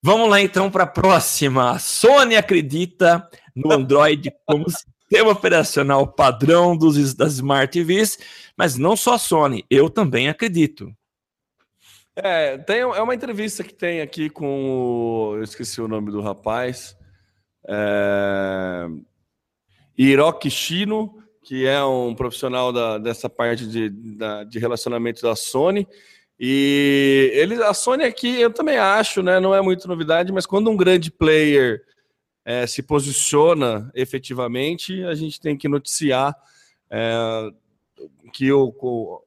Vamos 0.02 0.28
lá 0.28 0.40
então 0.40 0.70
para 0.70 0.84
a 0.84 0.86
próxima. 0.86 1.72
A 1.72 1.78
Sony 1.78 2.36
acredita 2.36 3.28
no 3.54 3.72
Android 3.72 4.32
como 4.46 4.66
sistema 4.68 5.30
operacional 5.30 6.06
padrão 6.06 6.76
dos, 6.76 7.14
das 7.14 7.34
Smart 7.34 7.72
TVs, 7.72 8.18
mas 8.56 8.76
não 8.76 8.96
só 8.96 9.14
a 9.14 9.18
Sony, 9.18 9.64
eu 9.70 9.90
também 9.90 10.28
acredito. 10.28 10.92
É, 12.14 12.58
tem, 12.58 12.80
é 12.80 13.00
uma 13.02 13.14
entrevista 13.14 13.64
que 13.64 13.72
tem 13.72 14.00
aqui 14.00 14.28
com 14.28 14.46
o. 14.46 15.36
Eu 15.36 15.42
esqueci 15.42 15.80
o 15.80 15.88
nome 15.88 16.10
do 16.10 16.20
rapaz. 16.20 16.96
É, 17.66 18.86
Hiroki 19.96 20.50
Shino, 20.50 21.22
que 21.42 21.66
é 21.66 21.82
um 21.84 22.14
profissional 22.14 22.72
da, 22.72 22.98
dessa 22.98 23.28
parte 23.28 23.66
de, 23.66 23.90
da, 23.90 24.44
de 24.44 24.58
relacionamento 24.58 25.22
da 25.22 25.34
Sony. 25.34 25.86
E 26.38 27.30
ele, 27.34 27.62
a 27.62 27.74
Sony 27.74 28.04
aqui, 28.04 28.40
eu 28.40 28.52
também 28.52 28.76
acho, 28.76 29.22
né? 29.22 29.38
Não 29.38 29.54
é 29.54 29.60
muito 29.60 29.86
novidade, 29.86 30.32
mas 30.32 30.46
quando 30.46 30.70
um 30.70 30.76
grande 30.76 31.10
player 31.10 31.82
é, 32.44 32.66
se 32.66 32.82
posiciona 32.82 33.90
efetivamente, 33.94 35.04
a 35.04 35.14
gente 35.14 35.40
tem 35.40 35.56
que 35.56 35.68
noticiar 35.68 36.36
é, 36.90 37.50
que 38.32 38.50
o, 38.52 38.72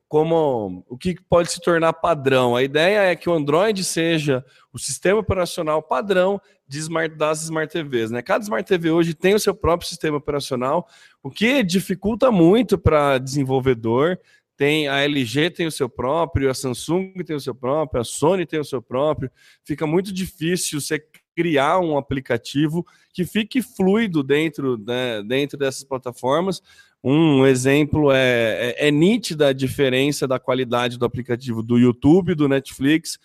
como 0.08 0.84
o 0.90 0.98
que 0.98 1.16
pode 1.30 1.52
se 1.52 1.60
tornar 1.62 1.94
padrão. 1.94 2.56
A 2.56 2.64
ideia 2.64 3.12
é 3.12 3.16
que 3.16 3.30
o 3.30 3.34
Android 3.34 3.84
seja 3.84 4.44
o 4.74 4.80
sistema 4.80 5.20
operacional 5.20 5.82
padrão 5.82 6.42
de 6.68 6.80
smart, 6.80 7.16
das 7.16 7.44
Smart 7.44 7.72
TVs. 7.72 8.12
Né? 8.12 8.22
Cada 8.22 8.44
Smart 8.44 8.68
TV 8.68 8.90
hoje 8.90 9.14
tem 9.14 9.36
o 9.36 9.40
seu 9.40 9.54
próprio 9.54 9.88
sistema 9.88 10.18
operacional, 10.18 10.88
o 11.22 11.30
que 11.30 11.64
dificulta 11.64 12.32
muito 12.32 12.78
para 12.78 13.18
desenvolvedor. 13.18 14.20
Tem 14.58 14.88
a 14.88 15.04
LG 15.04 15.50
tem 15.52 15.68
o 15.68 15.72
seu 15.72 15.90
próprio, 15.90 16.50
a 16.50 16.54
Samsung 16.54 17.14
tem 17.26 17.36
o 17.36 17.42
seu 17.42 17.54
próprio, 17.54 18.02
a 18.02 18.06
Sony 18.06 18.46
tem 18.46 18.60
o 18.60 18.64
seu 18.64 18.82
próprio. 18.82 19.30
Fica 19.66 19.86
muito 19.86 20.14
difícil 20.14 20.80
você 20.80 21.04
criar 21.36 21.80
um 21.80 21.98
aplicativo 21.98 22.86
que 23.14 23.26
fique 23.26 23.62
fluido 23.62 24.24
dentro, 24.24 24.78
né, 24.78 25.22
dentro 25.24 25.58
dessas 25.58 25.84
plataformas. 25.84 26.62
Um 27.08 27.46
exemplo 27.46 28.12
é, 28.12 28.74
é, 28.80 28.88
é 28.88 28.92
nítida 28.92 29.50
a 29.50 29.54
diferença 29.54 30.28
da 30.28 30.40
qualidade 30.40 30.98
do 30.98 31.06
aplicativo 31.06 31.62
do 31.62 31.78
YouTube, 31.78 32.34
do 32.34 32.50
Netflix, 32.50 33.20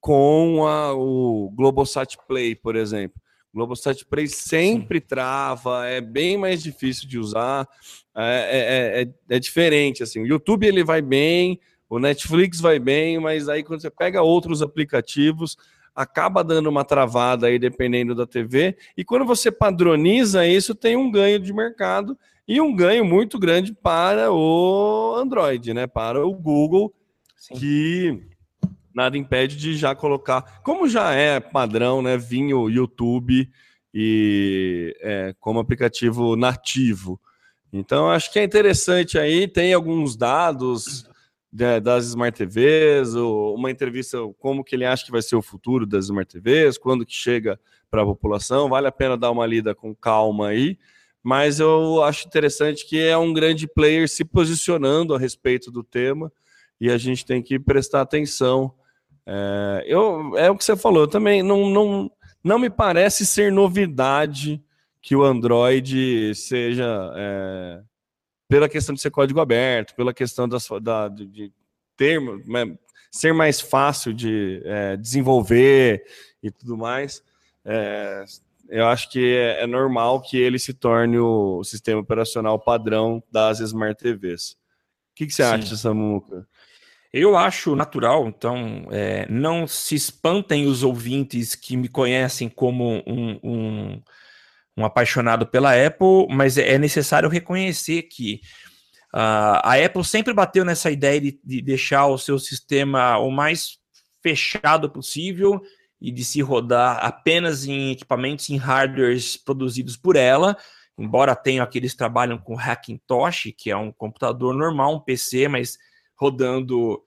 com 0.00 0.66
a, 0.66 0.94
o 0.94 1.52
Globosat 1.54 2.16
Play, 2.26 2.54
por 2.54 2.76
exemplo. 2.76 3.20
O 3.52 3.58
Globosat 3.58 4.06
Play 4.06 4.26
sempre 4.26 5.00
Sim. 5.00 5.06
trava, 5.06 5.86
é 5.86 6.00
bem 6.00 6.38
mais 6.38 6.62
difícil 6.62 7.06
de 7.06 7.18
usar, 7.18 7.68
é, 8.16 8.22
é, 8.22 9.02
é, 9.02 9.36
é, 9.36 9.38
diferente. 9.38 10.02
Assim. 10.02 10.22
O 10.22 10.26
YouTube 10.26 10.66
ele 10.66 10.82
vai 10.82 11.02
bem, 11.02 11.60
o 11.90 11.98
Netflix 11.98 12.58
vai 12.58 12.78
bem, 12.78 13.20
mas 13.20 13.50
aí 13.50 13.62
quando 13.62 13.82
você 13.82 13.90
pega 13.90 14.22
outros 14.22 14.62
aplicativos, 14.62 15.58
acaba 15.94 16.42
dando 16.42 16.70
uma 16.70 16.86
travada 16.86 17.48
aí 17.48 17.58
dependendo 17.58 18.14
da 18.14 18.26
TV. 18.26 18.78
E 18.96 19.04
quando 19.04 19.26
você 19.26 19.52
padroniza 19.52 20.46
isso, 20.46 20.74
tem 20.74 20.96
um 20.96 21.10
ganho 21.10 21.38
de 21.38 21.52
mercado 21.52 22.16
e 22.46 22.60
um 22.60 22.74
ganho 22.74 23.04
muito 23.04 23.38
grande 23.38 23.72
para 23.72 24.32
o 24.32 25.14
Android, 25.16 25.74
né? 25.74 25.86
Para 25.86 26.24
o 26.24 26.32
Google, 26.32 26.94
Sim. 27.36 27.54
que 27.54 28.22
nada 28.94 29.18
impede 29.18 29.56
de 29.56 29.76
já 29.76 29.94
colocar, 29.94 30.60
como 30.62 30.88
já 30.88 31.12
é 31.12 31.40
padrão, 31.40 32.00
né? 32.00 32.16
Vinho 32.16 32.70
YouTube 32.70 33.50
e 33.92 34.96
é, 35.00 35.34
como 35.40 35.58
aplicativo 35.58 36.36
nativo. 36.36 37.20
Então, 37.72 38.10
acho 38.10 38.32
que 38.32 38.38
é 38.38 38.44
interessante 38.44 39.18
aí, 39.18 39.48
tem 39.48 39.74
alguns 39.74 40.16
dados 40.16 41.08
né, 41.52 41.80
das 41.80 42.06
Smart 42.06 42.36
TVs, 42.36 43.14
uma 43.14 43.70
entrevista 43.70 44.18
como 44.38 44.62
que 44.62 44.76
ele 44.76 44.84
acha 44.84 45.04
que 45.04 45.10
vai 45.10 45.22
ser 45.22 45.36
o 45.36 45.42
futuro 45.42 45.86
das 45.86 46.06
Smart 46.06 46.30
TVs, 46.30 46.78
quando 46.78 47.04
que 47.04 47.14
chega 47.14 47.58
para 47.90 48.02
a 48.02 48.06
população, 48.06 48.68
vale 48.68 48.86
a 48.86 48.92
pena 48.92 49.16
dar 49.16 49.30
uma 49.30 49.46
lida 49.46 49.74
com 49.74 49.94
calma 49.94 50.48
aí, 50.48 50.78
mas 51.26 51.58
eu 51.58 52.04
acho 52.04 52.24
interessante 52.24 52.86
que 52.86 53.00
é 53.00 53.18
um 53.18 53.32
grande 53.32 53.66
player 53.66 54.08
se 54.08 54.24
posicionando 54.24 55.12
a 55.12 55.18
respeito 55.18 55.72
do 55.72 55.82
tema, 55.82 56.32
e 56.80 56.88
a 56.88 56.96
gente 56.96 57.26
tem 57.26 57.42
que 57.42 57.58
prestar 57.58 58.00
atenção 58.00 58.72
é, 59.26 59.84
eu, 59.88 60.38
é 60.38 60.48
o 60.48 60.56
que 60.56 60.64
você 60.64 60.76
falou, 60.76 61.02
eu 61.02 61.08
também 61.08 61.42
não, 61.42 61.68
não, 61.68 62.10
não 62.44 62.60
me 62.60 62.70
parece 62.70 63.26
ser 63.26 63.50
novidade 63.50 64.62
que 65.02 65.16
o 65.16 65.24
Android 65.24 66.32
seja 66.36 67.12
é, 67.16 67.80
pela 68.48 68.68
questão 68.68 68.94
de 68.94 69.00
ser 69.00 69.10
código 69.10 69.40
aberto, 69.40 69.96
pela 69.96 70.14
questão 70.14 70.48
das, 70.48 70.68
da, 70.80 71.08
de, 71.08 71.52
ter, 71.96 72.20
né, 72.46 72.78
ser 73.10 73.34
mais 73.34 73.60
fácil 73.60 74.14
de 74.14 74.62
é, 74.64 74.96
desenvolver 74.96 76.04
e 76.40 76.52
tudo 76.52 76.76
mais. 76.76 77.20
É, 77.64 78.24
eu 78.68 78.86
acho 78.86 79.10
que 79.10 79.34
é, 79.36 79.62
é, 79.62 79.66
normal 79.66 80.20
que 80.20 80.36
ele 80.36 80.58
se 80.58 80.74
torne 80.74 81.18
o 81.18 81.62
sistema 81.64 82.00
operacional 82.00 82.58
padrão 82.58 83.22
das 83.30 83.60
Smart 83.60 84.02
TVs. 84.02 84.52
O 84.52 84.56
que, 85.14 85.26
que 85.26 85.32
você 85.32 85.44
Sim. 85.44 85.50
acha, 85.50 85.76
Samuca? 85.76 86.46
Eu 87.12 87.36
acho 87.36 87.74
natural, 87.74 88.28
então 88.28 88.88
é, 88.90 89.26
não 89.30 89.66
se 89.66 89.94
espantem 89.94 90.66
os 90.66 90.82
ouvintes 90.82 91.54
que 91.54 91.76
me 91.76 91.88
conhecem 91.88 92.48
como 92.48 93.02
um, 93.06 93.40
um, 93.42 94.02
um 94.76 94.84
apaixonado 94.84 95.46
pela 95.46 95.72
Apple, 95.72 96.26
mas 96.28 96.58
é, 96.58 96.74
é 96.74 96.78
necessário 96.78 97.28
reconhecer 97.28 98.02
que 98.02 98.40
uh, 99.14 99.62
a 99.62 99.74
Apple 99.82 100.04
sempre 100.04 100.34
bateu 100.34 100.64
nessa 100.64 100.90
ideia 100.90 101.20
de, 101.20 101.40
de 101.42 101.62
deixar 101.62 102.06
o 102.06 102.18
seu 102.18 102.38
sistema 102.38 103.16
o 103.18 103.30
mais 103.30 103.78
fechado 104.22 104.90
possível 104.90 105.62
e 106.00 106.10
de 106.10 106.24
se 106.24 106.40
rodar 106.40 107.04
apenas 107.04 107.66
em 107.66 107.90
equipamentos, 107.90 108.50
em 108.50 108.56
hardwares 108.56 109.36
produzidos 109.36 109.96
por 109.96 110.16
ela, 110.16 110.56
embora 110.98 111.34
tenham 111.34 111.64
aqueles 111.64 111.92
que 111.92 111.98
trabalham 111.98 112.38
com 112.38 112.58
Hackintosh, 112.58 113.52
que 113.56 113.70
é 113.70 113.76
um 113.76 113.92
computador 113.92 114.54
normal, 114.54 114.94
um 114.94 115.00
PC, 115.00 115.48
mas 115.48 115.78
rodando 116.14 117.02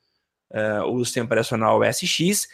uh, 0.51 0.83
o 0.91 1.03
sistema 1.03 1.25
operacional 1.25 1.81
SX, 1.83 2.47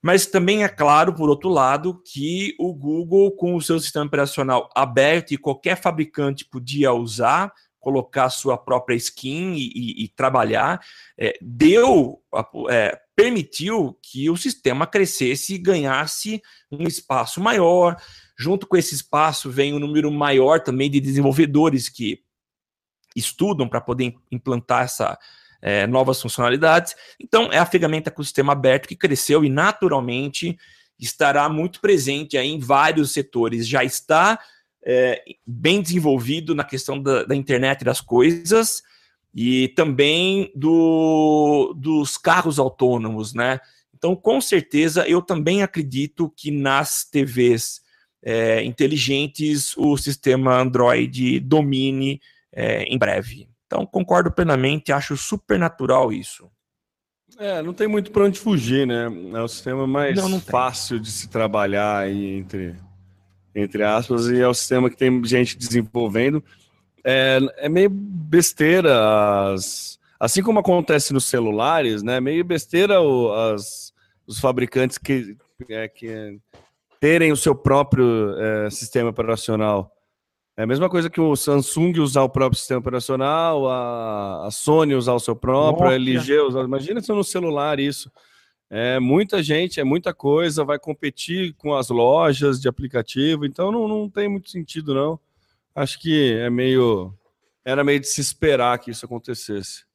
mas 0.00 0.26
também 0.26 0.62
é 0.62 0.68
claro, 0.68 1.12
por 1.12 1.28
outro 1.28 1.48
lado, 1.48 2.00
que 2.04 2.54
o 2.58 2.72
Google, 2.72 3.32
com 3.32 3.54
o 3.54 3.62
seu 3.62 3.80
sistema 3.80 4.06
operacional 4.06 4.70
aberto 4.74 5.32
e 5.32 5.38
qualquer 5.38 5.76
fabricante 5.76 6.44
podia 6.44 6.92
usar, 6.92 7.52
colocar 7.80 8.30
sua 8.30 8.56
própria 8.56 8.94
skin 8.94 9.54
e, 9.54 9.72
e, 9.74 10.04
e 10.04 10.08
trabalhar, 10.08 10.80
é, 11.16 11.36
deu, 11.40 12.22
é, 12.70 12.98
permitiu 13.18 13.98
que 14.00 14.30
o 14.30 14.36
sistema 14.36 14.86
crescesse 14.86 15.54
e 15.54 15.58
ganhasse 15.58 16.40
um 16.70 16.86
espaço 16.86 17.40
maior. 17.40 18.00
Junto 18.38 18.64
com 18.64 18.76
esse 18.76 18.94
espaço 18.94 19.50
vem 19.50 19.74
um 19.74 19.80
número 19.80 20.08
maior 20.08 20.60
também 20.60 20.88
de 20.88 21.00
desenvolvedores 21.00 21.88
que 21.88 22.22
estudam 23.16 23.68
para 23.68 23.80
poder 23.80 24.14
implantar 24.30 24.84
essa, 24.84 25.18
é, 25.60 25.84
novas 25.84 26.22
funcionalidades. 26.22 26.94
Então, 27.18 27.50
é 27.50 27.58
a 27.58 27.66
ferramenta 27.66 28.08
com 28.08 28.22
o 28.22 28.24
sistema 28.24 28.52
aberto 28.52 28.86
que 28.86 28.94
cresceu 28.94 29.44
e 29.44 29.48
naturalmente 29.48 30.56
estará 30.96 31.48
muito 31.48 31.80
presente 31.80 32.36
em 32.36 32.60
vários 32.60 33.10
setores. 33.10 33.66
Já 33.66 33.82
está 33.82 34.38
é, 34.84 35.24
bem 35.44 35.82
desenvolvido 35.82 36.54
na 36.54 36.62
questão 36.62 37.02
da, 37.02 37.24
da, 37.24 37.34
internet 37.34 37.84
das 37.84 38.00
coisas 38.00 38.80
e 39.40 39.68
também 39.68 40.50
do, 40.52 41.72
dos 41.76 42.18
carros 42.18 42.58
autônomos, 42.58 43.32
né? 43.32 43.60
Então, 43.96 44.16
com 44.16 44.40
certeza, 44.40 45.08
eu 45.08 45.22
também 45.22 45.62
acredito 45.62 46.28
que 46.36 46.50
nas 46.50 47.04
TVs 47.04 47.80
é, 48.20 48.64
inteligentes 48.64 49.76
o 49.76 49.96
sistema 49.96 50.60
Android 50.60 51.38
domine 51.38 52.20
é, 52.52 52.82
em 52.82 52.98
breve. 52.98 53.48
Então, 53.64 53.86
concordo 53.86 54.32
plenamente, 54.32 54.90
acho 54.90 55.16
super 55.16 55.56
natural 55.56 56.12
isso. 56.12 56.50
É, 57.38 57.62
não 57.62 57.72
tem 57.72 57.86
muito 57.86 58.10
para 58.10 58.24
onde 58.24 58.40
fugir, 58.40 58.88
né? 58.88 59.04
É 59.34 59.40
o 59.40 59.46
sistema 59.46 59.86
mais 59.86 60.16
não, 60.16 60.28
não 60.28 60.40
fácil 60.40 60.98
de 60.98 61.12
se 61.12 61.28
trabalhar 61.28 61.98
aí 61.98 62.38
entre 62.38 62.74
entre 63.54 63.84
aspas, 63.84 64.26
e 64.26 64.40
é 64.40 64.48
o 64.48 64.54
sistema 64.54 64.90
que 64.90 64.96
tem 64.96 65.24
gente 65.24 65.56
desenvolvendo. 65.56 66.42
É, 67.10 67.38
é 67.56 67.68
meio 67.70 67.88
besteira, 67.88 69.54
as, 69.54 69.98
assim 70.20 70.42
como 70.42 70.58
acontece 70.58 71.14
nos 71.14 71.24
celulares, 71.24 72.02
né? 72.02 72.20
Meio 72.20 72.44
besteira 72.44 73.00
o, 73.00 73.32
as, 73.32 73.94
os 74.26 74.38
fabricantes 74.38 74.98
que, 74.98 75.34
é, 75.70 75.88
que 75.88 76.38
terem 77.00 77.32
o 77.32 77.36
seu 77.36 77.54
próprio 77.54 78.34
é, 78.38 78.68
sistema 78.68 79.08
operacional. 79.08 79.90
É 80.54 80.64
a 80.64 80.66
mesma 80.66 80.90
coisa 80.90 81.08
que 81.08 81.18
o 81.18 81.34
Samsung 81.34 81.98
usar 81.98 82.24
o 82.24 82.28
próprio 82.28 82.58
sistema 82.58 82.80
operacional, 82.80 83.66
a, 83.66 84.46
a 84.46 84.50
Sony 84.50 84.94
usar 84.94 85.14
o 85.14 85.20
seu 85.20 85.34
próprio, 85.34 85.84
Nossa. 85.84 85.94
a 85.94 85.96
LG 85.96 86.40
usar. 86.40 86.64
Imagina 86.64 87.00
se 87.00 87.10
no 87.10 87.24
celular 87.24 87.80
isso. 87.80 88.12
É 88.68 89.00
muita 89.00 89.42
gente, 89.42 89.80
é 89.80 89.84
muita 89.84 90.12
coisa, 90.12 90.62
vai 90.62 90.78
competir 90.78 91.54
com 91.54 91.74
as 91.74 91.88
lojas 91.88 92.60
de 92.60 92.68
aplicativo, 92.68 93.46
então 93.46 93.72
não, 93.72 93.88
não 93.88 94.10
tem 94.10 94.28
muito 94.28 94.50
sentido, 94.50 94.92
não. 94.92 95.18
Acho 95.78 96.00
que 96.00 96.34
é 96.34 96.50
meio. 96.50 97.14
Era 97.64 97.84
meio 97.84 98.00
de 98.00 98.08
se 98.08 98.20
esperar 98.20 98.78
que 98.78 98.90
isso 98.90 99.04
acontecesse. 99.04 99.86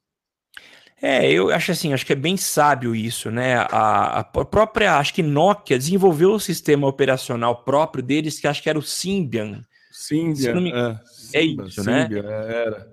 É, 1.02 1.30
eu 1.30 1.50
acho 1.50 1.72
assim, 1.72 1.92
acho 1.92 2.06
que 2.06 2.12
é 2.14 2.16
bem 2.16 2.36
sábio 2.36 2.94
isso, 2.94 3.30
né? 3.30 3.56
A, 3.70 4.20
a 4.20 4.24
própria, 4.24 4.96
acho 4.96 5.12
que 5.12 5.22
Nokia 5.22 5.76
desenvolveu 5.76 6.32
o 6.32 6.40
sistema 6.40 6.86
operacional 6.86 7.62
próprio 7.62 8.02
deles, 8.02 8.40
que 8.40 8.46
acho 8.46 8.62
que 8.62 8.70
era 8.70 8.78
o 8.78 8.82
Symbian. 8.82 9.62
Symbian, 9.92 10.60
me... 10.60 10.72
é, 10.72 11.00
é 11.34 11.42
isso, 11.42 11.84
né? 11.84 12.08
Né? 12.08 12.18
Era. 12.18 12.88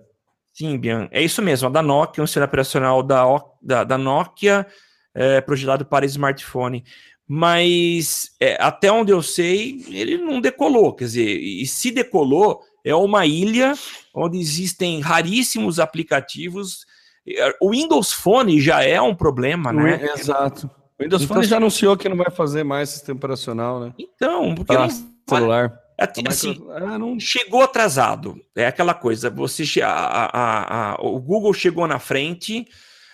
Symbian, 0.53 1.07
é 1.11 1.21
isso 1.21 1.41
mesmo, 1.41 1.69
a 1.69 1.71
da 1.71 1.81
Nokia, 1.81 2.21
um 2.21 2.27
sistema 2.27 2.45
operacional 2.45 3.01
da, 3.01 3.23
da, 3.61 3.83
da 3.85 3.97
Nokia 3.97 4.67
é, 5.15 5.39
projetado 5.39 5.85
para 5.85 6.05
smartphone. 6.05 6.83
Mas 7.25 8.31
é, 8.41 8.57
até 8.59 8.91
onde 8.91 9.13
eu 9.13 9.21
sei, 9.21 9.85
ele 9.87 10.17
não 10.17 10.41
decolou. 10.41 10.93
Quer 10.93 11.05
dizer, 11.05 11.39
e 11.39 11.65
se 11.65 11.89
decolou, 11.89 12.61
é 12.83 12.95
uma 12.95 13.25
ilha 13.25 13.73
onde 14.13 14.39
existem 14.39 14.99
raríssimos 14.99 15.79
aplicativos. 15.79 16.85
O 17.59 17.71
Windows 17.71 18.11
Phone 18.11 18.59
já 18.59 18.83
é 18.83 19.01
um 19.01 19.15
problema, 19.15 19.71
né? 19.71 20.11
Exato. 20.15 20.69
O 20.99 21.03
Windows 21.03 21.23
então, 21.23 21.35
Phone 21.35 21.47
já 21.47 21.57
anunciou 21.57 21.97
que 21.97 22.09
não 22.09 22.17
vai 22.17 22.31
fazer 22.31 22.63
mais 22.63 22.89
sistema 22.89 23.17
operacional, 23.17 23.79
né? 23.79 23.93
Então, 23.97 24.55
porque 24.55 24.73
não, 24.73 24.89
celular. 25.27 25.73
É, 25.99 26.07
assim, 26.27 26.59
ah, 26.71 26.97
não... 26.97 27.19
Chegou 27.19 27.61
atrasado. 27.61 28.39
É 28.55 28.65
aquela 28.65 28.93
coisa. 28.93 29.29
Você 29.29 29.81
a, 29.81 29.89
a, 29.89 30.91
a, 30.93 30.95
o 31.01 31.19
Google 31.19 31.53
chegou 31.53 31.87
na 31.87 31.99
frente, 31.99 32.67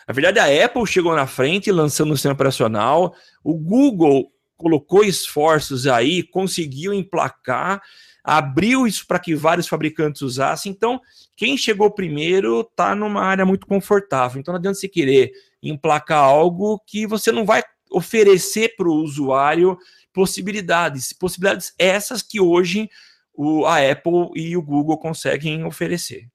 na 0.07 0.13
verdade, 0.13 0.39
a 0.39 0.65
Apple 0.65 0.87
chegou 0.87 1.13
na 1.13 1.27
frente 1.27 1.69
lançando 1.69 2.11
o 2.11 2.15
sistema 2.15 2.33
operacional, 2.33 3.13
o 3.43 3.53
Google 3.53 4.31
colocou 4.55 5.03
esforços 5.03 5.85
aí, 5.85 6.23
conseguiu 6.23 6.93
emplacar, 6.93 7.81
abriu 8.27 8.85
isso 8.85 9.07
para 9.07 9.19
que 9.19 9.33
vários 9.33 9.69
fabricantes 9.69 10.21
usassem. 10.21 10.69
Então, 10.69 10.99
quem 11.33 11.57
chegou 11.57 11.89
primeiro 11.89 12.59
está 12.59 12.93
numa 12.93 13.23
área 13.23 13.45
muito 13.45 13.65
confortável. 13.65 14.37
Então, 14.37 14.51
não 14.51 14.59
adianta 14.59 14.77
você 14.77 14.89
querer 14.89 15.31
emplacar 15.63 16.25
algo 16.25 16.77
que 16.85 17.07
você 17.07 17.31
não 17.31 17.45
vai 17.45 17.63
oferecer 17.89 18.75
para 18.75 18.89
o 18.89 18.95
usuário 18.95 19.77
possibilidades. 20.11 21.13
Possibilidades 21.13 21.73
essas 21.79 22.21
que 22.21 22.41
hoje 22.41 22.89
o, 23.33 23.65
a 23.65 23.77
Apple 23.77 24.29
e 24.35 24.57
o 24.57 24.61
Google 24.61 24.97
conseguem 24.97 25.63
oferecer. 25.63 26.27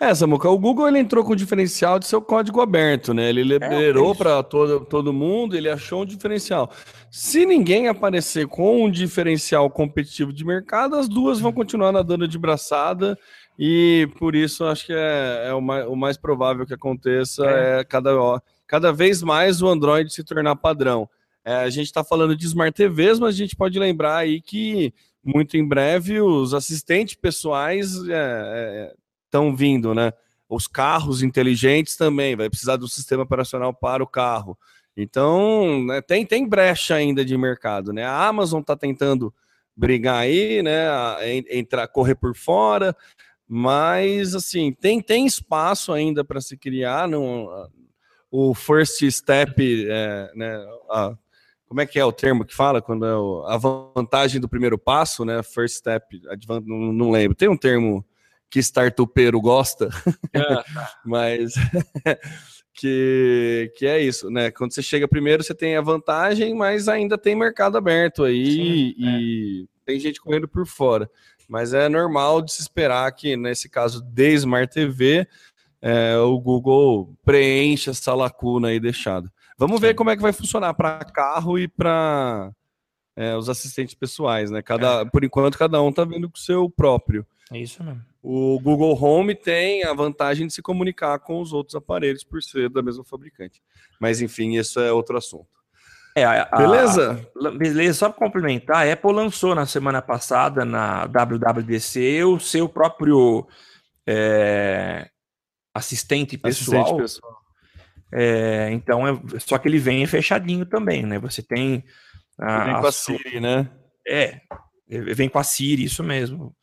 É, 0.00 0.14
Samuca, 0.14 0.48
o 0.48 0.58
Google 0.58 0.88
ele 0.88 0.98
entrou 0.98 1.24
com 1.24 1.32
o 1.32 1.36
diferencial 1.36 1.98
de 1.98 2.06
seu 2.06 2.20
código 2.22 2.60
aberto, 2.60 3.12
né? 3.12 3.28
Ele 3.28 3.42
liberou 3.42 4.12
é, 4.12 4.14
para 4.14 4.42
todo, 4.42 4.84
todo 4.84 5.12
mundo, 5.12 5.56
ele 5.56 5.68
achou 5.68 6.02
um 6.02 6.06
diferencial. 6.06 6.70
Se 7.10 7.44
ninguém 7.44 7.88
aparecer 7.88 8.46
com 8.46 8.84
um 8.84 8.90
diferencial 8.90 9.68
competitivo 9.70 10.32
de 10.32 10.44
mercado, 10.44 10.96
as 10.96 11.08
duas 11.08 11.40
vão 11.40 11.52
continuar 11.52 11.92
nadando 11.92 12.26
de 12.26 12.38
braçada 12.38 13.18
e 13.58 14.08
por 14.18 14.34
isso 14.34 14.64
acho 14.64 14.86
que 14.86 14.92
é, 14.94 15.48
é 15.48 15.54
o, 15.54 15.60
mais, 15.60 15.86
o, 15.86 15.94
mais, 15.94 16.16
provável 16.16 16.64
que 16.66 16.72
aconteça 16.72 17.44
é, 17.44 17.80
é 17.80 17.84
cada, 17.84 18.10
cada 18.66 18.92
vez 18.92 19.22
mais 19.22 19.60
o 19.60 19.68
Android 19.68 20.10
se 20.10 20.24
tornar 20.24 20.56
padrão. 20.56 21.08
É, 21.44 21.56
a 21.56 21.70
gente 21.70 21.86
está 21.86 22.02
falando 22.02 22.36
de 22.36 22.46
Smart 22.46 22.72
TVs, 22.72 23.18
mas 23.18 23.34
a 23.34 23.38
gente 23.38 23.56
pode 23.56 23.78
lembrar 23.78 24.16
aí 24.16 24.40
que 24.40 24.94
muito 25.22 25.56
em 25.58 25.66
breve 25.66 26.20
os 26.20 26.54
assistentes 26.54 27.14
pessoais 27.14 27.96
é, 28.08 28.14
é 28.14 28.94
estão 29.30 29.54
vindo, 29.54 29.94
né? 29.94 30.12
Os 30.48 30.66
carros 30.66 31.22
inteligentes 31.22 31.96
também, 31.96 32.34
vai 32.34 32.50
precisar 32.50 32.76
do 32.76 32.88
sistema 32.88 33.22
operacional 33.22 33.72
para 33.72 34.02
o 34.02 34.06
carro. 34.06 34.58
Então, 34.96 35.84
né, 35.84 36.00
tem, 36.02 36.26
tem 36.26 36.46
brecha 36.46 36.96
ainda 36.96 37.24
de 37.24 37.36
mercado, 37.38 37.92
né? 37.92 38.04
A 38.04 38.26
Amazon 38.26 38.60
está 38.60 38.76
tentando 38.76 39.32
brigar 39.76 40.16
aí, 40.16 40.62
né? 40.62 40.88
Entrar, 41.48 41.86
correr 41.86 42.16
por 42.16 42.34
fora, 42.34 42.94
mas 43.48 44.34
assim, 44.34 44.72
tem, 44.72 45.00
tem 45.00 45.24
espaço 45.24 45.92
ainda 45.92 46.24
para 46.24 46.40
se 46.40 46.56
criar. 46.56 47.08
No, 47.08 47.48
o 48.30 48.54
first 48.54 49.08
step, 49.10 49.86
é, 49.88 50.30
né? 50.34 50.66
A, 50.90 51.16
como 51.66 51.80
é 51.80 51.86
que 51.86 52.00
é 52.00 52.04
o 52.04 52.12
termo 52.12 52.44
que 52.44 52.52
fala 52.52 52.82
quando 52.82 53.06
é 53.06 53.54
a 53.54 53.56
vantagem 53.56 54.40
do 54.40 54.48
primeiro 54.48 54.76
passo, 54.76 55.24
né? 55.24 55.40
First 55.44 55.76
step, 55.76 56.20
não, 56.66 56.92
não 56.92 57.10
lembro. 57.12 57.36
Tem 57.36 57.48
um 57.48 57.56
termo 57.56 58.04
que 58.50 58.58
startupeiro 58.58 59.40
gosta, 59.40 59.88
tá. 60.32 60.64
mas 61.04 61.54
que, 62.74 63.72
que 63.76 63.86
é 63.86 64.00
isso, 64.00 64.30
né? 64.30 64.50
Quando 64.50 64.72
você 64.72 64.82
chega 64.82 65.06
primeiro, 65.06 65.42
você 65.42 65.54
tem 65.54 65.76
a 65.76 65.82
vantagem, 65.82 66.54
mas 66.54 66.88
ainda 66.88 67.16
tem 67.16 67.36
mercado 67.36 67.76
aberto 67.76 68.24
aí 68.24 68.52
Sim, 68.52 68.94
e 68.96 69.64
é. 69.64 69.66
tem 69.84 70.00
gente 70.00 70.20
correndo 70.20 70.48
por 70.48 70.66
fora. 70.66 71.10
Mas 71.48 71.74
é 71.74 71.88
normal 71.88 72.40
de 72.40 72.52
se 72.52 72.62
esperar 72.62 73.10
que, 73.12 73.36
nesse 73.36 73.68
caso 73.68 74.02
de 74.02 74.34
Smart 74.34 74.72
TV, 74.72 75.26
é, 75.82 76.16
o 76.16 76.38
Google 76.38 77.14
preencha 77.24 77.90
essa 77.90 78.14
lacuna 78.14 78.68
aí 78.68 78.78
deixada. 78.78 79.30
Vamos 79.58 79.80
ver 79.80 79.94
como 79.94 80.10
é 80.10 80.16
que 80.16 80.22
vai 80.22 80.32
funcionar 80.32 80.72
para 80.74 81.04
carro 81.04 81.58
e 81.58 81.68
para 81.68 82.50
é, 83.16 83.36
os 83.36 83.48
assistentes 83.48 83.94
pessoais, 83.94 84.50
né? 84.50 84.62
Cada, 84.62 85.02
é. 85.02 85.04
Por 85.04 85.24
enquanto, 85.24 85.58
cada 85.58 85.82
um 85.82 85.90
está 85.90 86.04
vendo 86.04 86.30
com 86.30 86.36
o 86.36 86.40
seu 86.40 86.70
próprio. 86.70 87.26
É 87.52 87.58
isso 87.58 87.82
mesmo. 87.82 88.09
O 88.22 88.60
Google 88.60 89.02
Home 89.02 89.34
tem 89.34 89.84
a 89.84 89.94
vantagem 89.94 90.46
de 90.46 90.52
se 90.52 90.60
comunicar 90.60 91.18
com 91.20 91.40
os 91.40 91.52
outros 91.52 91.74
aparelhos 91.74 92.22
por 92.22 92.42
ser 92.42 92.68
da 92.68 92.82
mesma 92.82 93.04
fabricante. 93.04 93.62
Mas 93.98 94.20
enfim, 94.20 94.56
isso 94.56 94.78
é 94.78 94.92
outro 94.92 95.16
assunto. 95.16 95.48
É, 96.14 96.24
a, 96.24 96.44
beleza? 96.56 97.26
A, 97.36 97.50
beleza, 97.50 97.98
só 97.98 98.10
para 98.10 98.18
complementar, 98.18 98.86
a 98.86 98.92
Apple 98.92 99.12
lançou 99.12 99.54
na 99.54 99.64
semana 99.64 100.02
passada 100.02 100.64
na 100.64 101.06
WWDC 101.06 102.24
o 102.24 102.38
seu 102.38 102.68
próprio 102.68 103.46
é, 104.06 105.08
assistente 105.72 106.36
pessoal. 106.36 106.82
Assistente 106.82 107.00
pessoal. 107.00 107.40
É, 108.12 108.70
então, 108.72 109.06
é, 109.06 109.18
só 109.38 109.56
que 109.56 109.68
ele 109.68 109.78
vem 109.78 110.04
fechadinho 110.06 110.66
também, 110.66 111.04
né? 111.06 111.18
Você 111.20 111.42
tem. 111.42 111.84
A, 112.38 112.64
vem 112.64 112.80
com 112.80 112.86
a 112.86 112.92
Siri, 112.92 113.40
né? 113.40 113.70
É, 114.06 114.40
vem 115.14 115.28
com 115.28 115.38
a 115.38 115.44
Siri, 115.44 115.84
isso 115.84 116.02
mesmo. 116.02 116.54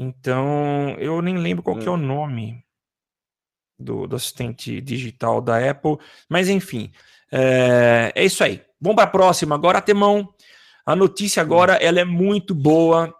Então, 0.00 0.94
eu 1.00 1.20
nem 1.20 1.36
lembro 1.36 1.60
qual 1.60 1.76
que 1.76 1.88
é 1.88 1.90
o 1.90 1.94
hum. 1.94 1.96
nome 1.96 2.64
do, 3.76 4.06
do 4.06 4.14
assistente 4.14 4.80
digital 4.80 5.40
da 5.40 5.58
Apple, 5.70 5.98
mas 6.28 6.48
enfim, 6.48 6.92
é, 7.32 8.12
é 8.14 8.24
isso 8.24 8.44
aí. 8.44 8.62
Vamos 8.80 8.94
para 8.94 9.04
a 9.06 9.10
próxima 9.10 9.56
agora, 9.56 9.82
Temão. 9.82 10.32
A 10.86 10.94
notícia 10.94 11.42
agora 11.42 11.74
ela 11.74 11.98
é 11.98 12.04
muito 12.04 12.54
boa. 12.54 13.12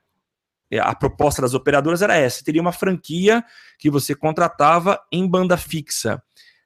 A 0.82 0.94
proposta 0.94 1.42
das 1.42 1.54
operadoras 1.54 2.02
era 2.02 2.18
essa: 2.18 2.44
teria 2.44 2.62
uma 2.62 2.74
franquia 2.74 3.42
que 3.80 3.90
você 3.90 4.14
contratava 4.14 5.00
em 5.10 5.26
banda 5.26 5.56
fixa. 5.56 6.22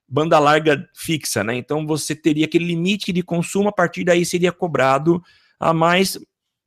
banda 0.09 0.39
larga 0.39 0.89
fixa, 0.95 1.43
né? 1.43 1.55
Então 1.55 1.85
você 1.85 2.15
teria 2.15 2.45
aquele 2.45 2.65
limite 2.65 3.13
de 3.13 3.21
consumo, 3.21 3.69
a 3.69 3.71
partir 3.71 4.03
daí 4.03 4.25
seria 4.25 4.51
cobrado 4.51 5.21
a 5.59 5.71
mais 5.73 6.17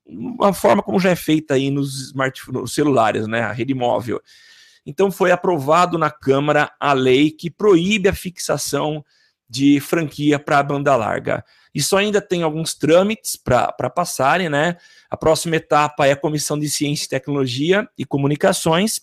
uma 0.07 0.53
forma 0.53 0.81
como 0.81 1.01
já 1.01 1.11
é 1.11 1.16
feita 1.16 1.55
aí 1.55 1.72
nos 1.72 2.09
smartphones, 2.09 2.72
celulares, 2.72 3.26
né? 3.26 3.43
A 3.43 3.53
rede 3.53 3.74
móvel. 3.74 4.20
Então 4.87 5.11
foi 5.11 5.33
aprovado 5.33 5.99
na 5.99 6.11
Câmara 6.11 6.72
a 6.78 6.93
lei 6.93 7.33
que 7.33 7.51
proíbe 7.51 8.09
a 8.09 8.14
fixação 8.14 9.05
de 9.51 9.80
franquia 9.80 10.38
para 10.38 10.61
a 10.61 10.62
banda 10.62 10.94
larga. 10.94 11.44
Isso 11.74 11.96
ainda 11.96 12.20
tem 12.20 12.44
alguns 12.44 12.74
trâmites 12.74 13.36
para 13.36 13.90
passarem, 13.90 14.48
né? 14.48 14.76
A 15.11 15.16
próxima 15.16 15.57
etapa 15.57 16.07
é 16.07 16.12
a 16.12 16.16
Comissão 16.16 16.57
de 16.57 16.70
Ciência, 16.70 17.09
Tecnologia 17.09 17.88
e 17.98 18.05
Comunicações 18.05 19.01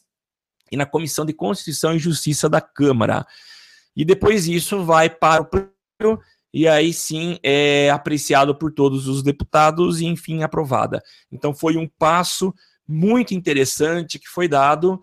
e 0.72 0.78
na 0.78 0.86
Comissão 0.86 1.26
de 1.26 1.34
Constituição 1.34 1.94
e 1.94 2.00
Justiça 2.00 2.50
da 2.50 2.62
Câmara. 2.62 3.26
E 3.96 4.06
depois 4.06 4.48
isso 4.48 4.84
vai 4.84 5.10
para 5.10 5.42
o 5.42 5.48
e 6.54 6.68
aí 6.68 6.94
sim 6.94 7.38
é 7.44 7.90
apreciado 7.90 8.56
por 8.56 8.72
todos 8.72 9.08
os 9.08 9.22
deputados 9.22 10.00
e 10.00 10.06
enfim 10.06 10.44
aprovada. 10.44 11.04
Então 11.32 11.54
foi 11.54 11.76
um 11.76 11.88
passo 11.88 12.54
muito 12.88 13.34
interessante 13.34 14.18
que 14.18 14.28
foi 14.28 14.48
dado 14.48 15.00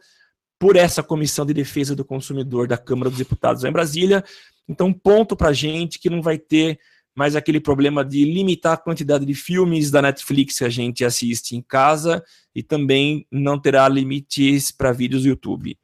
por 0.59 0.76
essa 0.76 1.03
Comissão 1.03 1.45
de 1.45 1.53
Defesa 1.53 1.95
do 1.95 2.05
Consumidor 2.05 2.66
da 2.66 2.78
Câmara 2.78 3.11
dos 3.11 3.18
Deputados 3.18 3.64
em 3.64 3.70
Brasília. 3.70 4.24
Então, 4.69 4.93
ponto 4.93 5.37
para 5.37 5.53
gente 5.53 5.99
que 5.99 6.11
não 6.11 6.23
vai 6.23 6.39
ter 6.39 6.79
mais 7.15 7.37
aquele 7.37 7.61
problema 7.61 8.05
de 8.05 8.25
limitar 8.25 8.73
a 8.73 8.77
quantidade 8.77 9.25
de 9.25 9.35
filmes 9.35 9.91
da 9.91 10.03
Netflix 10.03 10.59
que 10.59 10.65
a 10.65 10.69
gente 10.69 11.05
assiste 11.05 11.55
em 11.55 11.62
casa 11.62 12.23
e 12.55 12.62
também 12.62 13.27
não 13.31 13.59
terá 13.59 13.89
limites 13.89 14.73
para 14.73 14.91
vídeos 14.91 15.23
do 15.23 15.29
YouTube. 15.29 15.79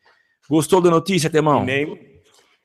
Gostou 0.49 0.81
da 0.81 0.91
notícia, 0.91 1.31
Temão? 1.31 1.65
Nem, 1.65 2.11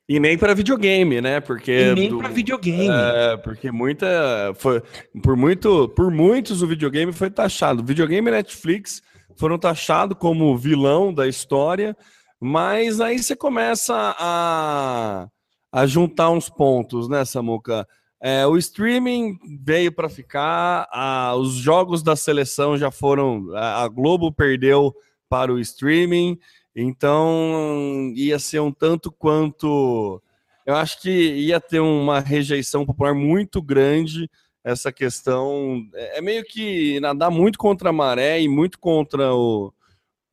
e 0.08 0.20
nem 0.20 0.38
para 0.38 0.54
videogame, 0.54 1.22
né? 1.22 1.40
Porque 1.40 1.72
e 1.72 1.96
nem 1.96 2.18
para 2.18 2.30
videogame. 2.30 2.90
É, 2.90 3.38
porque 3.38 3.72
muita 3.72 4.54
foi 4.56 4.82
por 5.22 5.36
muito 5.36 5.90
por 5.90 6.12
muitos 6.12 6.62
o 6.62 6.68
videogame 6.68 7.12
foi 7.12 7.30
taxado. 7.30 7.82
O 7.82 7.86
videogame 7.86 8.28
e 8.28 8.32
Netflix 8.32 9.02
foram 9.36 9.58
taxados 9.58 10.18
como 10.20 10.58
vilão 10.58 11.14
da 11.14 11.28
história, 11.28 11.96
mas 12.40 13.00
aí 13.00 13.22
você 13.22 13.36
começa 13.36 14.16
a, 14.18 15.28
a 15.76 15.86
juntar 15.86 16.30
uns 16.30 16.48
pontos, 16.48 17.10
né, 17.10 17.26
Samuca? 17.26 17.86
É, 18.22 18.48
o 18.48 18.58
streaming 18.58 19.38
veio 19.62 19.92
para 19.92 20.08
ficar, 20.08 20.88
a, 20.90 21.36
os 21.36 21.56
jogos 21.56 22.02
da 22.02 22.16
seleção 22.16 22.78
já 22.78 22.90
foram. 22.90 23.54
A, 23.54 23.84
a, 23.84 23.88
Globo 23.90 24.32
perdeu 24.32 24.96
para 25.28 25.52
o 25.52 25.60
streaming, 25.60 26.40
então 26.74 28.14
ia 28.16 28.40
ser 28.40 28.62
um 28.62 28.72
tanto 28.72 29.12
quanto. 29.12 30.22
Eu 30.66 30.78
acho 30.78 31.02
que 31.02 31.10
ia 31.10 31.60
ter 31.60 31.82
uma 31.82 32.22
rejeição 32.22 32.86
popular 32.86 33.14
muito 33.14 33.62
grande 33.62 34.30
essa 34.64 34.94
questão. 34.94 35.86
É, 35.94 36.20
é 36.20 36.22
meio 36.22 36.46
que 36.46 37.02
nadar 37.02 37.30
muito 37.30 37.60
contra 37.60 37.90
a 37.90 37.94
maré 37.94 38.42
e 38.42 38.48
muito 38.48 38.80
contra 38.80 39.36
o, 39.36 39.74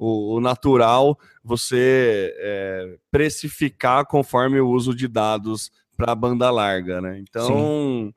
o, 0.02 0.34
o 0.34 0.40
natural 0.40 1.16
você 1.44 2.34
é, 2.36 2.96
precificar 3.08 4.04
conforme 4.04 4.58
o 4.58 4.68
uso 4.68 4.92
de 4.92 5.06
dados 5.06 5.70
para 5.96 6.10
a 6.10 6.16
banda 6.16 6.50
larga, 6.50 7.00
né? 7.00 7.20
Então, 7.20 7.46
Sim. 7.46 8.14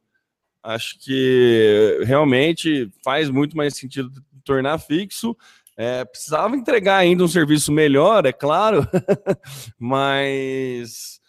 acho 0.63 0.97
que 0.99 1.99
realmente 2.03 2.89
faz 3.03 3.29
muito 3.29 3.55
mais 3.55 3.75
sentido 3.75 4.11
tornar 4.43 4.79
fixo. 4.79 5.37
É, 5.77 6.03
precisava 6.05 6.55
entregar 6.55 6.97
ainda 6.97 7.23
um 7.23 7.27
serviço 7.27 7.71
melhor, 7.71 8.25
é 8.25 8.33
claro, 8.33 8.87
mas 9.77 11.19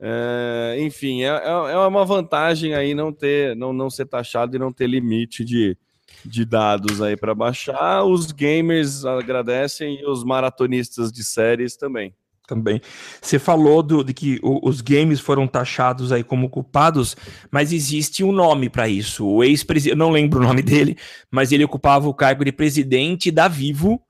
é, 0.00 0.76
enfim, 0.80 1.24
é, 1.24 1.26
é, 1.26 1.72
é 1.72 1.76
uma 1.76 2.04
vantagem 2.06 2.74
aí 2.74 2.94
não 2.94 3.12
ter, 3.12 3.54
não, 3.54 3.72
não 3.72 3.90
ser 3.90 4.06
taxado 4.06 4.56
e 4.56 4.58
não 4.58 4.72
ter 4.72 4.86
limite 4.86 5.44
de, 5.44 5.76
de 6.24 6.44
dados 6.44 7.00
aí 7.00 7.16
para 7.16 7.34
baixar. 7.34 8.04
Os 8.04 8.32
gamers 8.32 9.04
agradecem 9.04 10.00
e 10.00 10.06
os 10.06 10.24
maratonistas 10.24 11.12
de 11.12 11.24
séries 11.24 11.76
também 11.76 12.14
também. 12.46 12.80
Você 13.20 13.38
falou 13.38 13.82
do, 13.82 14.04
de 14.04 14.14
que 14.14 14.38
o, 14.42 14.66
os 14.66 14.80
games 14.80 15.20
foram 15.20 15.46
taxados 15.46 16.12
aí 16.12 16.22
como 16.22 16.48
culpados, 16.48 17.16
mas 17.50 17.72
existe 17.72 18.22
um 18.22 18.32
nome 18.32 18.70
para 18.70 18.88
isso. 18.88 19.26
O 19.26 19.42
ex-presidente, 19.42 19.98
não 19.98 20.10
lembro 20.10 20.40
o 20.40 20.42
nome 20.44 20.62
dele, 20.62 20.96
mas 21.30 21.52
ele 21.52 21.64
ocupava 21.64 22.08
o 22.08 22.14
cargo 22.14 22.44
de 22.44 22.52
presidente 22.52 23.30
da 23.30 23.48
Vivo, 23.48 24.00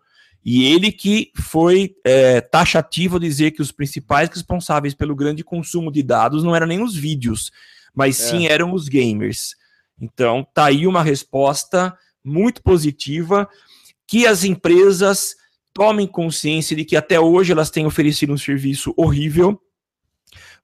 e 0.44 0.64
ele 0.64 0.92
que 0.92 1.32
foi 1.34 1.97
é, 2.05 2.40
taxativo 2.40 3.18
dizer 3.18 3.51
que 3.51 3.62
os 3.62 3.72
principais 3.72 4.28
responsáveis 4.28 4.94
pelo 4.94 5.16
grande 5.16 5.42
consumo 5.42 5.90
de 5.90 6.03
dados 6.05 6.44
não 6.44 6.55
eram 6.55 6.68
nem 6.68 6.80
os 6.80 6.94
vídeos, 6.94 7.51
mas 7.92 8.20
é. 8.20 8.30
sim 8.30 8.47
eram 8.47 8.72
os 8.72 8.86
gamers. 8.86 9.57
Então, 10.01 10.47
tá 10.55 10.66
aí 10.66 10.86
uma 10.86 11.03
resposta 11.03 11.97
muito 12.24 12.62
positiva 12.62 13.49
que 14.07 14.26
as 14.26 14.44
empresas 14.44 15.34
tomem 15.72 16.07
consciência 16.07 16.74
de 16.76 16.84
que 16.84 16.97
até 16.97 17.20
hoje 17.20 17.53
elas 17.53 17.70
têm 17.70 17.86
oferecido 17.86 18.32
um 18.32 18.38
serviço 18.38 18.94
horrível, 18.97 19.61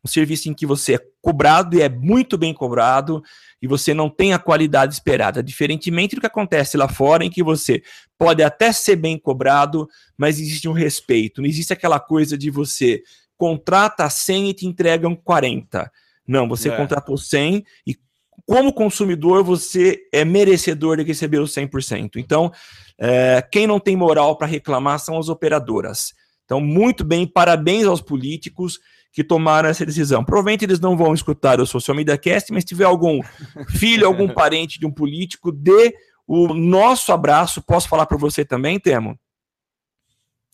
um 0.05 0.09
serviço 0.09 0.49
em 0.49 0.55
que 0.55 0.66
você 0.66 0.95
é 0.95 1.01
cobrado 1.20 1.76
e 1.76 1.83
é 1.83 1.89
muito 1.89 2.37
bem 2.37 2.53
cobrado 2.53 3.22
e 3.61 3.66
você 3.66 3.95
não 3.95 4.11
tem 4.11 4.33
a 4.33 4.39
qualidade 4.39 4.95
esperada, 4.95 5.43
diferentemente 5.43 6.16
do 6.16 6.20
que 6.20 6.26
acontece 6.26 6.76
lá 6.76 6.89
fora, 6.89 7.24
em 7.24 7.30
que 7.30 7.43
você 7.43 7.83
pode 8.18 8.43
até 8.43 8.72
ser 8.72 8.97
bem 8.97 9.16
cobrado, 9.16 9.89
mas 10.16 10.41
existe 10.41 10.68
um 10.68 10.72
respeito, 10.72 11.41
não 11.41 11.49
existe 11.49 11.72
aquela 11.72 12.01
coisa 12.01 12.37
de 12.37 12.51
você 12.51 13.03
contrata 13.37 14.09
100 14.09 14.51
e 14.51 14.55
te 14.55 14.66
entregam 14.66 15.14
40. 15.14 15.91
Não, 16.26 16.49
você 16.49 16.68
é. 16.68 16.76
contratou 16.76 17.16
100 17.16 17.64
e 17.87 17.97
como 18.47 18.72
consumidor 18.72 19.43
você 19.45 20.01
é 20.12 20.24
merecedor 20.24 20.97
de 20.97 21.05
receber 21.05 21.39
os 21.39 21.55
100%. 21.55 22.16
Então, 22.16 22.51
é, 22.99 23.43
quem 23.51 23.66
não 23.66 23.78
tem 23.78 23.97
moral 23.97 24.37
para 24.37 24.47
reclamar 24.47 24.99
são 24.99 25.18
as 25.18 25.28
operadoras. 25.28 26.12
Então, 26.45 26.61
muito 26.61 27.05
bem, 27.05 27.26
parabéns 27.26 27.87
aos 27.87 28.01
políticos 28.01 28.78
que 29.12 29.22
tomaram 29.22 29.68
essa 29.68 29.85
decisão. 29.85 30.24
Provavelmente 30.24 30.64
eles 30.64 30.80
não 30.80 30.97
vão 30.97 31.12
escutar 31.12 31.61
o 31.61 31.66
Social 31.66 31.97
Media 31.97 32.16
Cast, 32.16 32.53
mas 32.53 32.62
se 32.62 32.68
tiver 32.68 32.85
algum 32.85 33.20
filho, 33.68 34.07
algum 34.07 34.28
parente 34.33 34.78
de 34.78 34.87
um 34.87 34.91
político, 34.91 35.53
dê 35.53 35.95
o 36.26 36.55
nosso 36.55 37.12
abraço. 37.12 37.62
Posso 37.62 37.89
falar 37.89 38.07
para 38.07 38.16
você 38.16 38.45
também, 38.45 38.80
Temo? 38.80 39.18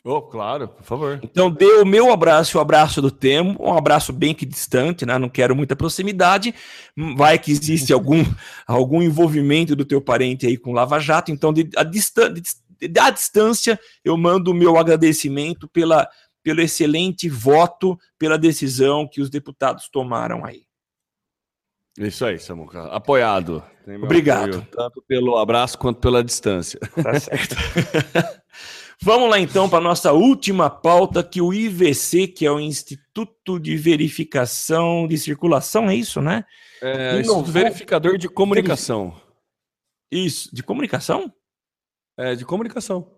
Oh, 0.05 0.23
claro, 0.23 0.69
por 0.69 0.85
favor. 0.85 1.21
Então, 1.23 1.51
dê 1.51 1.67
o 1.67 1.85
meu 1.85 2.13
abraço 2.13 2.57
e 2.57 2.59
o 2.59 2.61
abraço 2.61 3.03
do 3.03 3.11
Temo, 3.11 3.57
um 3.61 3.75
abraço 3.75 4.13
bem 4.13 4.33
que 4.33 4.47
distante, 4.47 5.05
né? 5.05 5.19
Não 5.19 5.29
quero 5.29 5.57
muita 5.57 5.75
proximidade. 5.75 6.55
Vai 7.17 7.39
que 7.39 7.51
existe 7.51 7.93
algum, 7.93 8.25
algum 8.67 9.03
envolvimento 9.03 9.75
do 9.75 9.85
teu 9.85 10.01
parente 10.01 10.47
aí 10.47 10.57
com 10.57 10.73
Lava 10.73 10.99
Jato. 10.99 11.33
Então, 11.33 11.53
de, 11.53 11.69
a 11.77 11.83
distan 11.83 12.33
de, 12.33 12.43
de, 12.89 13.01
a 13.01 13.11
distância, 13.11 13.79
eu 14.05 14.17
mando 14.17 14.53
o 14.53 14.55
meu 14.55 14.79
agradecimento 14.79 15.69
pela, 15.69 16.09
pelo 16.43 16.61
excelente 16.61 17.29
voto, 17.29 17.99
pela 18.19 18.39
decisão 18.39 19.07
que 19.07 19.21
os 19.21 19.29
deputados 19.29 19.89
tomaram 19.91 20.45
aí. 20.45 20.63
Isso 21.99 22.25
aí, 22.25 22.39
Samuca. 22.39 22.85
Apoiado. 22.85 23.63
Obrigado. 24.03 24.59
Apoio, 24.59 24.69
tanto 24.71 25.03
pelo 25.03 25.37
abraço 25.37 25.77
quanto 25.77 26.01
pela 26.01 26.23
distância. 26.23 26.79
Tá 27.03 27.19
certo. 27.19 27.57
Vamos 29.01 29.31
lá 29.31 29.39
então 29.39 29.69
para 29.69 29.81
nossa 29.81 30.13
última 30.13 30.69
pauta, 30.69 31.23
que 31.23 31.41
o 31.41 31.55
IVC, 31.55 32.27
que 32.27 32.45
é 32.45 32.51
o 32.51 32.59
Instituto 32.59 33.59
de 33.59 33.77
Verificação 33.77 35.07
de 35.07 35.17
Circulação, 35.17 35.89
é 35.89 35.95
isso, 35.95 36.21
né? 36.21 36.45
É, 36.83 37.21
Instituto 37.21 37.51
Verificador 37.51 38.19
de 38.19 38.29
Comunicação. 38.29 39.15
Isso, 40.11 40.55
de 40.55 40.63
comunicação? 40.63 41.33
É, 42.17 42.35
de 42.35 42.45
comunicação. 42.45 43.09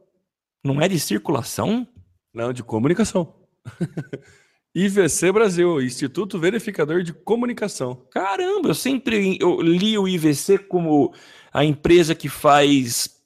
Não 0.62 0.80
é 0.80 0.88
de 0.88 1.00
circulação? 1.00 1.88
Não, 2.34 2.52
de 2.52 2.62
comunicação. 2.62 3.34
IVC 4.74 5.32
Brasil, 5.32 5.80
Instituto 5.80 6.38
Verificador 6.38 7.02
de 7.02 7.12
Comunicação. 7.12 8.06
Caramba, 8.10 8.68
eu 8.68 8.74
sempre 8.74 9.36
eu 9.40 9.60
li 9.60 9.98
o 9.98 10.06
IVC 10.06 10.58
como 10.58 11.12
a 11.52 11.64
empresa 11.64 12.14
que 12.14 12.28
faz 12.28 13.19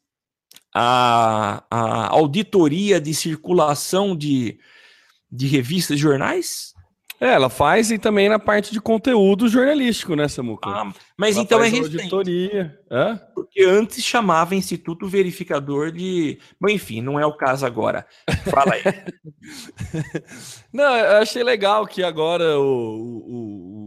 a, 0.75 1.65
a 1.71 2.09
auditoria 2.09 3.01
de 3.01 3.15
circulação 3.15 4.17
de, 4.17 4.59
de 5.31 5.47
revistas 5.47 5.97
e 5.97 6.01
jornais? 6.01 6.74
É, 7.25 7.33
ela 7.33 7.49
faz 7.49 7.91
e 7.91 7.97
também 7.97 8.29
na 8.29 8.39
parte 8.39 8.71
de 8.71 8.79
conteúdo 8.79 9.49
jornalístico, 9.49 10.15
né, 10.15 10.29
Samuca? 10.29 10.69
Ah, 10.69 10.93
mas 11.17 11.37
ela 11.37 11.45
então 11.45 11.65
é 11.65 11.69
recente. 11.69 11.97
Auditoria. 11.97 12.79
É? 12.91 13.15
Porque 13.35 13.65
antes 13.65 14.05
chamava 14.05 14.55
Instituto 14.55 15.09
Verificador 15.09 15.91
de... 15.91 16.39
Bom, 16.61 16.69
enfim, 16.69 17.01
não 17.01 17.19
é 17.19 17.25
o 17.25 17.35
caso 17.35 17.65
agora. 17.65 18.05
Fala 18.51 18.75
aí. 18.75 18.83
não, 20.71 20.95
eu 20.95 21.17
achei 21.17 21.43
legal 21.43 21.87
que 21.87 22.03
agora 22.03 22.61
o, 22.61 23.15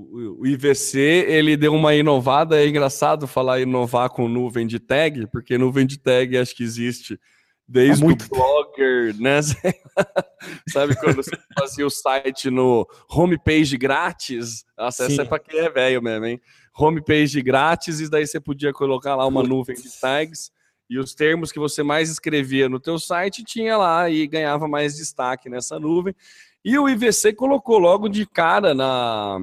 o, 0.10 0.38
o, 0.40 0.48
IVC, 0.48 1.00
ele 1.28 1.56
deu 1.56 1.76
uma 1.76 1.94
inovada. 1.94 2.60
É 2.60 2.68
engraçado 2.68 3.28
falar 3.28 3.60
inovar 3.60 4.10
com 4.10 4.28
nuvem 4.28 4.66
de 4.66 4.80
tag, 4.80 5.28
porque 5.28 5.60
nuvem 5.60 5.86
de 5.86 6.00
tag 6.00 6.36
acho 6.36 6.56
que 6.56 6.64
existe 6.64 7.20
Desde 7.68 8.02
é 8.02 8.06
muito... 8.06 8.26
o 8.26 8.30
blogger, 8.30 9.16
né? 9.20 9.42
Sabe 10.72 10.96
quando 10.96 11.18
você 11.18 11.38
fazia 11.60 11.86
o 11.86 11.90
site 11.90 12.50
no 12.50 12.88
homepage 13.10 13.78
grátis? 13.78 14.64
Essa 14.78 15.22
é 15.22 15.26
para 15.26 15.40
quem 15.40 15.60
é 15.60 15.70
velho 15.70 16.02
mesmo, 16.02 16.26
hein? 16.26 16.42
Homepage 16.78 17.42
grátis, 17.42 18.00
e 18.00 18.10
daí 18.10 18.26
você 18.26 18.40
podia 18.40 18.72
colocar 18.72 19.16
lá 19.16 19.26
uma 19.26 19.44
nuvem 19.44 19.76
de 19.76 19.90
tags 20.00 20.52
e 20.90 20.98
os 20.98 21.14
termos 21.14 21.52
que 21.52 21.60
você 21.60 21.84
mais 21.84 22.10
escrevia 22.10 22.70
no 22.70 22.80
teu 22.80 22.98
site 22.98 23.44
tinha 23.44 23.78
lá 23.78 24.10
e 24.10 24.26
ganhava 24.26 24.68
mais 24.68 24.96
destaque 24.96 25.50
nessa 25.50 25.80
nuvem. 25.80 26.16
E 26.64 26.78
o 26.78 26.88
IVC 26.88 27.34
colocou 27.34 27.78
logo 27.78 28.08
de 28.08 28.26
cara 28.26 28.74
na. 28.74 29.38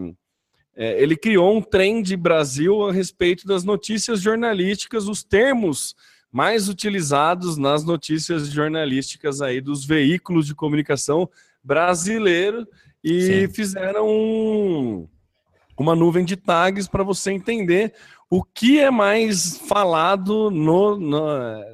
É, 0.76 1.00
ele 1.00 1.16
criou 1.16 1.56
um 1.56 1.62
trem 1.62 2.02
Brasil 2.16 2.88
a 2.88 2.92
respeito 2.92 3.46
das 3.46 3.62
notícias 3.62 4.20
jornalísticas, 4.20 5.06
os 5.06 5.22
termos 5.22 5.94
mais 6.34 6.68
utilizados 6.68 7.56
nas 7.56 7.84
notícias 7.84 8.48
jornalísticas 8.48 9.40
aí 9.40 9.60
dos 9.60 9.84
veículos 9.84 10.48
de 10.48 10.52
comunicação 10.52 11.30
brasileiro 11.62 12.66
e 13.04 13.46
Sim. 13.46 13.54
fizeram 13.54 14.08
um, 14.08 15.08
uma 15.78 15.94
nuvem 15.94 16.24
de 16.24 16.34
tags 16.34 16.88
para 16.88 17.04
você 17.04 17.30
entender 17.30 17.94
o 18.28 18.42
que 18.42 18.80
é 18.80 18.90
mais 18.90 19.58
falado 19.58 20.50
no, 20.50 20.98
no, 20.98 21.22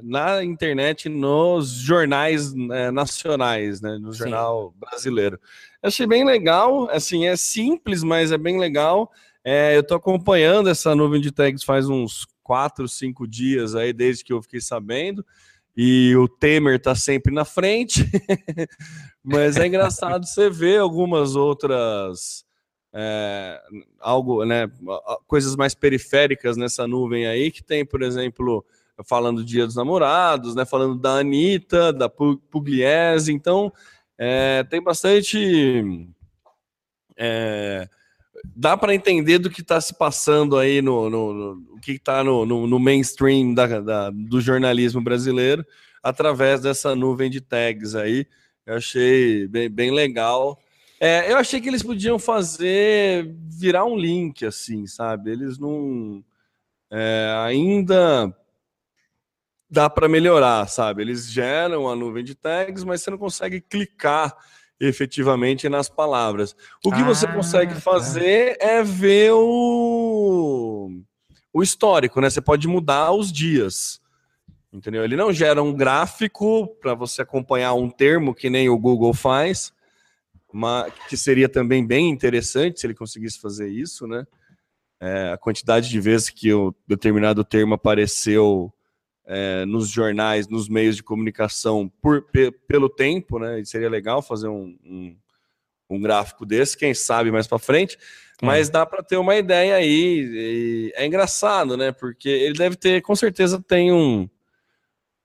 na 0.03 0.43
internet, 0.43 1.09
nos 1.09 1.71
jornais 1.71 2.53
né, 2.53 2.91
nacionais, 2.91 3.81
né, 3.81 3.97
no 3.99 4.13
Sim. 4.13 4.19
jornal 4.19 4.75
brasileiro. 4.79 5.39
Eu 5.81 5.87
achei 5.87 6.05
bem 6.05 6.23
legal, 6.23 6.87
assim, 6.91 7.25
é 7.25 7.35
simples, 7.35 8.03
mas 8.03 8.31
é 8.31 8.37
bem 8.37 8.59
legal. 8.59 9.11
É, 9.43 9.75
eu 9.75 9.81
estou 9.81 9.97
acompanhando 9.97 10.69
essa 10.69 10.93
nuvem 10.93 11.19
de 11.19 11.31
tags 11.31 11.63
faz 11.63 11.89
uns 11.89 12.27
quatro, 12.51 12.85
cinco 12.85 13.25
dias 13.25 13.75
aí, 13.75 13.93
desde 13.93 14.25
que 14.25 14.33
eu 14.33 14.41
fiquei 14.41 14.59
sabendo. 14.59 15.25
E 15.75 16.13
o 16.17 16.27
Temer 16.27 16.75
está 16.75 16.93
sempre 16.93 17.33
na 17.33 17.45
frente. 17.45 18.05
Mas 19.23 19.55
é 19.55 19.65
engraçado 19.65 20.27
você 20.27 20.49
ver 20.49 20.81
algumas 20.81 21.37
outras. 21.37 22.43
É, 22.93 23.57
algo, 24.01 24.43
né, 24.43 24.69
coisas 25.25 25.55
mais 25.55 25.73
periféricas 25.73 26.57
nessa 26.57 26.85
nuvem 26.85 27.25
aí, 27.25 27.49
que 27.49 27.63
tem, 27.63 27.85
por 27.85 28.01
exemplo, 28.01 28.65
falando 29.05 29.37
do 29.37 29.45
Dia 29.45 29.65
dos 29.65 29.77
Namorados, 29.77 30.53
né, 30.53 30.65
falando 30.65 30.99
da 30.99 31.19
Anitta, 31.19 31.93
da 31.93 32.09
Pugliese, 32.09 33.31
então 33.31 33.71
é, 34.17 34.65
tem 34.65 34.83
bastante 34.83 36.05
é, 37.15 37.87
dá 38.43 38.75
para 38.75 38.93
entender 38.93 39.39
do 39.39 39.49
que 39.49 39.61
está 39.61 39.79
se 39.79 39.93
passando 39.97 40.57
aí 40.57 40.81
no, 40.81 41.09
no, 41.09 41.33
no 41.33 41.79
que 41.79 41.93
está 41.93 42.23
no, 42.23 42.45
no, 42.45 42.67
no, 42.67 42.79
mainstream 42.79 43.53
da, 43.53 43.79
da, 43.79 44.09
do 44.09 44.39
jornalismo 44.39 45.01
brasileiro 45.01 45.65
através 46.01 46.61
dessa 46.61 46.95
nuvem 46.95 47.29
de 47.29 47.41
tags 47.41 47.95
aí. 47.95 48.25
Eu 48.65 48.75
achei 48.75 49.47
bem, 49.47 49.69
bem 49.69 49.91
legal. 49.91 50.59
É, 50.99 51.31
eu 51.31 51.37
achei 51.37 51.59
que 51.59 51.67
eles 51.67 51.81
podiam 51.81 52.19
fazer 52.19 53.33
virar 53.47 53.85
um 53.85 53.97
link 53.97 54.45
assim, 54.45 54.85
sabe? 54.85 55.31
Eles 55.31 55.57
não 55.57 56.23
é, 56.91 57.33
ainda 57.45 58.35
dá 59.69 59.89
para 59.89 60.09
melhorar, 60.09 60.67
sabe? 60.67 61.01
Eles 61.01 61.31
geram 61.31 61.89
a 61.89 61.95
nuvem 61.95 62.23
de 62.23 62.35
tags, 62.35 62.83
mas 62.83 63.01
você 63.01 63.09
não 63.09 63.17
consegue 63.17 63.61
clicar 63.61 64.35
efetivamente 64.81 65.69
nas 65.69 65.87
palavras. 65.87 66.55
O 66.83 66.91
que 66.91 67.01
ah, 67.01 67.05
você 67.05 67.27
consegue 67.27 67.75
tá. 67.75 67.79
fazer 67.79 68.57
tá. 68.57 68.65
é 68.65 68.83
ver 68.83 69.31
o, 69.33 70.89
o 71.53 71.61
histórico, 71.61 72.19
né? 72.19 72.29
Você 72.29 72.41
pode 72.41 72.67
mudar 72.67 73.11
os 73.11 73.31
dias. 73.31 74.01
Entendeu? 74.73 75.03
Ele 75.03 75.15
não 75.15 75.31
gera 75.31 75.61
um 75.61 75.73
gráfico 75.73 76.67
para 76.81 76.95
você 76.95 77.21
acompanhar 77.21 77.73
um 77.73 77.89
termo 77.89 78.33
que 78.33 78.49
nem 78.49 78.69
o 78.69 78.77
Google 78.77 79.13
faz, 79.13 79.71
mas 80.51 80.91
que 81.07 81.15
seria 81.15 81.47
também 81.47 81.85
bem 81.85 82.09
interessante 82.09 82.79
se 82.79 82.87
ele 82.87 82.95
conseguisse 82.95 83.39
fazer 83.39 83.67
isso, 83.69 84.07
né? 84.07 84.25
É, 84.99 85.31
a 85.33 85.37
quantidade 85.37 85.89
de 85.89 85.99
vezes 85.99 86.29
que 86.29 86.53
o 86.53 86.73
determinado 86.87 87.43
termo 87.43 87.73
apareceu 87.73 88.73
é, 89.25 89.65
nos 89.65 89.89
jornais, 89.89 90.47
nos 90.47 90.67
meios 90.67 90.95
de 90.95 91.03
comunicação 91.03 91.91
por, 92.01 92.25
pelo 92.67 92.89
tempo, 92.89 93.39
né? 93.39 93.59
E 93.59 93.65
seria 93.65 93.89
legal 93.89 94.21
fazer 94.21 94.47
um, 94.47 94.77
um, 94.83 95.15
um 95.89 96.01
gráfico 96.01 96.45
desse, 96.45 96.77
quem 96.77 96.93
sabe 96.93 97.31
mais 97.31 97.47
para 97.47 97.59
frente. 97.59 97.97
Mas 98.41 98.69
dá 98.69 98.85
para 98.85 99.03
ter 99.03 99.17
uma 99.17 99.35
ideia 99.35 99.75
aí. 99.75 100.91
é 100.95 101.05
engraçado, 101.05 101.77
né? 101.77 101.91
Porque 101.91 102.27
ele 102.27 102.55
deve 102.55 102.75
ter, 102.75 103.01
com 103.01 103.15
certeza, 103.15 103.63
tem 103.65 103.91
um, 103.91 104.27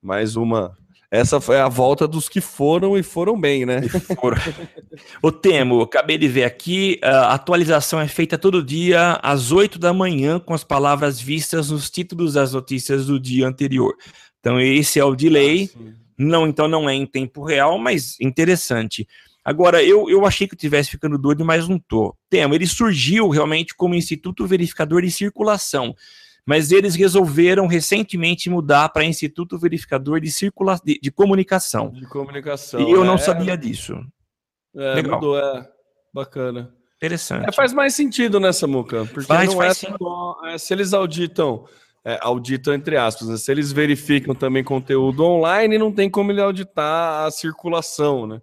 Mais 0.00 0.36
uma. 0.36 0.74
Essa 1.10 1.40
foi 1.40 1.60
a 1.60 1.68
volta 1.68 2.08
dos 2.08 2.28
que 2.28 2.40
foram 2.40 2.96
e 2.96 3.02
foram 3.02 3.38
bem, 3.38 3.64
né? 3.64 3.80
o 5.22 5.30
Temo, 5.30 5.82
acabei 5.82 6.18
de 6.18 6.26
ver 6.26 6.44
aqui, 6.44 6.98
a 7.02 7.34
atualização 7.34 8.00
é 8.00 8.08
feita 8.08 8.36
todo 8.36 8.62
dia 8.62 9.20
às 9.22 9.52
8 9.52 9.78
da 9.78 9.92
manhã 9.92 10.40
com 10.40 10.52
as 10.52 10.64
palavras 10.64 11.20
vistas 11.20 11.70
nos 11.70 11.88
títulos 11.90 12.32
das 12.32 12.52
notícias 12.52 13.06
do 13.06 13.20
dia 13.20 13.46
anterior. 13.46 13.94
Então, 14.46 14.60
esse 14.60 15.00
é 15.00 15.04
o 15.04 15.16
delay. 15.16 15.68
Ah, 15.74 15.92
não, 16.16 16.46
então 16.46 16.68
não 16.68 16.88
é 16.88 16.94
em 16.94 17.04
tempo 17.04 17.42
real, 17.42 17.80
mas 17.80 18.16
interessante. 18.20 19.04
Agora, 19.44 19.82
eu, 19.82 20.08
eu 20.08 20.24
achei 20.24 20.46
que 20.46 20.54
eu 20.54 20.56
estivesse 20.56 20.88
ficando 20.88 21.18
doido, 21.18 21.44
mas 21.44 21.68
não 21.68 21.80
tô. 21.80 22.16
Temo, 22.30 22.54
ele 22.54 22.64
surgiu 22.64 23.28
realmente 23.28 23.74
como 23.74 23.96
Instituto 23.96 24.46
Verificador 24.46 25.02
de 25.02 25.10
Circulação, 25.10 25.96
mas 26.46 26.70
eles 26.70 26.94
resolveram 26.94 27.66
recentemente 27.66 28.48
mudar 28.48 28.88
para 28.90 29.04
Instituto 29.04 29.58
Verificador 29.58 30.20
de, 30.20 30.30
Circula 30.30 30.78
de, 30.84 31.00
de 31.02 31.10
Comunicação. 31.10 31.90
De 31.90 32.06
comunicação. 32.06 32.80
E 32.80 32.92
eu 32.92 33.04
não 33.04 33.14
é... 33.14 33.18
sabia 33.18 33.56
disso. 33.56 33.98
É, 34.76 34.94
Legal. 34.94 35.16
mudou, 35.16 35.36
é. 35.36 35.68
Bacana. 36.14 36.72
Interessante. 36.98 37.48
É, 37.48 37.52
faz 37.52 37.72
mais 37.72 37.96
sentido 37.96 38.38
nessa 38.38 38.68
Muca, 38.68 39.06
porque 39.06 39.26
faz, 39.26 39.48
não 39.48 39.56
faz 39.56 39.82
é 39.82 39.90
só, 39.98 40.40
é, 40.46 40.56
se 40.56 40.72
eles 40.72 40.94
auditam 40.94 41.66
é, 42.06 42.18
auditam 42.22 42.72
entre 42.72 42.96
aspas. 42.96 43.28
Né? 43.28 43.36
Se 43.36 43.50
eles 43.50 43.72
verificam 43.72 44.32
também 44.32 44.62
conteúdo 44.62 45.24
online, 45.24 45.76
não 45.76 45.90
tem 45.90 46.08
como 46.08 46.30
ele 46.30 46.40
auditar 46.40 47.26
a 47.26 47.30
circulação, 47.32 48.28
né? 48.28 48.40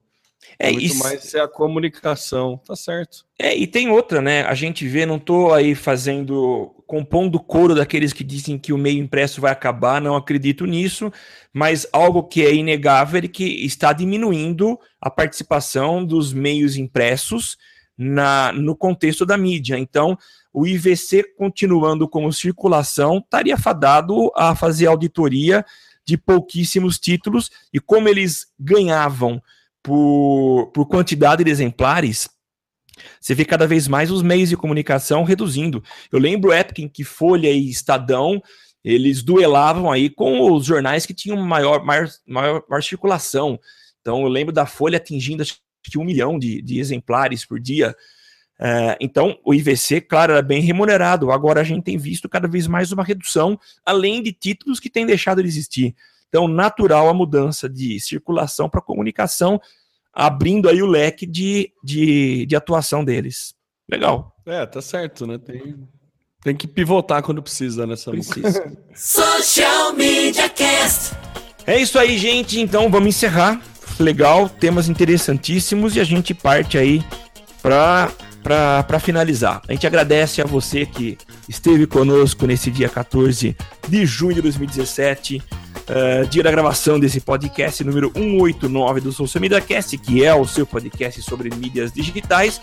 É, 0.60 0.70
muito 0.70 0.86
isso... 0.86 1.00
mais 1.00 1.24
ser 1.24 1.40
a 1.40 1.48
comunicação, 1.48 2.60
tá 2.66 2.76
certo. 2.76 3.24
É, 3.40 3.56
e 3.56 3.66
tem 3.66 3.90
outra, 3.90 4.22
né? 4.22 4.44
A 4.44 4.54
gente 4.54 4.86
vê, 4.86 5.06
não 5.06 5.18
tô 5.18 5.54
aí 5.54 5.74
fazendo, 5.74 6.76
compondo 6.86 7.40
coro 7.40 7.74
daqueles 7.74 8.12
que 8.12 8.26
dizem 8.26 8.60
que 8.60 8.74
o 8.74 8.78
meio 8.78 9.02
impresso 9.02 9.40
vai 9.40 9.54
acabar, 9.54 10.02
não 10.02 10.18
acredito 10.18 10.66
nisso, 10.66 11.10
mas 11.54 11.88
algo 11.94 12.24
que 12.24 12.46
é 12.46 12.54
inegável 12.54 13.22
é 13.24 13.28
que 13.30 13.66
está 13.66 13.94
diminuindo 13.94 14.78
a 15.00 15.10
participação 15.10 16.06
dos 16.06 16.34
meios 16.34 16.76
impressos 16.76 17.58
na, 17.98 18.52
no 18.52 18.76
contexto 18.76 19.26
da 19.26 19.38
mídia. 19.38 19.78
Então, 19.78 20.18
o 20.54 20.68
IVC 20.68 21.24
continuando 21.36 22.08
como 22.08 22.32
circulação 22.32 23.18
estaria 23.18 23.58
fadado 23.58 24.32
a 24.36 24.56
fazer 24.56 24.86
auditoria 24.86 25.66
de 26.06 26.18
pouquíssimos 26.18 27.00
títulos 27.00 27.50
e 27.74 27.80
como 27.80 28.08
eles 28.08 28.48
ganhavam 28.60 29.42
por, 29.82 30.72
por 30.74 30.86
quantidade 30.86 31.44
de 31.44 31.52
exemplares, 31.52 32.30
você 33.20 33.34
vê 33.34 33.44
cada 33.44 33.66
vez 33.66 33.88
mais 33.88 34.12
os 34.12 34.22
meios 34.22 34.50
de 34.50 34.58
comunicação 34.58 35.24
reduzindo. 35.24 35.84
Eu 36.12 36.20
lembro 36.20 36.52
época 36.52 36.82
em 36.82 36.88
que 36.88 37.04
Folha 37.04 37.52
e 37.52 37.70
Estadão 37.70 38.42
eles 38.84 39.24
duelavam 39.24 39.90
aí 39.92 40.10
com 40.10 40.52
os 40.52 40.66
jornais 40.66 41.06
que 41.06 41.14
tinham 41.14 41.38
maior, 41.38 41.84
maior, 41.84 42.10
maior, 42.28 42.64
maior 42.70 42.84
circulação. 42.84 43.58
Então 44.02 44.22
eu 44.24 44.28
lembro 44.28 44.54
da 44.54 44.66
Folha 44.66 44.98
atingindo 44.98 45.42
acho 45.42 45.58
que 45.82 45.98
um 45.98 46.04
milhão 46.04 46.38
de, 46.38 46.62
de 46.62 46.80
exemplares 46.80 47.46
por 47.46 47.60
dia. 47.60 47.96
É, 48.66 48.98
então, 49.02 49.38
o 49.44 49.54
IVC, 49.54 50.00
claro, 50.00 50.32
era 50.32 50.42
bem 50.42 50.62
remunerado. 50.62 51.32
Agora 51.34 51.60
a 51.60 51.64
gente 51.66 51.84
tem 51.84 51.98
visto 51.98 52.30
cada 52.30 52.48
vez 52.48 52.66
mais 52.66 52.94
uma 52.94 53.04
redução, 53.04 53.60
além 53.86 54.24
de 54.24 54.32
títulos 54.32 54.80
que 54.80 54.90
têm 54.90 55.06
deixado 55.06 55.42
de 55.44 55.50
existir. 55.50 55.94
Então, 56.30 56.48
natural 56.48 57.10
a 57.10 57.14
mudança 57.14 57.68
de 57.68 58.00
circulação 58.00 58.70
para 58.70 58.80
comunicação, 58.80 59.60
abrindo 60.14 60.70
aí 60.70 60.82
o 60.82 60.86
leque 60.86 61.26
de, 61.26 61.74
de, 61.84 62.46
de 62.46 62.56
atuação 62.56 63.04
deles. 63.04 63.54
Legal. 63.92 64.34
É, 64.46 64.66
tá 64.66 64.82
certo, 64.82 65.28
né? 65.28 65.38
Tem, 65.38 65.76
tem 66.42 66.56
que 66.56 66.66
pivotar 66.66 67.22
quando 67.22 67.44
precisa 67.44 67.86
nessa 67.86 68.12
precisa. 68.12 68.72
Social 68.96 69.92
Media 69.92 70.48
Cast. 70.48 71.14
É 71.68 71.78
isso 71.82 72.00
aí, 72.00 72.18
gente. 72.18 72.62
Então 72.62 72.90
vamos 72.90 73.10
encerrar. 73.10 73.62
Legal, 74.00 74.48
temas 74.48 74.88
interessantíssimos 74.88 75.98
e 75.98 76.00
a 76.00 76.04
gente 76.04 76.34
parte 76.34 76.78
aí 76.78 77.04
para 77.62 78.12
para 78.44 79.00
finalizar. 79.00 79.62
A 79.68 79.72
gente 79.72 79.88
agradece 79.88 80.42
a 80.42 80.46
você 80.46 80.86
que 80.86 81.18
esteve 81.48 81.88
conosco 81.88 82.46
nesse 82.46 82.70
dia 82.70 82.90
14 82.90 83.56
de 83.88 84.06
junho 84.06 84.36
de 84.36 84.42
2017, 84.42 85.38
uh, 85.38 85.42
eh, 85.88 86.24
dia 86.26 86.44
da 86.44 86.52
gravação 86.52 87.00
desse 87.00 87.22
podcast 87.22 87.84
número 87.84 88.12
189 88.14 89.00
do 89.00 89.12
Social 89.14 89.42
Media 89.42 89.62
Cast, 89.62 89.98
que 89.98 90.24
é 90.24 90.36
o 90.36 90.46
seu 90.46 90.68
podcast 90.68 91.22
sobre 91.22 91.50
mídias 91.56 91.92
digitais. 91.94 92.62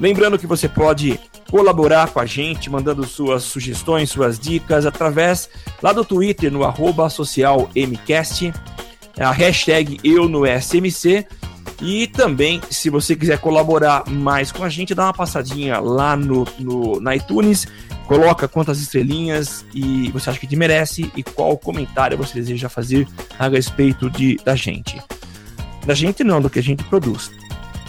Lembrando 0.00 0.38
que 0.38 0.46
você 0.46 0.68
pode 0.68 1.18
colaborar 1.50 2.08
com 2.08 2.18
a 2.18 2.26
gente, 2.26 2.68
mandando 2.68 3.06
suas 3.06 3.44
sugestões, 3.44 4.10
suas 4.10 4.38
dicas, 4.38 4.84
através 4.84 5.48
lá 5.80 5.92
do 5.92 6.04
Twitter, 6.04 6.50
no 6.50 6.64
arroba 6.64 7.08
socialmcast, 7.08 8.52
a 9.18 9.30
hashtag 9.30 10.00
eu 10.02 10.28
no 10.28 10.42
SMC. 10.44 11.24
E 11.80 12.06
também, 12.06 12.60
se 12.70 12.88
você 12.88 13.16
quiser 13.16 13.38
colaborar 13.38 14.08
mais 14.08 14.52
com 14.52 14.64
a 14.64 14.68
gente, 14.68 14.94
dá 14.94 15.04
uma 15.04 15.12
passadinha 15.12 15.80
lá 15.80 16.16
no, 16.16 16.46
no 16.58 17.00
na 17.00 17.16
iTunes, 17.16 17.66
coloca 18.06 18.46
quantas 18.46 18.80
estrelinhas 18.80 19.64
e 19.74 20.10
você 20.10 20.30
acha 20.30 20.38
que 20.38 20.46
te 20.46 20.56
merece 20.56 21.10
e 21.16 21.22
qual 21.22 21.56
comentário 21.58 22.16
você 22.16 22.34
deseja 22.34 22.68
fazer 22.68 23.06
a 23.38 23.48
respeito 23.48 24.08
de, 24.10 24.36
da 24.44 24.54
gente. 24.54 25.00
Da 25.84 25.94
gente 25.94 26.22
não, 26.22 26.40
do 26.40 26.48
que 26.48 26.58
a 26.58 26.62
gente 26.62 26.84
produz. 26.84 27.30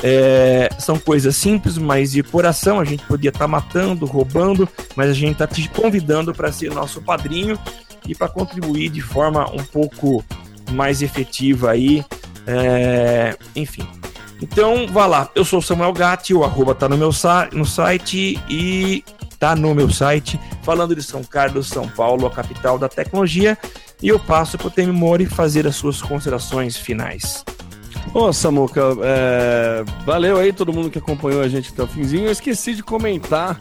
É, 0.02 0.68
são 0.78 0.98
coisas 0.98 1.36
simples, 1.36 1.76
mas 1.76 2.12
de 2.12 2.22
coração. 2.22 2.80
A 2.80 2.84
gente 2.84 3.04
podia 3.04 3.30
estar 3.30 3.40
tá 3.40 3.48
matando, 3.48 4.06
roubando, 4.06 4.68
mas 4.94 5.10
a 5.10 5.14
gente 5.14 5.32
está 5.32 5.46
te 5.46 5.68
convidando 5.68 6.32
para 6.34 6.52
ser 6.52 6.70
nosso 6.72 7.00
padrinho 7.02 7.58
e 8.06 8.14
para 8.14 8.28
contribuir 8.28 8.88
de 8.90 9.00
forma 9.00 9.50
um 9.50 9.64
pouco 9.64 10.24
mais 10.70 11.02
efetiva 11.02 11.70
aí. 11.70 12.04
É, 12.46 13.36
enfim. 13.54 13.86
Então, 14.40 14.86
vá 14.86 15.06
lá. 15.06 15.30
Eu 15.34 15.44
sou 15.44 15.60
Samuel 15.60 15.92
Gatti, 15.92 16.32
o 16.32 16.44
arroba 16.44 16.74
tá 16.74 16.88
no 16.88 16.96
meu 16.96 17.10
no 17.52 17.66
site 17.66 18.40
e 18.48 19.04
tá 19.38 19.54
no 19.54 19.74
meu 19.74 19.90
site, 19.90 20.38
falando 20.62 20.94
de 20.94 21.02
São 21.02 21.22
Carlos, 21.22 21.68
São 21.68 21.88
Paulo, 21.88 22.26
a 22.26 22.30
capital 22.30 22.78
da 22.78 22.88
tecnologia. 22.88 23.58
E 24.00 24.08
eu 24.08 24.18
passo 24.18 24.56
para 24.56 24.68
o 24.68 24.70
Temi 24.70 24.92
Mori 24.92 25.26
fazer 25.26 25.66
as 25.66 25.76
suas 25.76 26.00
considerações 26.00 26.76
finais. 26.76 27.44
Ô, 28.14 28.32
Samuca, 28.32 28.82
é... 29.02 29.84
valeu 30.04 30.38
aí 30.38 30.52
todo 30.52 30.72
mundo 30.72 30.90
que 30.90 30.98
acompanhou 30.98 31.42
a 31.42 31.48
gente 31.48 31.70
até 31.72 31.82
o 31.82 31.86
finzinho. 31.86 32.26
Eu 32.26 32.32
esqueci 32.32 32.74
de 32.74 32.82
comentar 32.82 33.58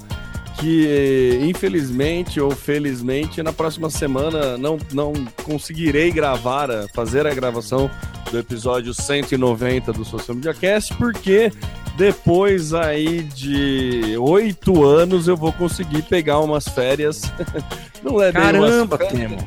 que, 0.60 1.39
infelizmente 1.43 2.39
ou 2.39 2.52
felizmente, 2.52 3.43
na 3.43 3.54
próxima 3.54 3.89
semana 3.89 4.58
não, 4.58 4.78
não 4.91 5.14
conseguirei 5.43 6.12
gravar, 6.12 6.70
fazer 6.93 7.28
a 7.28 7.34
gravação 7.34 7.89
do 8.32 8.39
episódio 8.39 8.93
190 8.93 9.93
do 9.93 10.04
Social 10.04 10.36
Media 10.36 10.54
Cast, 10.54 10.93
porque 10.95 11.52
depois 11.95 12.74
aí 12.74 13.24
de 13.24 14.18
oito 14.18 14.84
anos 14.84 15.28
eu 15.28 15.38
vou 15.38 15.54
conseguir 15.54 16.02
pegar 16.04 16.39
umas 16.39 16.68
férias. 16.68 17.22
Não 18.04 18.22
é 18.22 18.32
Caramba, 18.32 18.98
Temo. 18.98 19.38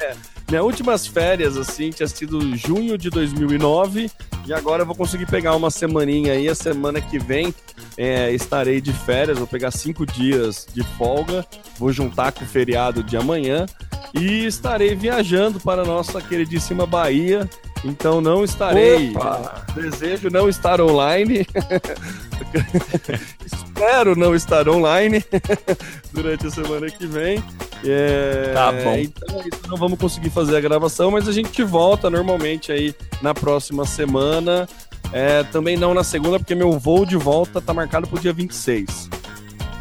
É. 0.00 0.14
Minhas 0.48 0.64
últimas 0.64 1.06
férias, 1.06 1.56
assim, 1.56 1.90
tinha 1.90 2.08
sido 2.08 2.56
junho 2.56 2.98
de 2.98 3.08
2009 3.08 4.10
e 4.46 4.52
agora 4.52 4.82
eu 4.82 4.86
vou 4.86 4.94
conseguir 4.94 5.26
pegar 5.26 5.54
uma 5.54 5.70
semaninha 5.70 6.32
aí. 6.32 6.48
A 6.48 6.54
semana 6.54 7.00
que 7.00 7.18
vem 7.18 7.54
é, 7.96 8.32
estarei 8.32 8.80
de 8.80 8.92
férias, 8.92 9.38
vou 9.38 9.46
pegar 9.46 9.70
cinco 9.70 10.04
dias 10.06 10.66
de 10.72 10.82
folga, 10.82 11.46
vou 11.78 11.92
juntar 11.92 12.32
com 12.32 12.44
o 12.44 12.48
feriado 12.48 13.02
de 13.02 13.16
amanhã 13.16 13.66
e 14.14 14.46
estarei 14.46 14.94
viajando 14.94 15.60
para 15.60 15.82
a 15.82 15.84
nossa 15.84 16.20
queridíssima 16.20 16.86
Bahia. 16.86 17.48
Então 17.84 18.20
não 18.20 18.44
estarei. 18.44 19.10
Opa. 19.10 19.64
Desejo 19.74 20.28
não 20.30 20.48
estar 20.48 20.80
online. 20.80 21.46
Espero 23.44 24.14
não 24.16 24.34
estar 24.34 24.68
online 24.68 25.24
durante 26.12 26.46
a 26.46 26.50
semana 26.50 26.90
que 26.90 27.06
vem. 27.06 27.42
É, 27.84 28.52
tá 28.52 28.72
bom. 28.72 28.96
Então 28.96 29.40
é 29.40 29.68
não 29.68 29.76
vamos 29.76 29.98
conseguir 29.98 30.30
fazer 30.30 30.56
a 30.56 30.60
gravação, 30.60 31.10
mas 31.10 31.26
a 31.26 31.32
gente 31.32 31.62
volta 31.62 32.10
normalmente 32.10 32.70
aí 32.70 32.94
na 33.22 33.32
próxima 33.32 33.86
semana. 33.86 34.68
É, 35.12 35.42
também 35.44 35.76
não 35.76 35.94
na 35.94 36.04
segunda, 36.04 36.38
porque 36.38 36.54
meu 36.54 36.78
voo 36.78 37.04
de 37.04 37.16
volta 37.16 37.60
tá 37.60 37.72
marcado 37.74 38.06
pro 38.06 38.20
dia 38.20 38.32
26. 38.32 39.08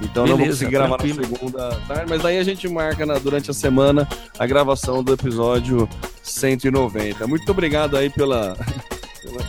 Então 0.01 0.23
Beleza, 0.23 0.29
não 0.29 0.37
vou 0.37 0.47
conseguir 0.47 0.71
gravar 0.71 0.97
tranquilo. 0.97 1.21
na 1.21 1.27
segunda 1.27 1.81
tarde, 1.87 2.05
mas 2.09 2.21
daí 2.21 2.37
a 2.37 2.43
gente 2.43 2.67
marca 2.67 3.05
na, 3.05 3.17
durante 3.19 3.51
a 3.51 3.53
semana 3.53 4.07
a 4.37 4.45
gravação 4.45 5.03
do 5.03 5.13
episódio 5.13 5.87
190. 6.23 7.27
Muito 7.27 7.49
obrigado 7.51 7.97
aí 7.97 8.09
pela, 8.09 8.55
pela, 9.21 9.45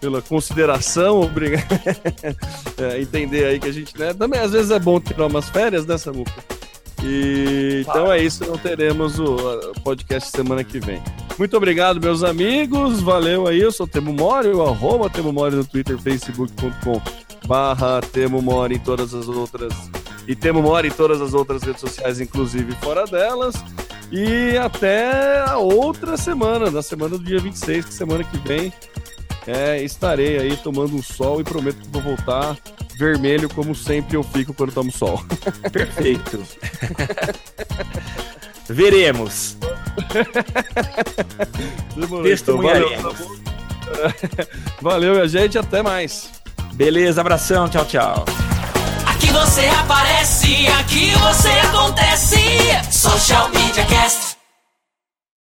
pela 0.00 0.22
consideração, 0.22 1.20
obrigado. 1.20 1.64
é, 2.78 3.00
entender 3.00 3.44
aí 3.46 3.58
que 3.58 3.68
a 3.68 3.72
gente, 3.72 3.98
né? 3.98 4.14
Também 4.14 4.40
às 4.40 4.52
vezes 4.52 4.70
é 4.70 4.78
bom 4.78 5.00
tirar 5.00 5.26
umas 5.26 5.48
férias, 5.48 5.84
né, 5.84 5.98
Samuca? 5.98 6.32
E 7.02 7.80
então 7.80 8.12
é 8.12 8.22
isso, 8.22 8.44
não 8.44 8.58
teremos 8.58 9.18
o 9.18 9.36
podcast 9.82 10.30
semana 10.30 10.62
que 10.62 10.78
vem. 10.78 11.02
Muito 11.38 11.56
obrigado, 11.56 11.98
meus 11.98 12.22
amigos. 12.22 13.00
Valeu 13.00 13.46
aí, 13.46 13.58
eu 13.58 13.72
sou 13.72 13.86
o 13.86 13.88
Temo 13.88 14.12
Mori, 14.12 14.48
o 14.48 14.62
arroba 14.62 15.08
Temo 15.08 15.32
Mori 15.32 15.56
no 15.56 15.64
Twitter, 15.64 15.98
facebook.com 15.98 17.00
barra 17.50 18.00
Temo 18.00 18.40
Mori 18.40 18.76
em 18.76 18.78
todas 18.78 19.12
as 19.12 19.26
outras. 19.26 19.72
E 20.28 20.36
Temo 20.36 20.62
Mori 20.62 20.86
em 20.86 20.92
todas 20.92 21.20
as 21.20 21.34
outras 21.34 21.64
redes 21.64 21.80
sociais, 21.80 22.20
inclusive 22.20 22.72
fora 22.76 23.04
delas. 23.06 23.56
E 24.12 24.56
até 24.56 25.40
a 25.40 25.58
outra 25.58 26.16
semana, 26.16 26.70
na 26.70 26.80
semana 26.80 27.18
do 27.18 27.24
dia 27.24 27.40
26, 27.40 27.86
que 27.86 27.92
semana 27.92 28.22
que 28.22 28.38
vem, 28.38 28.72
é, 29.48 29.82
estarei 29.82 30.38
aí 30.38 30.56
tomando 30.58 30.94
um 30.94 31.02
sol 31.02 31.40
e 31.40 31.44
prometo 31.44 31.78
que 31.78 31.88
vou 31.88 32.00
voltar 32.00 32.56
vermelho, 32.96 33.48
como 33.48 33.74
sempre 33.74 34.16
eu 34.16 34.22
fico 34.22 34.54
quando 34.54 34.72
tomo 34.72 34.92
sol. 34.92 35.20
Perfeito. 35.72 36.44
Veremos. 38.70 39.56
Testemunharemos. 42.22 43.18
Valeu, 44.80 45.14
valeu, 45.14 45.28
gente. 45.28 45.58
Até 45.58 45.82
mais. 45.82 46.39
Beleza, 46.80 47.20
abração. 47.20 47.68
Tchau, 47.68 47.84
tchau. 47.84 48.24
Aqui 49.04 49.30
você 49.30 49.66
aparece, 49.66 50.66
aqui 50.80 51.12
você 51.12 51.50
acontece. 51.50 52.38
Social 52.90 53.50
Media 53.50 53.84
Cast. 53.84 54.39